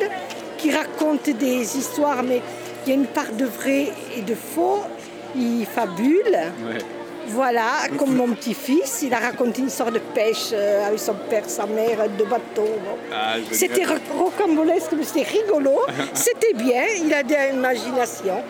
qui 0.57 0.71
racontent 0.71 1.31
des 1.31 1.77
histoires, 1.77 2.21
mais 2.23 2.41
il 2.85 2.89
y 2.89 2.91
a 2.91 2.95
une 2.95 3.05
part 3.07 3.31
de 3.31 3.45
vrai 3.45 3.87
et 4.17 4.21
de 4.21 4.35
faux. 4.35 4.81
Ils 5.35 5.65
fabulent. 5.65 6.41
Ouais. 6.67 6.79
Voilà, 7.27 7.67
comme 7.97 8.15
mon 8.15 8.29
petit-fils, 8.33 9.03
il 9.03 9.13
a 9.13 9.19
raconté 9.19 9.61
une 9.61 9.67
histoire 9.67 9.91
de 9.91 9.99
pêche 9.99 10.49
euh, 10.51 10.87
avec 10.87 10.97
son 10.99 11.13
père, 11.29 11.43
sa 11.47 11.67
mère, 11.67 11.99
de 12.17 12.23
bateau. 12.25 12.67
Ah. 13.13 13.35
C'était 13.51 13.85
ro- 13.85 14.23
rocambolesque, 14.25 14.91
mais 14.97 15.03
c'était 15.03 15.29
rigolo. 15.39 15.81
C'était 16.15 16.53
bien, 16.55 16.83
il 16.99 17.13
a 17.13 17.21
de 17.21 17.35
l'imagination. 17.51 18.41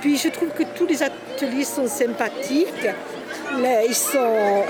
Puis 0.00 0.16
je 0.16 0.28
trouve 0.28 0.50
que 0.50 0.62
tous 0.76 0.86
les 0.86 1.02
ateliers 1.02 1.64
sont 1.64 1.88
sympathiques. 1.88 2.86
Là, 3.56 3.84
ils 3.84 3.94
sont 3.94 4.18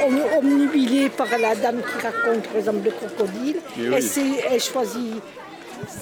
om- 0.06 0.38
omnubilés 0.38 1.10
par 1.10 1.26
la 1.38 1.54
dame 1.54 1.80
qui 1.82 2.06
raconte, 2.06 2.44
par 2.46 2.56
exemple, 2.56 2.78
le 2.84 2.90
crocodile. 2.90 3.56
Oui. 3.76 4.40
Elle, 4.50 4.60
choisit 4.60 5.14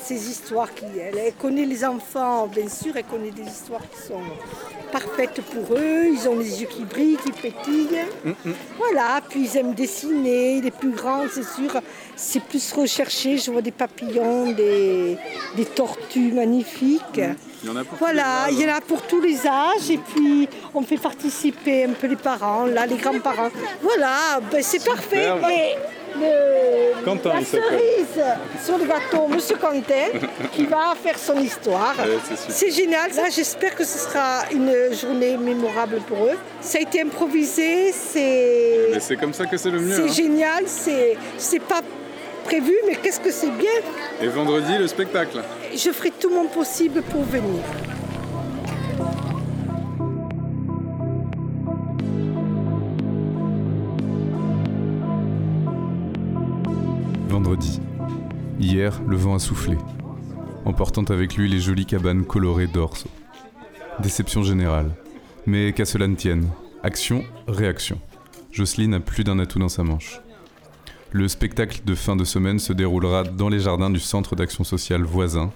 ces 0.05 0.31
histoires. 0.31 0.73
Qui, 0.75 0.85
elle, 1.01 1.19
elle 1.19 1.35
connaît 1.35 1.65
les 1.65 1.85
enfants, 1.85 2.47
bien 2.47 2.69
sûr, 2.69 2.93
elle 2.97 3.05
connaît 3.05 3.31
des 3.31 3.43
histoires 3.51 3.83
qui 3.91 4.07
sont 4.07 4.21
parfaites 4.93 5.41
pour 5.43 5.77
eux. 5.77 6.05
Ils 6.13 6.29
ont 6.29 6.39
les 6.39 6.61
yeux 6.63 6.69
qui 6.69 6.85
brillent, 6.85 7.19
qui 7.25 7.33
pétillent. 7.33 8.05
Voilà, 8.79 9.21
puis 9.29 9.49
ils 9.51 9.57
aiment 9.57 9.75
dessiner. 9.75 10.61
Les 10.61 10.71
plus 10.71 10.91
grands, 10.91 11.25
c'est 11.33 11.43
sûr, 11.45 11.81
c'est 12.15 12.43
plus 12.43 12.73
recherché. 12.73 13.39
Je 13.39 13.51
vois 13.51 13.63
des 13.63 13.73
papillons, 13.73 14.53
des, 14.53 15.17
des 15.57 15.65
tortues 15.65 16.33
magnifiques. 16.33 17.21
Il 17.63 17.69
y 17.69 17.73
en 17.73 17.77
a 17.77 17.85
pour 17.85 17.99
tous 17.99 18.05
Voilà, 18.05 18.47
il 18.51 18.61
y 18.61 18.65
en 18.71 18.75
a 18.75 18.81
pour 18.81 19.03
tous 19.03 19.21
les 19.21 19.47
âges 19.47 19.91
et 19.91 19.99
puis 19.99 20.49
on 20.75 20.83
fait 20.83 20.99
participer 20.99 21.85
un 21.85 21.93
peu 21.93 22.07
les 22.07 22.17
parents, 22.17 22.67
là, 22.67 22.87
les 22.87 22.97
grands-parents. 22.97 23.51
Voilà, 23.83 24.41
ben, 24.51 24.63
c'est 24.63 24.85
parfait. 24.85 25.29
Et 25.51 25.75
le- 26.19 27.05
Quentin, 27.05 27.35
la 27.35 27.45
cerise 27.45 28.25
sur 28.65 28.79
le 28.79 28.85
gâteau, 28.85 29.29
Monsieur 29.29 29.57
Quentin, 29.57 30.19
qui 30.53 30.65
va 30.65 30.95
faire 31.03 31.19
son 31.19 31.39
histoire. 31.39 31.95
Ouais, 31.99 32.19
c'est 32.49 32.71
génial. 32.71 33.11
Là, 33.15 33.25
j'espère 33.31 33.75
que 33.75 33.85
ce 33.85 33.99
sera 33.99 34.45
une 34.53 34.73
journée 34.95 35.37
mémorable 35.37 36.01
pour 36.09 36.25
eux. 36.27 36.39
Ça 36.61 36.79
a 36.79 36.81
été 36.83 37.03
improvisé, 37.03 37.93
c'est 37.93 38.99
c'est 39.01 39.17
comme 39.17 39.33
ça 39.35 39.47
que 39.47 39.57
c'est 39.57 39.71
le 39.71 39.81
mieux. 39.81 39.95
c'est 39.95 40.03
hein. 40.03 40.13
génial, 40.13 40.65
c'est 40.67 41.17
c'est 41.39 41.61
pas 41.63 41.81
prévu, 42.47 42.75
mais 42.87 42.95
qu'est-ce 42.95 43.21
que 43.21 43.33
c'est 43.33 43.51
bien. 43.51 43.79
Et 44.23 44.29
vendredi, 44.29 44.79
le 44.79 44.87
spectacle. 44.87 45.43
Je 45.73 45.91
ferai 45.91 46.13
tout 46.13 46.31
mon 46.31 46.47
possible 46.47 47.03
pour 47.03 47.23
venir. 47.23 47.61
Vendredi. 57.29 57.81
Hier, 58.61 59.01
le 59.07 59.17
vent 59.17 59.35
a 59.35 59.39
soufflé, 59.39 59.77
emportant 60.65 61.05
avec 61.05 61.37
lui 61.37 61.49
les 61.49 61.59
jolies 61.59 61.85
cabanes 61.85 62.25
colorées 62.25 62.69
d'orso. 62.69 63.09
Déception 63.99 64.43
générale. 64.43 64.93
Mais 65.47 65.73
qu'à 65.73 65.85
cela 65.85 66.07
ne 66.07 66.15
tienne. 66.15 66.49
Action, 66.83 67.25
réaction. 67.49 68.01
Jocelyne 68.53 68.95
a 68.95 69.01
plus 69.01 69.25
d'un 69.25 69.39
atout 69.39 69.59
dans 69.59 69.69
sa 69.69 69.83
manche. 69.83 70.21
Le 71.13 71.29
spectacle 71.29 71.81
de 71.85 71.95
fin 71.95 72.17
de 72.17 72.25
semaine 72.25 72.59
se 72.59 72.73
déroulera 72.73 73.23
dans 73.25 73.49
les 73.49 73.61
jardins 73.61 73.91
du 73.91 74.01
centre 74.01 74.37
d'action 74.37 74.65
sociale 74.65 75.03
voisin, 75.03 75.51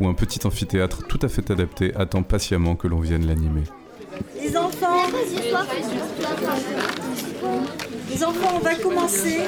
où 0.00 0.08
un 0.08 0.14
petit 0.14 0.46
amphithéâtre 0.46 1.06
tout 1.06 1.18
à 1.22 1.28
fait 1.28 1.50
adapté 1.50 1.94
attend 1.96 2.22
patiemment 2.22 2.74
que 2.76 2.86
l'on 2.88 3.00
vienne 3.00 3.26
l'animer. 3.26 3.64
Les 4.40 4.56
enfants, 4.56 5.04
on 8.54 8.58
va 8.58 8.74
commencer. 8.74 9.40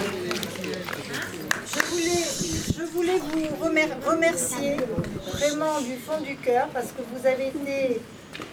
Je 2.77 2.85
voulais, 2.85 3.19
vous 3.19 3.65
remer- 3.65 3.89
remercier 4.07 4.77
vraiment 5.33 5.81
du 5.81 5.97
fond 5.97 6.21
du 6.23 6.37
cœur 6.37 6.69
parce 6.73 6.87
que 6.89 7.03
vous 7.13 7.27
avez 7.27 7.49
été 7.49 8.01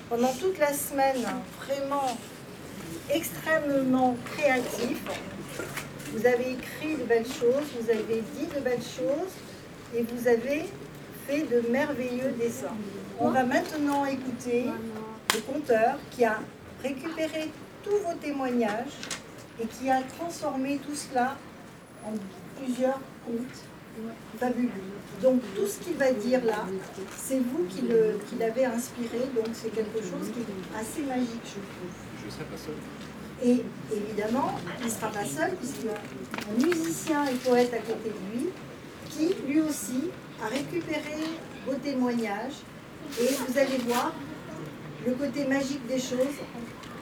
pendant 0.10 0.34
toute 0.34 0.58
la 0.60 0.74
semaine 0.74 1.24
vraiment 1.66 2.18
extrêmement 3.10 4.18
créatifs. 4.36 5.02
Vous 6.16 6.26
avez 6.26 6.52
écrit 6.52 6.96
de 6.96 7.04
belles 7.04 7.26
choses, 7.26 7.68
vous 7.78 7.90
avez 7.90 8.24
dit 8.38 8.46
de 8.56 8.62
belles 8.62 8.80
choses 8.80 9.34
et 9.94 10.02
vous 10.02 10.28
avez 10.30 10.64
fait 11.28 11.42
de 11.42 11.70
merveilleux 11.70 12.32
dessins. 12.40 12.78
On 13.20 13.32
va 13.32 13.44
maintenant 13.44 14.06
écouter 14.06 14.68
le 15.34 15.40
conteur 15.42 15.98
qui 16.12 16.24
a 16.24 16.40
récupéré 16.82 17.52
tous 17.84 17.98
vos 17.98 18.14
témoignages 18.22 18.96
et 19.62 19.66
qui 19.68 19.90
a 19.90 20.04
transformé 20.04 20.80
tout 20.88 20.96
cela 20.96 21.36
en 22.06 22.14
plusieurs 22.62 23.00
contes 23.26 23.66
fabuleux. 24.40 24.70
Donc 25.22 25.42
tout 25.54 25.68
ce 25.68 25.80
qu'il 25.80 25.96
va 25.96 26.14
dire 26.14 26.46
là, 26.46 26.66
c'est 27.18 27.40
vous 27.40 27.66
qui 27.66 28.38
l'avez 28.40 28.66
inspiré, 28.66 29.20
donc 29.36 29.48
c'est 29.52 29.74
quelque 29.74 30.00
chose 30.00 30.32
qui 30.34 30.40
est 30.40 30.80
assez 30.80 31.02
magique, 31.02 31.44
je 31.44 31.60
trouve. 31.60 32.26
Je 32.26 32.32
serai 32.32 32.46
pas. 32.46 32.56
Et 33.44 33.64
évidemment, 33.92 34.52
il 34.80 34.86
ne 34.86 34.90
sera 34.90 35.08
pas 35.08 35.26
seul, 35.26 35.52
puisque 35.56 35.88
un 35.88 36.66
musicien 36.66 37.26
et 37.26 37.36
poète 37.36 37.74
à 37.74 37.80
côté 37.80 38.10
de 38.10 38.38
lui, 38.38 38.50
qui 39.10 39.36
lui 39.48 39.62
aussi 39.62 40.10
a 40.44 40.48
récupéré 40.48 41.24
vos 41.66 41.76
témoignages. 41.76 42.64
Et 43.22 43.28
vous 43.28 43.58
allez 43.58 43.78
voir 43.86 44.14
le 45.06 45.14
côté 45.14 45.46
magique 45.46 45.86
des 45.88 46.00
choses 46.00 46.40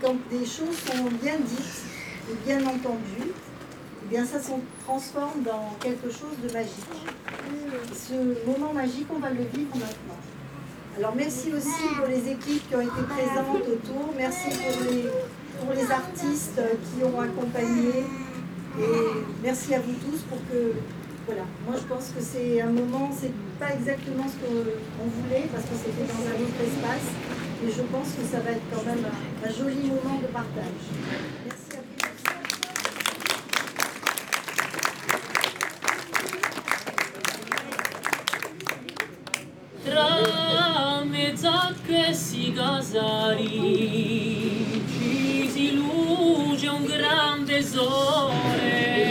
quand 0.02 0.16
des 0.30 0.46
choses 0.46 0.78
sont 0.86 1.06
bien 1.22 1.38
dites 1.38 1.84
et 2.30 2.36
bien 2.46 2.60
entendues, 2.66 3.32
eh 3.32 4.10
bien 4.10 4.26
ça 4.26 4.40
se 4.42 4.52
transforme 4.86 5.44
dans 5.44 5.74
quelque 5.80 6.10
chose 6.10 6.36
de 6.46 6.52
magique. 6.52 6.74
Ce 7.94 8.14
moment 8.46 8.74
magique, 8.74 9.08
on 9.16 9.20
va 9.20 9.30
le 9.30 9.44
vivre 9.44 9.76
maintenant. 9.76 10.20
Alors 10.98 11.16
merci 11.16 11.54
aussi 11.54 11.96
pour 11.98 12.08
les 12.08 12.32
équipes 12.32 12.68
qui 12.68 12.76
ont 12.76 12.82
été 12.82 13.02
présentes 13.10 13.68
autour, 13.68 14.14
merci 14.18 14.50
pour 14.50 14.92
les, 14.92 15.10
pour 15.60 15.74
les 15.74 15.91
artistes 15.91 16.62
qui 16.86 17.04
ont 17.04 17.20
accompagné. 17.20 18.06
Et 18.80 18.84
merci 19.43 19.74
à 19.76 19.80
vous 19.80 19.93
tous 19.93 20.22
pour 20.30 20.39
que 20.49 20.74
voilà, 21.26 21.43
moi 21.66 21.76
je 21.78 21.84
pense 21.84 22.10
que 22.10 22.22
c'est 22.22 22.60
un 22.60 22.72
moment, 22.72 23.10
c'est 23.16 23.32
pas 23.58 23.74
exactement 23.74 24.26
ce 24.28 24.36
qu'on 24.43 25.08
voulait 25.08 25.47
parce 25.54 25.64
que 25.64 25.76
c'était 25.78 26.04
dans 26.12 26.20
un 26.20 26.36
autre 26.36 26.60
espace, 26.60 27.08
mais 27.64 27.72
je 27.72 27.82
pense 27.84 28.10
que 28.12 28.26
ça 28.30 28.39
va 28.41 28.51
être 28.51 28.68
quand 28.74 28.84
même 28.84 29.06
un, 29.06 29.49
joli 29.49 29.88
moment 29.88 30.20
de 30.20 30.28
partage. 30.28 30.84
Merci 31.45 31.62
sole. 47.74 49.02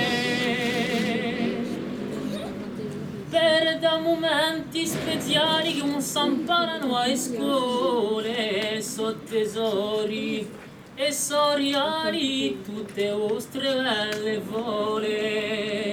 Per 3.28 3.78
da 3.80 3.98
momenti 3.98 4.86
speziali 4.86 5.74
che 5.74 5.84
non 5.84 6.00
s'imparano 6.00 6.96
a 6.96 7.16
scuole 7.16 8.80
so 8.80 9.16
tesori 9.28 10.48
e 10.94 11.12
soriali 11.12 12.60
tutte 12.62 13.10
vostre 13.10 13.74
belle 13.74 14.38
vole 14.38 15.91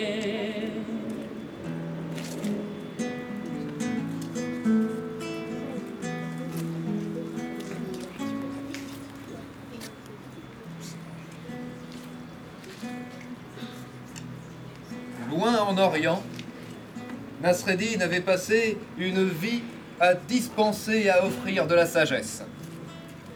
Nasreddin 17.49 18.01
avait 18.01 18.21
passé 18.21 18.77
une 18.99 19.27
vie 19.27 19.63
à 19.99 20.13
dispenser 20.13 21.05
et 21.05 21.09
à 21.09 21.25
offrir 21.25 21.65
de 21.65 21.73
la 21.73 21.87
sagesse. 21.87 22.43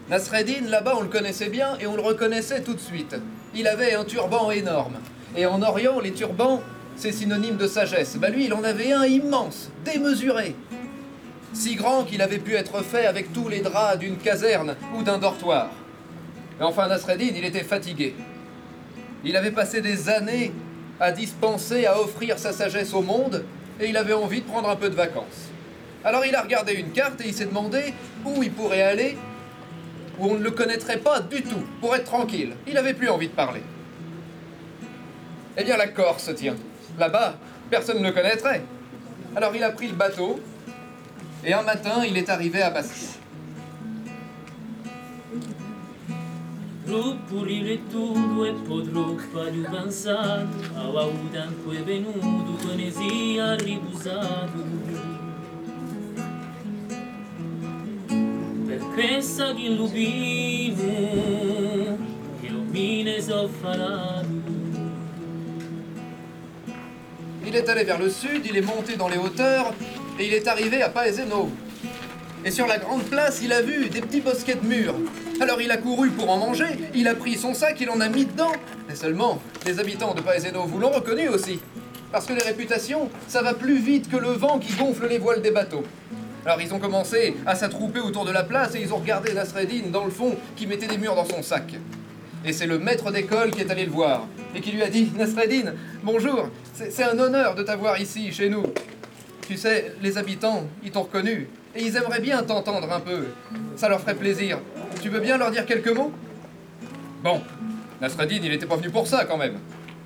Nasreddin, 0.07 0.69
là-bas, 0.69 0.93
on 0.99 1.01
le 1.01 1.07
connaissait 1.07 1.49
bien 1.49 1.79
et 1.79 1.87
on 1.87 1.95
le 1.95 2.03
reconnaissait 2.03 2.61
tout 2.61 2.75
de 2.75 2.79
suite. 2.79 3.15
Il 3.55 3.67
avait 3.67 3.95
un 3.95 4.03
turban 4.03 4.51
énorme. 4.51 4.97
Et 5.35 5.47
en 5.47 5.63
Orient, 5.63 5.99
les 5.99 6.11
turbans, 6.11 6.61
c'est 6.95 7.11
synonyme 7.11 7.57
de 7.57 7.65
sagesse. 7.65 8.17
Bah 8.17 8.29
lui, 8.29 8.45
il 8.45 8.53
en 8.53 8.63
avait 8.63 8.93
un 8.93 9.05
immense, 9.05 9.71
démesuré. 9.83 10.55
Si 11.51 11.73
grand 11.73 12.03
qu'il 12.03 12.21
avait 12.21 12.37
pu 12.37 12.53
être 12.53 12.83
fait 12.83 13.07
avec 13.07 13.33
tous 13.33 13.49
les 13.49 13.61
draps 13.61 13.97
d'une 13.97 14.17
caserne 14.17 14.75
ou 14.95 15.01
d'un 15.01 15.17
dortoir. 15.17 15.71
Et 16.59 16.63
enfin, 16.63 16.87
Nasreddin, 16.87 17.33
il 17.35 17.45
était 17.45 17.63
fatigué. 17.63 18.13
Il 19.23 19.35
avait 19.35 19.49
passé 19.49 19.81
des 19.81 20.07
années 20.07 20.51
à 20.99 21.11
dispenser, 21.11 21.87
à 21.87 21.99
offrir 21.99 22.37
sa 22.37 22.53
sagesse 22.53 22.93
au 22.93 23.01
monde, 23.01 23.43
et 23.83 23.89
il 23.89 23.97
avait 23.97 24.13
envie 24.13 24.41
de 24.41 24.45
prendre 24.45 24.69
un 24.69 24.75
peu 24.75 24.89
de 24.89 24.95
vacances. 24.95 25.49
Alors 26.03 26.25
il 26.25 26.35
a 26.35 26.41
regardé 26.41 26.73
une 26.73 26.91
carte 26.91 27.21
et 27.21 27.27
il 27.27 27.33
s'est 27.33 27.45
demandé 27.45 27.93
où 28.25 28.41
il 28.41 28.51
pourrait 28.51 28.81
aller, 28.81 29.17
où 30.19 30.27
on 30.27 30.35
ne 30.35 30.43
le 30.43 30.51
connaîtrait 30.51 30.97
pas 30.97 31.19
du 31.19 31.41
tout, 31.43 31.63
pour 31.81 31.95
être 31.95 32.05
tranquille. 32.05 32.55
Il 32.67 32.73
n'avait 32.73 32.93
plus 32.93 33.09
envie 33.09 33.27
de 33.27 33.33
parler. 33.33 33.61
Eh 35.57 35.63
bien 35.63 35.77
la 35.77 35.87
Corse, 35.87 36.31
tiens. 36.35 36.55
Là-bas, 36.97 37.35
personne 37.69 37.99
ne 37.99 38.07
le 38.07 38.11
connaîtrait. 38.11 38.61
Alors 39.35 39.55
il 39.55 39.63
a 39.63 39.71
pris 39.71 39.87
le 39.87 39.95
bateau, 39.95 40.39
et 41.45 41.53
un 41.53 41.63
matin, 41.63 42.03
il 42.05 42.17
est 42.17 42.29
arrivé 42.29 42.61
à 42.61 42.69
Bastia. 42.69 43.22
Il 67.47 67.55
est 67.55 67.69
allé 67.69 67.83
vers 67.85 67.99
le 67.99 68.09
sud, 68.11 68.45
il 68.45 68.55
est 68.55 68.61
monté 68.61 68.97
dans 68.97 69.07
les 69.07 69.17
hauteurs, 69.17 69.73
et 70.19 70.27
il 70.27 70.33
est 70.33 70.47
arrivé 70.47 70.83
à 70.83 70.89
Paeseno. 70.89 71.49
Et 72.45 72.51
sur 72.51 72.67
la 72.67 72.77
grande 72.77 73.03
place, 73.05 73.41
il 73.43 73.51
a 73.51 73.63
vu 73.63 73.89
des 73.89 74.01
petits 74.01 74.21
bosquets 74.21 74.55
de 74.55 74.65
murs. 74.67 74.95
Alors 75.41 75.61
il 75.61 75.71
a 75.71 75.77
couru 75.77 76.09
pour 76.09 76.29
en 76.29 76.37
manger, 76.37 76.77
il 76.93 77.07
a 77.07 77.15
pris 77.15 77.35
son 77.35 77.53
sac, 77.53 77.77
il 77.81 77.89
en 77.89 77.99
a 77.99 78.07
mis 78.07 78.25
dedans. 78.25 78.51
Et 78.89 78.95
seulement, 78.95 79.41
les 79.65 79.79
habitants 79.79 80.13
de 80.13 80.21
Paeseno 80.21 80.63
vous 80.63 80.79
l'ont 80.79 80.91
reconnu 80.91 81.27
aussi. 81.29 81.59
Parce 82.11 82.25
que 82.25 82.33
les 82.33 82.43
réputations, 82.43 83.09
ça 83.27 83.41
va 83.41 83.53
plus 83.53 83.79
vite 83.79 84.09
que 84.09 84.17
le 84.17 84.29
vent 84.29 84.59
qui 84.59 84.73
gonfle 84.73 85.07
les 85.07 85.17
voiles 85.17 85.41
des 85.41 85.51
bateaux. 85.51 85.83
Alors 86.45 86.61
ils 86.61 86.73
ont 86.73 86.79
commencé 86.79 87.35
à 87.45 87.55
s'attrouper 87.55 87.99
autour 87.99 88.25
de 88.25 88.31
la 88.31 88.43
place 88.43 88.75
et 88.75 88.81
ils 88.81 88.93
ont 88.93 88.97
regardé 88.97 89.33
Nasreddin 89.33 89.89
dans 89.91 90.05
le 90.05 90.11
fond 90.11 90.35
qui 90.55 90.67
mettait 90.67 90.87
des 90.87 90.97
murs 90.97 91.15
dans 91.15 91.25
son 91.25 91.41
sac. 91.41 91.73
Et 92.45 92.53
c'est 92.53 92.67
le 92.67 92.77
maître 92.77 93.11
d'école 93.11 93.51
qui 93.51 93.61
est 93.61 93.71
allé 93.71 93.85
le 93.85 93.91
voir 93.91 94.27
et 94.53 94.61
qui 94.61 94.71
lui 94.71 94.83
a 94.83 94.89
dit 94.89 95.11
Nasreddin, 95.17 95.73
bonjour, 96.03 96.49
c'est 96.73 97.03
un 97.03 97.17
honneur 97.17 97.55
de 97.55 97.63
t'avoir 97.63 97.99
ici, 97.99 98.31
chez 98.31 98.49
nous. 98.49 98.63
Tu 99.47 99.57
sais, 99.57 99.95
les 100.01 100.17
habitants, 100.17 100.65
ils 100.83 100.91
t'ont 100.91 101.03
reconnu 101.03 101.47
et 101.75 101.83
ils 101.83 101.95
aimeraient 101.95 102.21
bien 102.21 102.43
t'entendre 102.43 102.91
un 102.91 102.99
peu. 102.99 103.25
Ça 103.75 103.89
leur 103.89 104.01
ferait 104.01 104.15
plaisir. 104.15 104.59
Tu 105.03 105.09
veux 105.09 105.19
bien 105.19 105.37
leur 105.37 105.51
dire 105.51 105.65
quelques 105.65 105.89
mots? 105.89 106.13
Bon, 107.21 107.41
Nasreddin, 107.99 108.39
il 108.41 108.49
n'était 108.49 108.65
pas 108.65 108.77
venu 108.77 108.89
pour 108.89 109.05
ça 109.05 109.25
quand 109.25 109.35
même. 109.35 109.59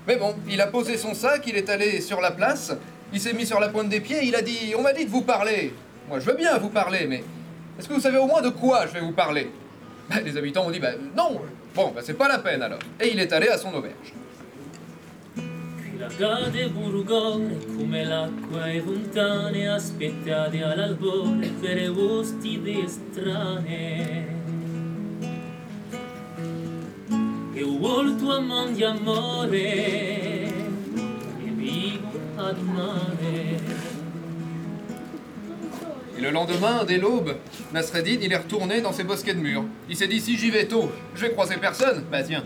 Mais 0.08 0.16
bon, 0.16 0.34
il 0.50 0.60
a 0.60 0.66
posé 0.66 0.98
son 0.98 1.14
sac, 1.14 1.44
il 1.46 1.56
est 1.56 1.70
allé 1.70 2.02
sur 2.02 2.20
la 2.20 2.32
place, 2.32 2.74
il 3.14 3.20
s'est 3.22 3.34
mis 3.34 3.46
sur 3.46 3.60
la 3.60 3.70
pointe 3.70 3.90
des 3.90 4.00
pieds, 4.00 4.22
il 4.24 4.36
a 4.36 4.42
dit 4.42 4.74
On 4.76 4.82
m'a 4.82 4.94
dit 4.94 5.06
de 5.06 5.12
vous 5.12 5.22
parler. 5.22 5.72
Moi, 6.10 6.20
je 6.20 6.26
veux 6.26 6.36
bien 6.36 6.58
vous 6.58 6.70
parler, 6.70 7.06
mais 7.08 7.24
est-ce 7.78 7.88
que 7.88 7.94
vous 7.94 8.00
savez 8.00 8.18
au 8.18 8.26
moins 8.26 8.42
de 8.42 8.50
quoi 8.50 8.88
je 8.88 8.94
vais 8.94 9.02
vous 9.02 9.12
parler? 9.12 9.52
Ben, 10.10 10.24
Les 10.26 10.36
habitants 10.36 10.66
ont 10.66 10.72
dit 10.72 10.80
Ben 10.80 10.96
non 11.16 11.42
Bon, 11.76 11.92
ben, 11.94 12.02
c'est 12.04 12.16
pas 12.18 12.28
la 12.28 12.40
peine 12.40 12.64
alors. 12.64 12.80
Et 13.00 13.12
il 13.12 13.20
est 13.20 13.32
allé 13.32 13.50
à 13.50 13.60
son 13.60 13.72
auberge. 13.76 14.14
E. 27.58 27.64
Et 36.18 36.22
le 36.22 36.32
lendemain, 36.32 36.84
dès 36.88 36.98
l'aube, 36.98 37.36
Nasreddin, 37.74 38.18
il 38.22 38.32
est 38.32 38.38
retourné 38.38 38.82
dans 38.82 38.92
ses 38.92 39.04
bosquets 39.04 39.34
de 39.34 39.40
murs. 39.40 39.64
Il 39.90 39.96
s'est 39.96 40.08
dit, 40.08 40.20
si 40.20 40.38
j'y 40.38 40.52
vais 40.52 40.66
tôt, 40.66 40.92
je 41.16 41.22
vais 41.22 41.32
croiser 41.32 41.58
personne. 41.58 42.04
Bah 42.12 42.24
tiens, 42.24 42.44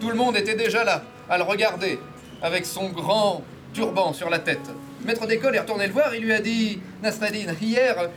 tout 0.00 0.08
le 0.08 0.16
monde 0.16 0.36
était 0.36 0.56
déjà 0.56 0.84
là, 0.84 1.02
à 1.28 1.38
le 1.38 1.44
regarder, 1.44 1.98
avec 2.42 2.66
son 2.66 2.88
grand 2.88 3.42
turban 3.72 4.12
sur 4.12 4.30
la 4.30 4.38
tête. 4.38 4.70
Maître 5.04 5.26
d'école 5.26 5.54
est 5.56 5.60
retourné 5.60 5.86
le 5.86 5.92
voir, 5.92 6.14
il 6.14 6.22
lui 6.22 6.32
a 6.32 6.40
dit, 6.40 6.80
Nasreddin, 7.02 7.52
hier, 7.60 8.08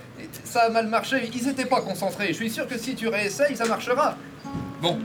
ça 0.45 0.61
a 0.61 0.69
mal 0.69 0.87
marché, 0.87 1.29
ils 1.33 1.45
n'étaient 1.45 1.65
pas 1.65 1.81
concentrés. 1.81 2.27
Je 2.27 2.33
suis 2.33 2.49
sûr 2.49 2.67
que 2.67 2.77
si 2.77 2.95
tu 2.95 3.09
réessayes, 3.09 3.57
ça 3.57 3.65
marchera. 3.65 4.15
Bon. 4.81 4.97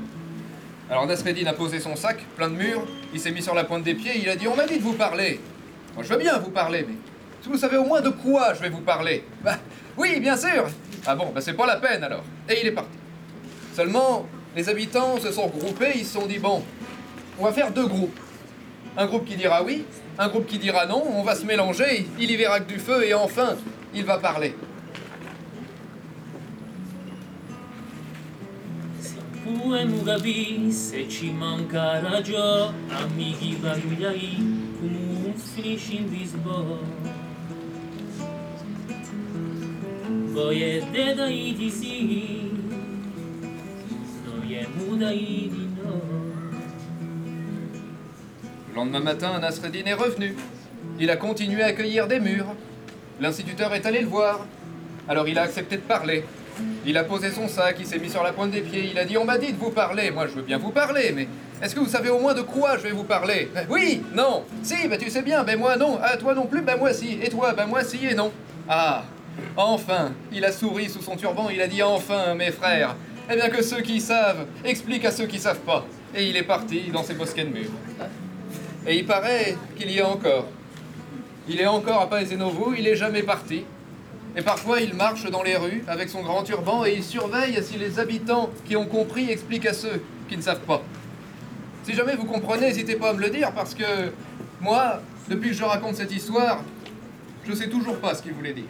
Alors 0.92 1.06
Nasreddin 1.06 1.46
a 1.46 1.54
posé 1.54 1.80
son 1.80 1.96
sac, 1.96 2.18
plein 2.36 2.50
de 2.50 2.54
murs, 2.54 2.86
il 3.14 3.18
s'est 3.18 3.30
mis 3.30 3.40
sur 3.40 3.54
la 3.54 3.64
pointe 3.64 3.82
des 3.82 3.94
pieds, 3.94 4.12
il 4.22 4.28
a 4.28 4.36
dit, 4.36 4.46
on 4.46 4.54
m'a 4.54 4.66
dit 4.66 4.76
de 4.76 4.82
vous 4.82 4.92
parler. 4.92 5.40
Moi, 5.94 6.04
je 6.04 6.12
veux 6.12 6.18
bien 6.18 6.36
vous 6.36 6.50
parler, 6.50 6.84
mais 6.86 6.96
si 7.40 7.48
vous 7.48 7.56
savez 7.56 7.78
au 7.78 7.84
moins 7.84 8.02
de 8.02 8.10
quoi 8.10 8.52
je 8.52 8.60
vais 8.60 8.68
vous 8.68 8.82
parler 8.82 9.24
Bah, 9.42 9.56
oui, 9.96 10.20
bien 10.20 10.36
sûr 10.36 10.66
Ah 11.06 11.16
bon, 11.16 11.32
bah 11.34 11.40
c'est 11.40 11.54
pas 11.54 11.64
la 11.64 11.76
peine 11.76 12.04
alors. 12.04 12.22
Et 12.46 12.60
il 12.60 12.66
est 12.66 12.72
parti. 12.72 12.98
Seulement, 13.74 14.26
les 14.54 14.68
habitants 14.68 15.18
se 15.18 15.32
sont 15.32 15.46
regroupés, 15.46 15.92
ils 15.94 16.04
se 16.04 16.12
sont 16.12 16.26
dit, 16.26 16.38
bon, 16.38 16.62
on 17.38 17.44
va 17.44 17.52
faire 17.52 17.70
deux 17.70 17.86
groupes. 17.86 18.20
Un 18.94 19.06
groupe 19.06 19.24
qui 19.24 19.36
dira 19.36 19.62
oui, 19.62 19.86
un 20.18 20.28
groupe 20.28 20.46
qui 20.46 20.58
dira 20.58 20.84
non, 20.84 21.02
on 21.08 21.22
va 21.22 21.34
se 21.36 21.46
mélanger, 21.46 22.06
il 22.18 22.30
y 22.30 22.36
verra 22.36 22.60
que 22.60 22.70
du 22.70 22.78
feu, 22.78 23.02
et 23.02 23.14
enfin, 23.14 23.56
il 23.94 24.04
va 24.04 24.18
parler. 24.18 24.54
Le 48.70 48.74
lendemain 48.74 49.00
matin, 49.00 49.38
Nasreddin 49.38 49.84
est 49.86 49.94
revenu. 49.94 50.34
Il 50.98 51.10
a 51.10 51.16
continué 51.16 51.62
à 51.62 51.66
accueillir 51.66 52.08
des 52.08 52.20
murs. 52.20 52.54
L'instituteur 53.20 53.74
est 53.74 53.84
allé 53.86 54.00
le 54.00 54.06
voir. 54.06 54.46
Alors 55.08 55.28
il 55.28 55.38
a 55.38 55.42
accepté 55.42 55.76
de 55.76 55.82
parler. 55.82 56.24
Il 56.84 56.96
a 56.96 57.04
posé 57.04 57.30
son 57.30 57.48
sac, 57.48 57.76
il 57.78 57.86
s'est 57.86 57.98
mis 57.98 58.10
sur 58.10 58.22
la 58.22 58.32
pointe 58.32 58.50
des 58.50 58.60
pieds, 58.60 58.88
il 58.90 58.98
a 58.98 59.04
dit 59.04 59.16
On 59.16 59.24
m'a 59.24 59.38
dit 59.38 59.52
de 59.52 59.58
vous 59.58 59.70
parler. 59.70 60.10
Moi, 60.10 60.26
je 60.26 60.34
veux 60.34 60.42
bien 60.42 60.58
vous 60.58 60.70
parler, 60.70 61.12
mais 61.14 61.28
est-ce 61.62 61.74
que 61.74 61.80
vous 61.80 61.88
savez 61.88 62.10
au 62.10 62.18
moins 62.18 62.34
de 62.34 62.42
quoi 62.42 62.76
je 62.76 62.82
vais 62.82 62.90
vous 62.90 63.04
parler? 63.04 63.50
Ben 63.54 63.66
Oui, 63.70 64.02
non, 64.14 64.44
si, 64.62 64.88
ben 64.88 64.98
tu 64.98 65.10
sais 65.10 65.22
bien, 65.22 65.44
ben 65.44 65.58
moi 65.58 65.76
non, 65.76 65.98
ah 66.02 66.16
toi 66.16 66.34
non 66.34 66.46
plus, 66.46 66.62
ben 66.62 66.76
moi 66.76 66.92
si, 66.92 67.18
et 67.22 67.28
toi, 67.28 67.52
ben 67.52 67.66
moi 67.66 67.84
si 67.84 68.04
et 68.04 68.14
non. 68.14 68.32
Ah, 68.68 69.04
enfin, 69.56 70.12
il 70.32 70.44
a 70.44 70.52
souri 70.52 70.88
sous 70.88 71.02
son 71.02 71.16
turban, 71.16 71.48
il 71.50 71.60
a 71.60 71.68
dit 71.68 71.82
Enfin, 71.82 72.34
mes 72.34 72.50
frères, 72.50 72.96
eh 73.30 73.36
bien 73.36 73.48
que 73.48 73.62
ceux 73.62 73.80
qui 73.80 74.00
savent 74.00 74.46
expliquent 74.64 75.04
à 75.04 75.12
ceux 75.12 75.26
qui 75.26 75.38
savent 75.38 75.60
pas. 75.60 75.84
Et 76.14 76.26
il 76.26 76.36
est 76.36 76.42
parti 76.42 76.90
dans 76.92 77.02
ses 77.02 77.14
bosquets 77.14 77.44
de 77.44 77.50
murs. 77.50 77.70
Et 78.86 78.96
il 78.96 79.06
paraît 79.06 79.56
qu'il 79.76 79.90
y 79.90 79.98
est 79.98 80.02
encore. 80.02 80.46
Il 81.48 81.60
est 81.60 81.66
encore 81.66 82.00
à 82.00 82.10
Paesenovo, 82.10 82.74
il 82.76 82.86
est 82.86 82.96
jamais 82.96 83.22
parti. 83.22 83.64
Et 84.34 84.42
parfois, 84.42 84.80
il 84.80 84.94
marche 84.94 85.30
dans 85.30 85.42
les 85.42 85.56
rues 85.56 85.84
avec 85.86 86.08
son 86.08 86.22
grand 86.22 86.42
turban 86.42 86.86
et 86.86 86.94
il 86.94 87.04
surveille 87.04 87.62
si 87.62 87.76
les 87.76 87.98
habitants 87.98 88.50
qui 88.64 88.76
ont 88.76 88.86
compris 88.86 89.30
expliquent 89.30 89.66
à 89.66 89.74
ceux 89.74 90.02
qui 90.28 90.36
ne 90.36 90.42
savent 90.42 90.60
pas. 90.60 90.82
Si 91.84 91.92
jamais 91.92 92.16
vous 92.16 92.24
comprenez, 92.24 92.68
n'hésitez 92.68 92.96
pas 92.96 93.10
à 93.10 93.12
me 93.12 93.20
le 93.20 93.28
dire 93.28 93.52
parce 93.52 93.74
que 93.74 94.12
moi, 94.60 95.02
depuis 95.28 95.50
que 95.50 95.56
je 95.56 95.64
raconte 95.64 95.96
cette 95.96 96.12
histoire, 96.12 96.62
je 97.46 97.52
sais 97.52 97.68
toujours 97.68 97.98
pas 97.98 98.14
ce 98.14 98.22
qu'il 98.22 98.32
voulait 98.32 98.54
dire. 98.54 98.64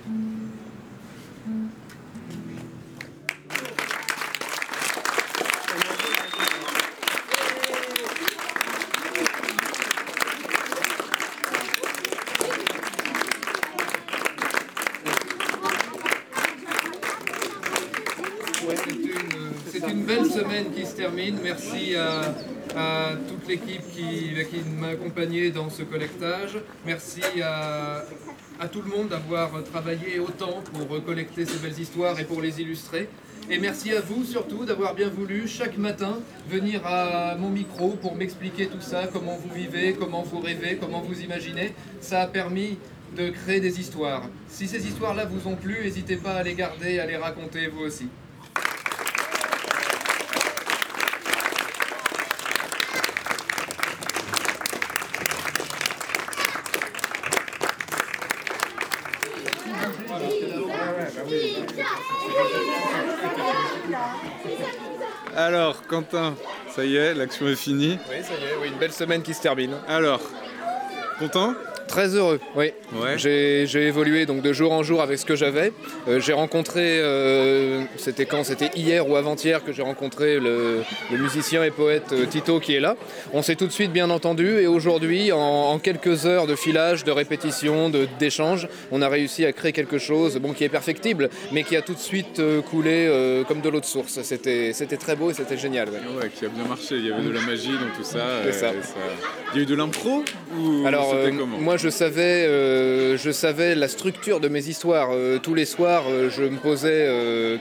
C'est 19.70 19.88
une- 19.90 20.04
belle 20.04 20.26
semaine 20.26 20.66
qui 20.74 20.84
se 20.86 20.94
termine. 20.94 21.38
Merci 21.42 21.94
à, 21.96 22.34
toute 23.28 23.46
l'équipe 23.48 23.82
qui, 23.92 24.30
qui 24.50 24.62
m'a 24.78 24.88
accompagné 24.88 25.50
dans 25.50 25.68
ce 25.70 25.82
collectage. 25.82 26.58
Merci 26.86 27.20
à, 27.42 28.04
à 28.60 28.68
tout 28.68 28.82
le 28.82 28.88
monde 28.90 29.08
d'avoir 29.08 29.50
travaillé 29.64 30.18
autant 30.20 30.62
pour 30.72 31.04
collecter 31.04 31.44
ces 31.44 31.58
belles 31.58 31.78
histoires 31.78 32.18
et 32.20 32.24
pour 32.24 32.40
les 32.40 32.60
illustrer. 32.60 33.08
Et 33.50 33.58
merci 33.58 33.92
à 33.92 34.00
vous 34.00 34.24
surtout 34.24 34.64
d'avoir 34.64 34.94
bien 34.94 35.08
voulu 35.08 35.48
chaque 35.48 35.76
matin 35.76 36.20
venir 36.48 36.86
à 36.86 37.34
mon 37.36 37.50
micro 37.50 37.90
pour 38.00 38.14
m'expliquer 38.14 38.66
tout 38.68 38.80
ça, 38.80 39.08
comment 39.12 39.36
vous 39.36 39.52
vivez, 39.54 39.94
comment 39.98 40.22
vous 40.22 40.38
rêvez, 40.40 40.76
comment 40.80 41.00
vous 41.00 41.20
imaginez. 41.20 41.74
Ça 42.00 42.22
a 42.22 42.26
permis 42.28 42.78
de 43.16 43.28
créer 43.30 43.60
des 43.60 43.80
histoires. 43.80 44.22
Si 44.48 44.68
ces 44.68 44.86
histoires-là 44.86 45.24
vous 45.26 45.50
ont 45.50 45.56
plu, 45.56 45.76
n'hésitez 45.82 46.16
pas 46.16 46.34
à 46.34 46.42
les 46.42 46.54
garder, 46.54 47.00
à 47.00 47.06
les 47.06 47.16
raconter 47.16 47.66
vous 47.66 47.80
aussi. 47.84 48.06
Alors, 65.42 65.84
Quentin, 65.88 66.36
ça 66.72 66.84
y 66.84 66.94
est, 66.94 67.14
l'action 67.14 67.48
est 67.48 67.56
finie. 67.56 67.98
Oui, 68.08 68.22
ça 68.22 68.32
y 68.34 68.44
est, 68.44 68.56
oui, 68.60 68.68
une 68.68 68.78
belle 68.78 68.92
semaine 68.92 69.22
qui 69.22 69.34
se 69.34 69.42
termine. 69.42 69.74
Alors, 69.88 70.20
content? 71.18 71.54
Très 71.92 72.08
heureux, 72.16 72.40
oui. 72.56 72.72
Ouais. 72.94 73.18
J'ai 73.18 73.66
j'ai 73.66 73.86
évolué 73.86 74.24
donc 74.24 74.40
de 74.40 74.50
jour 74.54 74.72
en 74.72 74.82
jour 74.82 75.02
avec 75.02 75.18
ce 75.18 75.26
que 75.26 75.36
j'avais. 75.36 75.74
Euh, 76.08 76.20
j'ai 76.20 76.32
rencontré, 76.32 76.80
euh, 77.00 77.82
c'était 77.98 78.24
quand? 78.24 78.44
C'était 78.44 78.70
hier 78.74 79.06
ou 79.06 79.14
avant-hier 79.16 79.62
que 79.62 79.72
j'ai 79.72 79.82
rencontré 79.82 80.40
le, 80.40 80.84
le 81.10 81.18
musicien 81.18 81.62
et 81.62 81.70
poète 81.70 82.10
euh, 82.12 82.24
Tito 82.24 82.60
qui 82.60 82.74
est 82.74 82.80
là. 82.80 82.96
On 83.34 83.42
s'est 83.42 83.56
tout 83.56 83.66
de 83.66 83.72
suite 83.72 83.92
bien 83.92 84.08
entendu 84.08 84.48
et 84.58 84.66
aujourd'hui, 84.66 85.32
en, 85.32 85.38
en 85.38 85.78
quelques 85.78 86.24
heures 86.24 86.46
de 86.46 86.54
filage, 86.56 87.04
de 87.04 87.10
répétition, 87.10 87.90
de- 87.90 88.08
d'échange, 88.18 88.68
on 88.90 89.02
a 89.02 89.08
réussi 89.10 89.44
à 89.44 89.52
créer 89.52 89.72
quelque 89.72 89.98
chose 89.98 90.38
bon, 90.38 90.54
qui 90.54 90.64
est 90.64 90.70
perfectible, 90.70 91.28
mais 91.52 91.62
qui 91.62 91.76
a 91.76 91.82
tout 91.82 91.92
de 91.92 91.98
suite 91.98 92.38
euh, 92.40 92.62
coulé 92.62 93.44
comme 93.48 93.60
de 93.60 93.68
l'eau 93.68 93.80
de 93.80 93.84
source. 93.84 94.18
C'était 94.22 94.72
c'était 94.72 94.96
très 94.96 95.14
beau 95.14 95.30
et 95.30 95.34
c'était 95.34 95.58
génial. 95.58 95.90
ouais. 95.90 96.22
Ouais, 96.22 96.30
qui 96.34 96.46
a 96.46 96.48
bien 96.48 96.64
marché. 96.64 96.94
Il 96.96 97.06
y 97.06 97.12
avait 97.12 97.22
de 97.22 97.30
la 97.30 97.42
magie 97.42 97.72
dans 97.72 97.94
tout 97.94 98.02
ça. 98.04 98.24
C'est 98.46 98.52
ça. 98.52 98.68
et 98.70 98.76
Il 99.52 99.56
y 99.58 99.60
a 99.60 99.62
eu 99.64 99.66
de 99.66 99.74
l'impro 99.74 100.24
ou 100.58 100.86
Alors, 100.86 101.14
comment? 101.38 101.58
moi, 101.58 101.76
je 101.82 101.88
savais, 101.88 102.46
euh, 102.46 103.16
je 103.18 103.32
savais 103.32 103.74
la 103.74 103.88
structure 103.88 104.38
de 104.38 104.46
mes 104.46 104.68
histoires. 104.68 105.08
Euh, 105.12 105.38
tous 105.38 105.54
les 105.54 105.64
soirs, 105.64 106.04
euh, 106.08 106.30
je 106.30 106.44
me 106.44 106.56
posais 106.58 107.08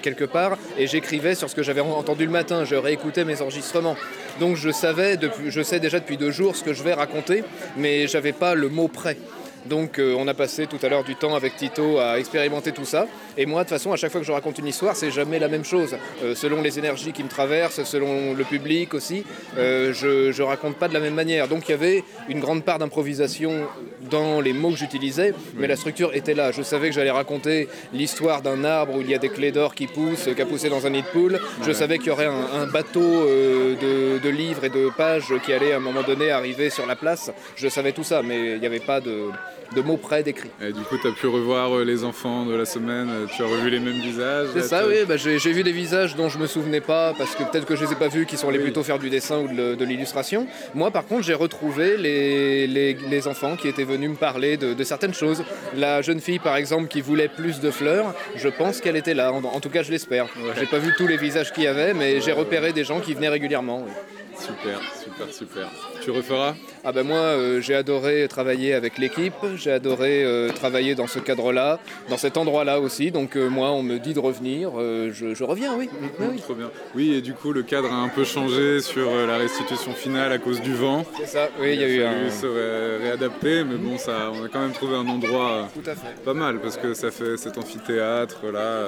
quelque 0.03 0.25
part 0.25 0.57
et 0.77 0.85
j'écrivais 0.85 1.33
sur 1.33 1.49
ce 1.49 1.55
que 1.55 1.63
j'avais 1.63 1.81
entendu 1.81 2.25
le 2.25 2.31
matin. 2.31 2.63
Je 2.63 2.75
réécoutais 2.75 3.25
mes 3.25 3.41
enregistrements. 3.41 3.97
Donc, 4.39 4.57
je 4.57 4.69
savais, 4.69 5.17
je 5.47 5.61
sais 5.63 5.79
déjà 5.79 5.99
depuis 5.99 6.17
deux 6.17 6.29
jours 6.29 6.55
ce 6.55 6.63
que 6.63 6.73
je 6.73 6.83
vais 6.83 6.93
raconter, 6.93 7.43
mais 7.77 8.07
j'avais 8.07 8.31
pas 8.31 8.53
le 8.53 8.69
mot 8.69 8.87
prêt. 8.87 9.17
Donc 9.65 9.99
euh, 9.99 10.15
on 10.17 10.27
a 10.27 10.33
passé 10.33 10.67
tout 10.67 10.79
à 10.81 10.89
l'heure 10.89 11.03
du 11.03 11.15
temps 11.15 11.35
avec 11.35 11.55
Tito 11.55 11.99
à 11.99 12.19
expérimenter 12.19 12.71
tout 12.71 12.85
ça. 12.85 13.07
Et 13.37 13.45
moi, 13.45 13.63
de 13.63 13.69
toute 13.69 13.77
façon, 13.77 13.93
à 13.93 13.95
chaque 13.95 14.11
fois 14.11 14.21
que 14.21 14.27
je 14.27 14.31
raconte 14.31 14.57
une 14.57 14.67
histoire, 14.67 14.95
c'est 14.95 15.11
jamais 15.11 15.39
la 15.39 15.47
même 15.47 15.63
chose. 15.63 15.95
Euh, 16.23 16.35
selon 16.35 16.61
les 16.61 16.79
énergies 16.79 17.11
qui 17.11 17.23
me 17.23 17.29
traversent, 17.29 17.83
selon 17.83 18.33
le 18.33 18.43
public 18.43 18.93
aussi, 18.93 19.23
euh, 19.57 19.93
je, 19.93 20.31
je 20.31 20.43
raconte 20.43 20.75
pas 20.77 20.87
de 20.87 20.93
la 20.93 20.99
même 20.99 21.13
manière. 21.13 21.47
Donc 21.47 21.69
il 21.69 21.71
y 21.71 21.75
avait 21.75 22.03
une 22.27 22.39
grande 22.39 22.63
part 22.63 22.79
d'improvisation 22.79 23.67
dans 24.09 24.41
les 24.41 24.53
mots 24.53 24.71
que 24.71 24.77
j'utilisais, 24.77 25.33
mais 25.55 25.67
la 25.67 25.75
structure 25.75 26.13
était 26.15 26.33
là. 26.33 26.51
Je 26.51 26.63
savais 26.63 26.89
que 26.89 26.95
j'allais 26.95 27.11
raconter 27.11 27.67
l'histoire 27.93 28.41
d'un 28.41 28.63
arbre 28.63 28.95
où 28.95 29.01
il 29.01 29.09
y 29.09 29.15
a 29.15 29.19
des 29.19 29.29
clés 29.29 29.51
d'or 29.51 29.75
qui 29.75 29.87
poussent, 29.87 30.29
qui 30.35 30.41
a 30.41 30.45
poussé 30.45 30.69
dans 30.69 30.85
un 30.87 30.89
nid 30.89 31.03
de 31.03 31.07
poule. 31.07 31.39
Je 31.63 31.71
savais 31.71 31.97
qu'il 31.97 32.07
y 32.07 32.11
aurait 32.11 32.25
un, 32.25 32.61
un 32.61 32.67
bateau 32.67 32.99
de, 32.99 34.17
de 34.17 34.29
livres 34.29 34.65
et 34.65 34.69
de 34.69 34.89
pages 34.95 35.33
qui 35.45 35.53
allait 35.53 35.73
à 35.73 35.77
un 35.77 35.79
moment 35.79 36.01
donné 36.01 36.31
arriver 36.31 36.69
sur 36.69 36.85
la 36.85 36.95
place. 36.95 37.31
Je 37.55 37.67
savais 37.67 37.91
tout 37.91 38.03
ça, 38.03 38.21
mais 38.23 38.53
il 38.53 38.59
n'y 38.59 38.65
avait 38.65 38.79
pas 38.79 38.99
de, 38.99 39.29
de 39.75 39.81
mots 39.81 39.97
près 39.97 40.23
d'écrit. 40.23 40.49
Et 40.61 40.73
du 40.73 40.81
coup, 40.81 40.97
tu 40.97 41.07
as 41.07 41.11
pu 41.11 41.27
revoir 41.27 41.75
euh, 41.77 41.83
les 41.85 42.03
enfants 42.03 42.45
de 42.45 42.53
la 42.55 42.65
semaine. 42.65 43.09
euh, 43.09 43.25
Tu 43.35 43.41
as 43.41 43.45
revu 43.45 43.69
les 43.69 43.79
mêmes 43.79 43.99
visages. 43.99 44.47
C'est 44.53 44.63
ça, 44.63 44.85
oui. 44.87 44.95
bah, 45.07 45.15
j'ai 45.17 45.37
vu 45.37 45.63
des 45.63 45.71
visages 45.71 46.15
dont 46.15 46.29
je 46.29 46.37
me 46.37 46.47
souvenais 46.47 46.81
pas 46.81 47.13
parce 47.17 47.35
que 47.35 47.43
peut-être 47.43 47.65
que 47.65 47.75
je 47.75 47.85
les 47.85 47.93
ai 47.93 47.95
pas 47.95 48.07
vus, 48.09 48.25
qui 48.25 48.37
sont 48.37 48.49
allés 48.49 48.57
Oui. 48.57 48.65
plutôt 48.65 48.83
faire 48.83 48.99
du 48.99 49.09
dessin 49.09 49.39
ou 49.39 49.47
de, 49.47 49.83
l'illustration. 49.85 50.47
Moi, 50.73 50.91
par 50.91 51.05
contre, 51.05 51.23
j'ai 51.23 51.33
retrouvé 51.33 51.97
les, 51.97 52.67
les- 52.67 52.93
les 53.09 53.27
enfants 53.27 53.55
qui 53.55 53.67
étaient 53.67 53.83
venus 53.83 54.09
me 54.11 54.15
parler 54.15 54.57
de, 54.57 54.73
de 54.73 54.83
certaines 54.83 55.13
choses. 55.13 55.43
La 55.75 56.01
jeune 56.01 56.19
fille, 56.19 56.39
par 56.39 56.55
exemple, 56.57 56.87
qui 56.87 57.01
voulait 57.01 57.29
plus 57.29 57.59
de 57.59 57.71
fleurs, 57.71 58.13
je 58.35 58.49
pense 58.49 58.81
qu'elle 58.81 58.95
était 58.97 59.13
là. 59.13 59.31
En, 59.31 59.43
en 59.43 59.59
tout 59.59 59.69
cas, 59.69 59.83
je 59.83 59.91
l'espère. 59.91 60.27
J'ai 60.59 60.65
pas 60.67 60.79
vu 60.79 60.93
tous 60.97 61.07
les 61.07 61.17
visages 61.17 61.51
qu'il 61.53 61.63
y 61.63 61.67
avait, 61.67 61.93
mais 61.93 62.19
j'ai 62.21 62.31
repéré 62.33 62.73
des 62.73 62.83
gens 62.83 62.99
qui 62.99 63.13
venaient 63.13 63.29
régulièrement. 63.29 63.83
oui. 63.85 63.91
Super, 64.37 64.79
super, 65.03 65.33
super. 65.33 65.67
Tu 66.01 66.09
referas? 66.11 66.55
Ah 66.83 66.91
ben 66.91 67.03
moi, 67.03 67.17
euh, 67.17 67.61
j'ai 67.61 67.75
adoré 67.75 68.27
travailler 68.27 68.73
avec 68.73 68.97
l'équipe, 68.97 69.33
j'ai 69.55 69.71
adoré 69.71 70.23
euh, 70.23 70.49
travailler 70.49 70.95
dans 70.95 71.05
ce 71.05 71.19
cadre-là, 71.19 71.79
dans 72.09 72.17
cet 72.17 72.37
endroit-là 72.37 72.79
aussi. 72.79 73.11
Donc 73.11 73.35
euh, 73.37 73.49
moi, 73.49 73.71
on 73.71 73.83
me 73.83 73.99
dit 73.99 74.13
de 74.15 74.19
revenir, 74.19 74.71
je, 74.77 75.35
je 75.35 75.43
reviens, 75.43 75.75
oui. 75.77 75.89
Oui, 76.19 76.27
oui. 76.31 76.39
Trop 76.39 76.55
bien. 76.55 76.71
Oui, 76.95 77.13
et 77.13 77.21
du 77.21 77.33
coup, 77.33 77.51
le 77.53 77.61
cadre 77.61 77.91
a 77.91 77.95
un 77.97 78.07
peu 78.09 78.23
changé 78.23 78.79
sur 78.79 79.11
la 79.27 79.37
restitution 79.37 79.93
finale 79.93 80.31
à 80.31 80.39
cause 80.39 80.59
du 80.61 80.73
vent. 80.73 81.05
C'est 81.19 81.27
ça, 81.27 81.49
oui, 81.59 81.73
il 81.73 81.81
y 81.81 81.83
a 81.83 81.87
eu 81.87 82.03
un... 82.03 82.29
se 82.31 82.47
ré- 82.47 83.03
réadapter, 83.03 83.63
mais 83.63 83.75
bon, 83.75 83.97
ça, 83.99 84.31
on 84.33 84.43
a 84.43 84.47
quand 84.47 84.61
même 84.61 84.71
trouvé 84.71 84.95
un 84.95 85.07
endroit 85.07 85.69
Tout 85.73 85.87
à 85.89 85.93
fait. 85.93 86.19
pas 86.25 86.33
mal 86.33 86.59
parce 86.59 86.77
que 86.77 86.93
ça 86.95 87.11
fait 87.11 87.37
cet 87.37 87.57
amphithéâtre 87.59 88.39
là. 88.51 88.87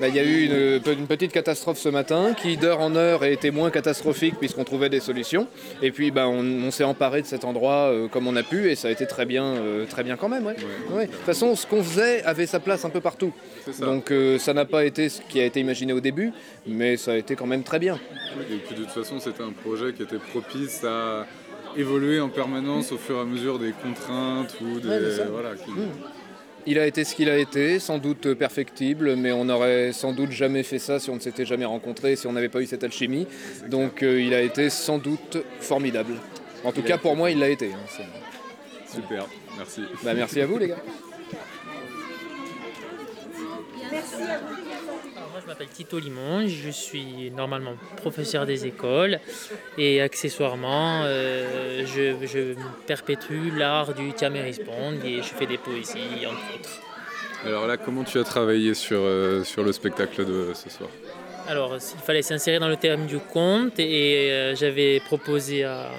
Bah, 0.00 0.08
Il 0.08 0.14
y 0.14 0.18
a 0.18 0.24
eu 0.24 0.44
une, 0.84 0.92
une 0.92 1.06
petite 1.06 1.32
catastrophe 1.32 1.78
ce 1.78 1.88
matin 1.88 2.34
qui, 2.34 2.56
d'heure 2.58 2.80
en 2.80 2.96
heure, 2.96 3.22
a 3.22 3.28
été 3.28 3.50
moins 3.50 3.70
catastrophique 3.70 4.34
puisqu'on 4.38 4.64
trouvait 4.64 4.88
des 4.90 5.00
solutions. 5.00 5.46
Et 5.82 5.90
puis, 5.90 6.10
bah, 6.10 6.26
on, 6.28 6.33
on 6.40 6.70
s'est 6.70 6.84
emparé 6.84 7.22
de 7.22 7.26
cet 7.26 7.44
endroit 7.44 7.90
euh, 7.90 8.08
comme 8.08 8.26
on 8.26 8.36
a 8.36 8.42
pu 8.42 8.70
et 8.70 8.74
ça 8.74 8.88
a 8.88 8.90
été 8.90 9.06
très 9.06 9.24
bien, 9.26 9.44
euh, 9.44 9.84
très 9.86 10.02
bien 10.02 10.16
quand 10.16 10.28
même. 10.28 10.46
ouais. 10.46 10.56
Ouais. 10.92 11.06
De 11.06 11.12
toute 11.12 11.20
façon, 11.22 11.54
ce 11.56 11.66
qu'on 11.66 11.82
faisait 11.82 12.22
avait 12.24 12.46
sa 12.46 12.60
place 12.60 12.84
un 12.84 12.90
peu 12.90 13.00
partout. 13.00 13.32
ça. 13.70 13.84
Donc, 13.86 14.10
euh, 14.10 14.38
ça 14.38 14.52
n'a 14.54 14.64
pas 14.64 14.84
été 14.84 15.08
ce 15.08 15.20
qui 15.22 15.40
a 15.40 15.44
été 15.44 15.60
imaginé 15.60 15.92
au 15.92 16.00
début, 16.00 16.32
mais 16.66 16.96
ça 16.96 17.12
a 17.12 17.16
été 17.16 17.36
quand 17.36 17.46
même 17.46 17.62
très 17.62 17.78
bien. 17.78 17.98
Et 18.50 18.56
puis 18.56 18.74
de 18.74 18.82
toute 18.82 18.90
façon, 18.92 19.18
c'était 19.20 19.42
un 19.42 19.52
projet 19.52 19.92
qui 19.92 20.02
était 20.02 20.18
propice 20.18 20.82
à 20.84 21.26
évoluer 21.76 22.20
en 22.20 22.28
permanence 22.28 22.92
au 22.92 22.98
fur 22.98 23.16
et 23.16 23.20
à 23.20 23.24
mesure 23.24 23.58
des 23.58 23.72
contraintes 23.72 24.54
ou 24.60 24.78
des 24.80 24.88
Ouais, 24.88 24.98
voilà. 25.32 25.54
qui- 25.56 25.70
Il 26.66 26.78
a 26.78 26.86
été 26.86 27.04
ce 27.04 27.14
qu'il 27.14 27.28
a 27.28 27.36
été, 27.36 27.78
sans 27.78 27.98
doute 27.98 28.32
perfectible, 28.34 29.16
mais 29.16 29.32
on 29.32 29.44
n'aurait 29.44 29.92
sans 29.92 30.12
doute 30.12 30.30
jamais 30.30 30.62
fait 30.62 30.78
ça 30.78 30.98
si 30.98 31.10
on 31.10 31.16
ne 31.16 31.20
s'était 31.20 31.44
jamais 31.44 31.66
rencontrés, 31.66 32.16
si 32.16 32.26
on 32.26 32.32
n'avait 32.32 32.48
pas 32.48 32.60
eu 32.62 32.66
cette 32.66 32.84
alchimie. 32.84 33.26
Donc 33.68 34.02
euh, 34.02 34.20
il 34.20 34.32
a 34.32 34.40
été 34.40 34.70
sans 34.70 34.96
doute 34.98 35.36
formidable. 35.60 36.14
En 36.64 36.72
tout 36.72 36.80
Il 36.80 36.86
cas, 36.86 36.96
pour 36.96 37.16
moi, 37.16 37.30
il 37.30 37.38
l'a 37.38 37.50
été. 37.50 37.66
hein. 37.72 38.04
Super, 38.90 39.26
merci. 39.58 39.82
Bah, 40.02 40.14
merci 40.14 40.40
à 40.40 40.46
vous, 40.46 40.56
les 40.56 40.68
gars. 40.68 40.76
Moi, 45.34 45.40
je 45.42 45.48
m'appelle 45.48 45.66
Tito 45.66 45.98
Limon, 45.98 46.46
je 46.46 46.70
suis 46.70 47.32
normalement 47.32 47.74
professeur 47.96 48.46
des 48.46 48.66
écoles 48.66 49.18
et 49.76 50.00
accessoirement, 50.00 51.02
euh, 51.02 51.84
je, 51.84 52.24
je 52.24 52.54
perpétue 52.86 53.50
l'art 53.56 53.94
du 53.94 54.12
Tiamérisponde 54.12 55.04
et 55.04 55.16
je 55.16 55.34
fais 55.34 55.46
des 55.46 55.58
poésies, 55.58 56.24
entre 56.24 56.54
autres. 56.54 56.80
Alors 57.44 57.66
là, 57.66 57.76
comment 57.76 58.04
tu 58.04 58.20
as 58.20 58.22
travaillé 58.22 58.74
sur, 58.74 59.00
euh, 59.00 59.42
sur 59.42 59.64
le 59.64 59.72
spectacle 59.72 60.24
de 60.24 60.52
ce 60.54 60.70
soir? 60.70 60.88
Alors, 61.48 61.78
il 61.78 62.00
fallait 62.06 62.22
s'insérer 62.22 62.60
dans 62.60 62.68
le 62.68 62.76
terme 62.76 63.06
du 63.06 63.18
conte 63.18 63.80
et 63.80 64.30
euh, 64.30 64.54
j'avais 64.54 65.00
proposé 65.00 65.64
à, 65.64 65.90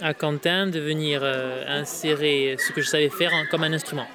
à 0.00 0.14
Quentin 0.14 0.68
de 0.68 0.80
venir 0.80 1.22
insérer 1.22 2.56
ce 2.58 2.72
que 2.72 2.80
je 2.80 2.88
savais 2.88 3.10
faire 3.10 3.30
comme 3.50 3.62
un 3.62 3.74
instrument. 3.74 4.06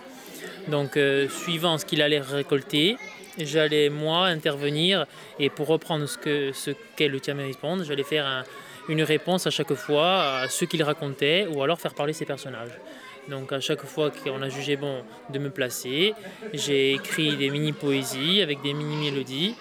Donc, 0.70 0.97
suivant 1.30 1.78
ce 1.78 1.86
qu'il 1.86 2.01
allait 2.01 2.20
récolter, 2.20 2.97
j'allais 3.39 3.89
moi 3.89 4.25
intervenir 4.27 5.05
et 5.39 5.49
pour 5.49 5.67
reprendre 5.67 6.05
ce 6.07 6.17
que 6.17 6.51
ce 6.53 6.71
qu'est 6.95 7.07
le 7.07 7.19
Tiamérisponde, 7.19 7.83
j'allais 7.83 8.03
faire 8.03 8.25
un- 8.25 8.43
une 8.88 9.01
réponse 9.01 9.47
à 9.47 9.49
chaque 9.49 9.73
fois 9.73 10.39
à 10.41 10.47
ce 10.47 10.65
qu'il 10.65 10.83
racontait 10.83 11.47
ou 11.51 11.63
alors 11.63 11.79
faire 11.79 11.93
parler 11.93 12.13
ses 12.13 12.25
personnages. 12.25 12.71
Donc 13.27 13.51
à 13.51 13.59
chaque 13.59 13.83
fois 13.86 14.11
qu'on 14.11 14.41
a 14.43 14.49
jugé 14.49 14.75
bon 14.75 15.03
de 15.33 15.39
me 15.39 15.49
placer, 15.49 16.13
j'ai 16.53 16.93
écrit 16.93 17.36
des 17.38 17.49
mini-poésies 17.49 18.41
avec 18.43 18.61
des 18.61 18.73
mini-mélodies 18.73 19.55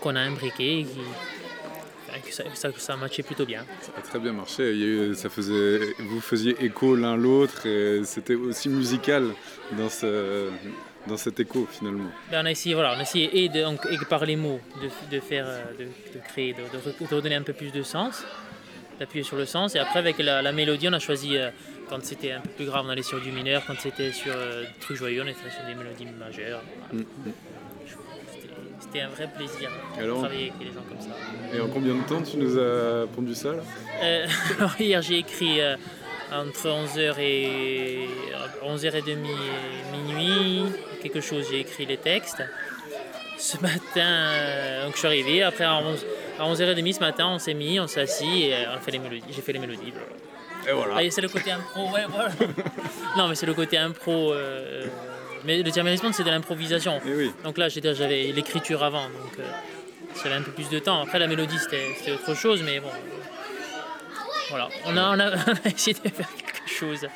qu'on 0.00 0.16
a 0.16 0.20
imbriquées 0.20 0.80
et 0.80 0.84
qui, 0.84 0.98
que 2.28 2.32
ça, 2.34 2.42
ça, 2.54 2.70
ça 2.76 2.96
matchait 2.96 3.22
plutôt 3.22 3.44
bien. 3.46 3.64
Ça 3.80 3.92
a 3.96 4.00
très 4.00 4.18
bien 4.18 4.32
marché. 4.32 5.14
Ça 5.14 5.28
faisait, 5.28 5.94
vous 6.00 6.20
faisiez 6.20 6.56
écho 6.64 6.96
l'un 6.96 7.16
l'autre 7.16 7.66
et 7.66 8.00
c'était 8.04 8.34
aussi 8.34 8.68
musical 8.68 9.28
dans, 9.78 9.88
ce, 9.88 10.48
dans 11.08 11.16
cet 11.16 11.38
écho 11.40 11.66
finalement. 11.70 12.10
Ben, 12.30 12.42
on 12.42 12.46
a 12.46 12.50
essayé, 12.50 12.74
voilà, 12.74 12.94
on 12.96 12.98
a 12.98 13.02
essayé 13.02 13.44
et, 13.44 13.48
de, 13.48 13.62
donc, 13.62 13.86
et 13.90 13.96
par 14.08 14.24
les 14.24 14.36
mots 14.36 14.60
de, 14.82 15.14
de 15.16 15.20
faire, 15.20 15.44
euh, 15.46 15.62
de, 15.78 15.84
de 15.84 16.24
créer, 16.28 16.52
de, 16.52 16.58
de 16.60 16.82
re- 16.82 17.08
de 17.10 17.14
redonner 17.14 17.34
un 17.36 17.42
peu 17.42 17.52
plus 17.52 17.70
de 17.72 17.82
sens, 17.82 18.24
d'appuyer 18.98 19.24
sur 19.24 19.36
le 19.36 19.46
sens. 19.46 19.74
Et 19.74 19.78
après 19.78 19.98
avec 19.98 20.18
la, 20.18 20.42
la 20.42 20.52
mélodie, 20.52 20.88
on 20.88 20.92
a 20.92 20.98
choisi, 20.98 21.36
euh, 21.36 21.50
quand 21.88 22.02
c'était 22.04 22.32
un 22.32 22.40
peu 22.40 22.48
plus 22.50 22.64
grave, 22.66 22.84
on 22.86 22.90
allait 22.90 23.02
sur 23.02 23.20
du 23.20 23.30
mineur. 23.30 23.62
Quand 23.66 23.78
c'était 23.78 24.12
sur 24.12 24.32
euh, 24.34 24.62
des 24.62 24.68
trucs 24.80 24.96
joyeux, 24.96 25.22
on 25.24 25.28
était 25.28 25.50
sur 25.50 25.64
des 25.66 25.74
mélodies 25.74 26.06
majeures. 26.18 26.62
Mm, 26.92 27.00
C'était- 28.32 28.48
C'était 28.80 29.00
un 29.00 29.08
vrai 29.08 29.28
plaisir 29.36 29.70
de 29.96 30.02
Alors- 30.02 30.18
travailler 30.20 30.50
avec 30.50 30.58
des 30.58 30.66
gens 30.74 30.82
comme 30.88 31.00
ça. 31.00 31.56
Et 31.56 31.60
en 31.60 31.68
combien 31.68 31.94
de 31.94 32.02
temps 32.02 32.22
tu 32.22 32.36
nous 32.36 32.58
as 32.58 33.06
pondu 33.14 33.34
ça 33.34 33.52
là? 33.52 33.62
Euh, 34.02 34.26
hier 34.80 35.00
j'ai 35.02 35.18
écrit 35.18 35.60
entre 36.32 36.68
11h 36.68 37.14
et 37.20 38.08
11h30 38.64 39.08
et 39.08 39.16
minuit, 39.96 40.62
quelque 41.02 41.20
chose, 41.20 41.46
j'ai 41.50 41.60
écrit 41.60 41.86
les 41.86 41.96
textes. 41.96 42.42
Ce 43.38 43.56
matin, 43.60 43.80
euh, 43.96 44.84
donc 44.84 44.94
je 44.94 44.98
suis 44.98 45.06
arrivé, 45.06 45.42
après 45.42 45.64
à, 45.64 45.76
11, 45.76 46.06
à 46.38 46.44
11h30 46.44 46.92
ce 46.94 47.00
matin 47.00 47.28
on 47.28 47.38
s'est 47.38 47.54
mis, 47.54 47.78
on 47.78 47.86
s'est 47.86 48.00
assis 48.00 48.44
et 48.44 48.54
euh, 48.54 48.72
on 48.72 48.76
a 48.76 48.80
fait 48.80 48.92
les 48.92 48.98
mélodies, 48.98 49.24
j'ai 49.30 49.42
fait 49.42 49.52
les 49.52 49.58
mélodies. 49.58 49.92
Et 50.68 50.72
voilà. 50.72 50.94
Ah, 50.98 51.10
c'est 51.10 51.20
le 51.20 51.28
côté 51.28 51.50
impro, 51.52 51.90
ouais 51.90 52.04
voilà. 52.08 52.30
non 53.16 53.28
mais 53.28 53.34
c'est 53.34 53.46
le 53.46 53.54
côté 53.54 53.76
impro. 53.78 54.32
euh, 54.32 54.86
mais 55.44 55.62
le 55.62 55.70
Tiamérisme 55.70 56.12
c'est 56.12 56.24
de 56.24 56.30
l'improvisation. 56.30 57.00
Donc 57.44 57.56
là 57.58 57.68
j'avais 57.68 58.32
l'écriture 58.32 58.82
avant, 58.82 59.04
donc 59.04 59.38
euh, 59.38 59.42
j'avais 60.22 60.34
un 60.34 60.42
peu 60.42 60.50
plus 60.50 60.68
de 60.70 60.78
temps. 60.78 61.02
Après 61.02 61.18
la 61.18 61.28
mélodie 61.28 61.58
c'était 61.58 62.12
autre 62.12 62.34
chose, 62.34 62.62
mais 62.64 62.80
bon. 62.80 62.88
Voilà, 64.50 64.68
on 64.84 64.96
a, 64.96 65.16
on 65.16 65.18
a, 65.20 65.30
on 65.48 65.68
a 65.68 65.70
essayé 65.74 65.94
de 65.94 66.08
faire 66.08 66.28
quelque 66.36 66.68
chose. 66.68 67.06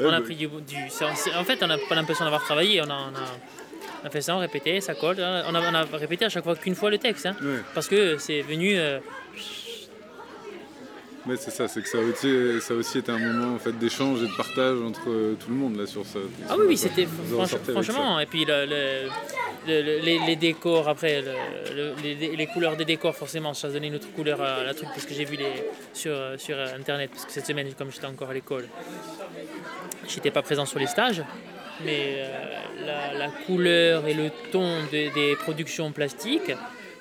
On 0.00 0.08
a 0.08 0.18
bah. 0.18 0.20
pris 0.20 0.36
du. 0.36 0.46
du 0.46 0.76
en 1.34 1.44
fait, 1.44 1.62
on 1.62 1.66
n'a 1.66 1.78
pas 1.78 1.94
l'impression 1.94 2.24
d'avoir 2.24 2.44
travaillé. 2.44 2.80
On 2.82 2.90
a, 2.90 2.94
on, 2.94 3.14
a, 3.16 3.26
on 4.02 4.06
a 4.06 4.10
fait 4.10 4.20
ça, 4.20 4.36
on 4.36 4.40
répétait, 4.40 4.80
ça 4.80 4.94
colle. 4.94 5.16
On 5.18 5.54
a, 5.54 5.60
on 5.70 5.74
a 5.74 5.84
répété 5.96 6.24
à 6.24 6.28
chaque 6.28 6.44
fois 6.44 6.54
qu'une 6.56 6.74
fois 6.74 6.90
le 6.90 6.98
texte. 6.98 7.26
hein. 7.26 7.36
Parce 7.74 7.88
que 7.88 8.18
c'est 8.18 8.42
venu. 8.42 8.76
euh, 8.78 8.98
Mais 11.26 11.36
c'est 11.36 11.50
ça, 11.50 11.66
c'est 11.66 11.82
que 11.82 11.88
ça 11.88 11.98
a, 11.98 12.02
aussi, 12.02 12.60
ça 12.60 12.74
aussi 12.74 12.98
été 12.98 13.10
un 13.10 13.18
moment 13.18 13.54
en 13.56 13.58
fait, 13.58 13.72
d'échange 13.76 14.22
et 14.22 14.26
de 14.28 14.36
partage 14.36 14.78
entre 14.80 15.08
euh, 15.08 15.34
tout 15.34 15.50
le 15.50 15.56
monde 15.56 15.76
là 15.76 15.84
sur 15.86 16.04
ça. 16.06 16.20
Ah 16.48 16.54
oui, 16.56 16.66
oui, 16.68 16.76
c'était 16.76 17.02
franch- 17.04 17.72
franchement. 17.72 18.20
Et 18.20 18.26
puis 18.26 18.44
le- 18.44 18.64
le- 18.66 19.08
le- 19.66 19.82
le- 19.82 19.98
les, 20.04 20.20
les 20.24 20.36
décors 20.36 20.88
après, 20.88 21.22
le- 21.22 21.74
le- 21.74 21.94
les, 22.02 22.36
les 22.36 22.46
couleurs 22.46 22.76
des 22.76 22.84
décors, 22.84 23.16
forcément, 23.16 23.54
ça 23.54 23.66
a 23.66 23.70
donné 23.72 23.88
une 23.88 23.96
autre 23.96 24.06
couleur 24.14 24.40
à 24.40 24.62
la 24.62 24.72
truc 24.72 24.88
parce 24.90 25.04
que 25.04 25.14
j'ai 25.14 25.24
vu 25.24 25.36
les 25.36 25.64
sur, 25.92 26.12
euh, 26.12 26.38
sur 26.38 26.56
internet. 26.60 27.10
Parce 27.12 27.24
que 27.26 27.32
cette 27.32 27.46
semaine, 27.46 27.66
comme 27.76 27.90
j'étais 27.90 28.06
encore 28.06 28.30
à 28.30 28.34
l'école, 28.34 28.68
j'étais 30.08 30.30
pas 30.30 30.42
présent 30.42 30.64
sur 30.66 30.78
les 30.78 30.86
stages. 30.86 31.22
Mais 31.84 32.18
euh, 32.20 32.86
la, 32.86 33.14
la 33.18 33.28
couleur 33.46 34.06
et 34.06 34.14
le 34.14 34.30
ton 34.52 34.66
de- 34.92 35.12
des 35.12 35.36
productions 35.36 35.90
plastiques, 35.92 36.52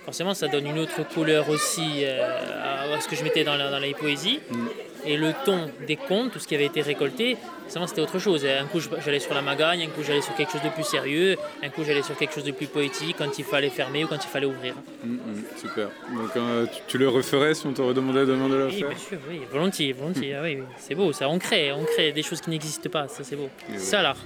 forcément, 0.05 0.33
ça 0.33 0.47
donne 0.47 0.67
une 0.67 0.79
autre 0.79 1.03
couleur 1.13 1.49
aussi 1.49 2.03
euh, 2.03 2.93
à, 2.95 3.01
ce 3.01 3.07
que 3.07 3.15
je 3.15 3.23
mettais 3.23 3.43
dans, 3.43 3.55
la- 3.57 3.69
dans 3.71 3.79
les 3.79 3.93
poésies. 3.93 4.39
Et 5.07 5.17
le 5.17 5.33
ton 5.45 5.69
des 5.85 5.97
contes, 5.97 6.31
tout 6.31 6.39
ce 6.39 6.47
qui 6.47 6.55
avait 6.55 6.65
été 6.65 6.81
récolté, 6.81 7.37
forcément, 7.63 7.85
c'était 7.85 8.01
autre 8.01 8.17
chose. 8.17 8.43
Un 8.43 8.65
coup, 8.65 8.79
j'allais 9.05 9.19
sur 9.19 9.35
la 9.35 9.43
magagne, 9.43 9.83
un 9.83 9.87
coup, 9.87 10.01
j'allais 10.03 10.21
sur 10.21 10.33
quelque 10.35 10.51
chose 10.53 10.63
de 10.63 10.69
plus 10.69 10.83
sérieux, 10.83 11.37
un 11.61 11.69
coup, 11.69 11.83
j'allais 11.85 12.01
sur 12.01 12.17
quelque 12.17 12.33
chose 12.33 12.43
de 12.43 12.51
plus 12.51 12.65
poétique 12.65 13.15
quand 13.19 13.37
il 13.37 13.45
fallait 13.45 13.69
fermer 13.69 14.03
ou 14.03 14.07
quand 14.07 14.15
il 14.23 14.27
fallait 14.27 14.47
ouvrir. 14.47 14.73
Mm, 15.03 15.13
mm, 15.13 15.19
super. 15.61 15.89
Donc 16.15 16.35
euh, 16.37 16.65
tu, 16.73 16.81
tu 16.87 16.97
le 16.97 17.07
referais 17.09 17.53
si 17.53 17.67
on 17.67 17.73
te 17.73 17.83
redemandait 17.83 18.25
demain 18.25 18.49
de 18.49 18.55
le 18.55 18.65
Oui, 18.65 18.79
faire 18.79 18.89
bien 18.89 18.97
sûr, 18.97 19.19
oui, 19.29 19.41
volontiers, 19.51 19.93
volontiers. 19.93 20.33
ah 20.39 20.41
oui, 20.41 20.55
oui. 20.59 20.65
C'est 20.79 20.95
beau, 20.95 21.13
ça, 21.13 21.29
on 21.29 21.37
crée, 21.37 21.71
on 21.71 21.83
crée 21.85 22.11
des 22.11 22.23
choses 22.23 22.41
qui 22.41 22.49
n'existent 22.49 22.89
pas, 22.89 23.07
ça 23.07 23.23
c'est 23.23 23.35
beau. 23.35 23.49
C'est 23.73 23.77
ça 23.79 24.01
l'art. 24.01 24.17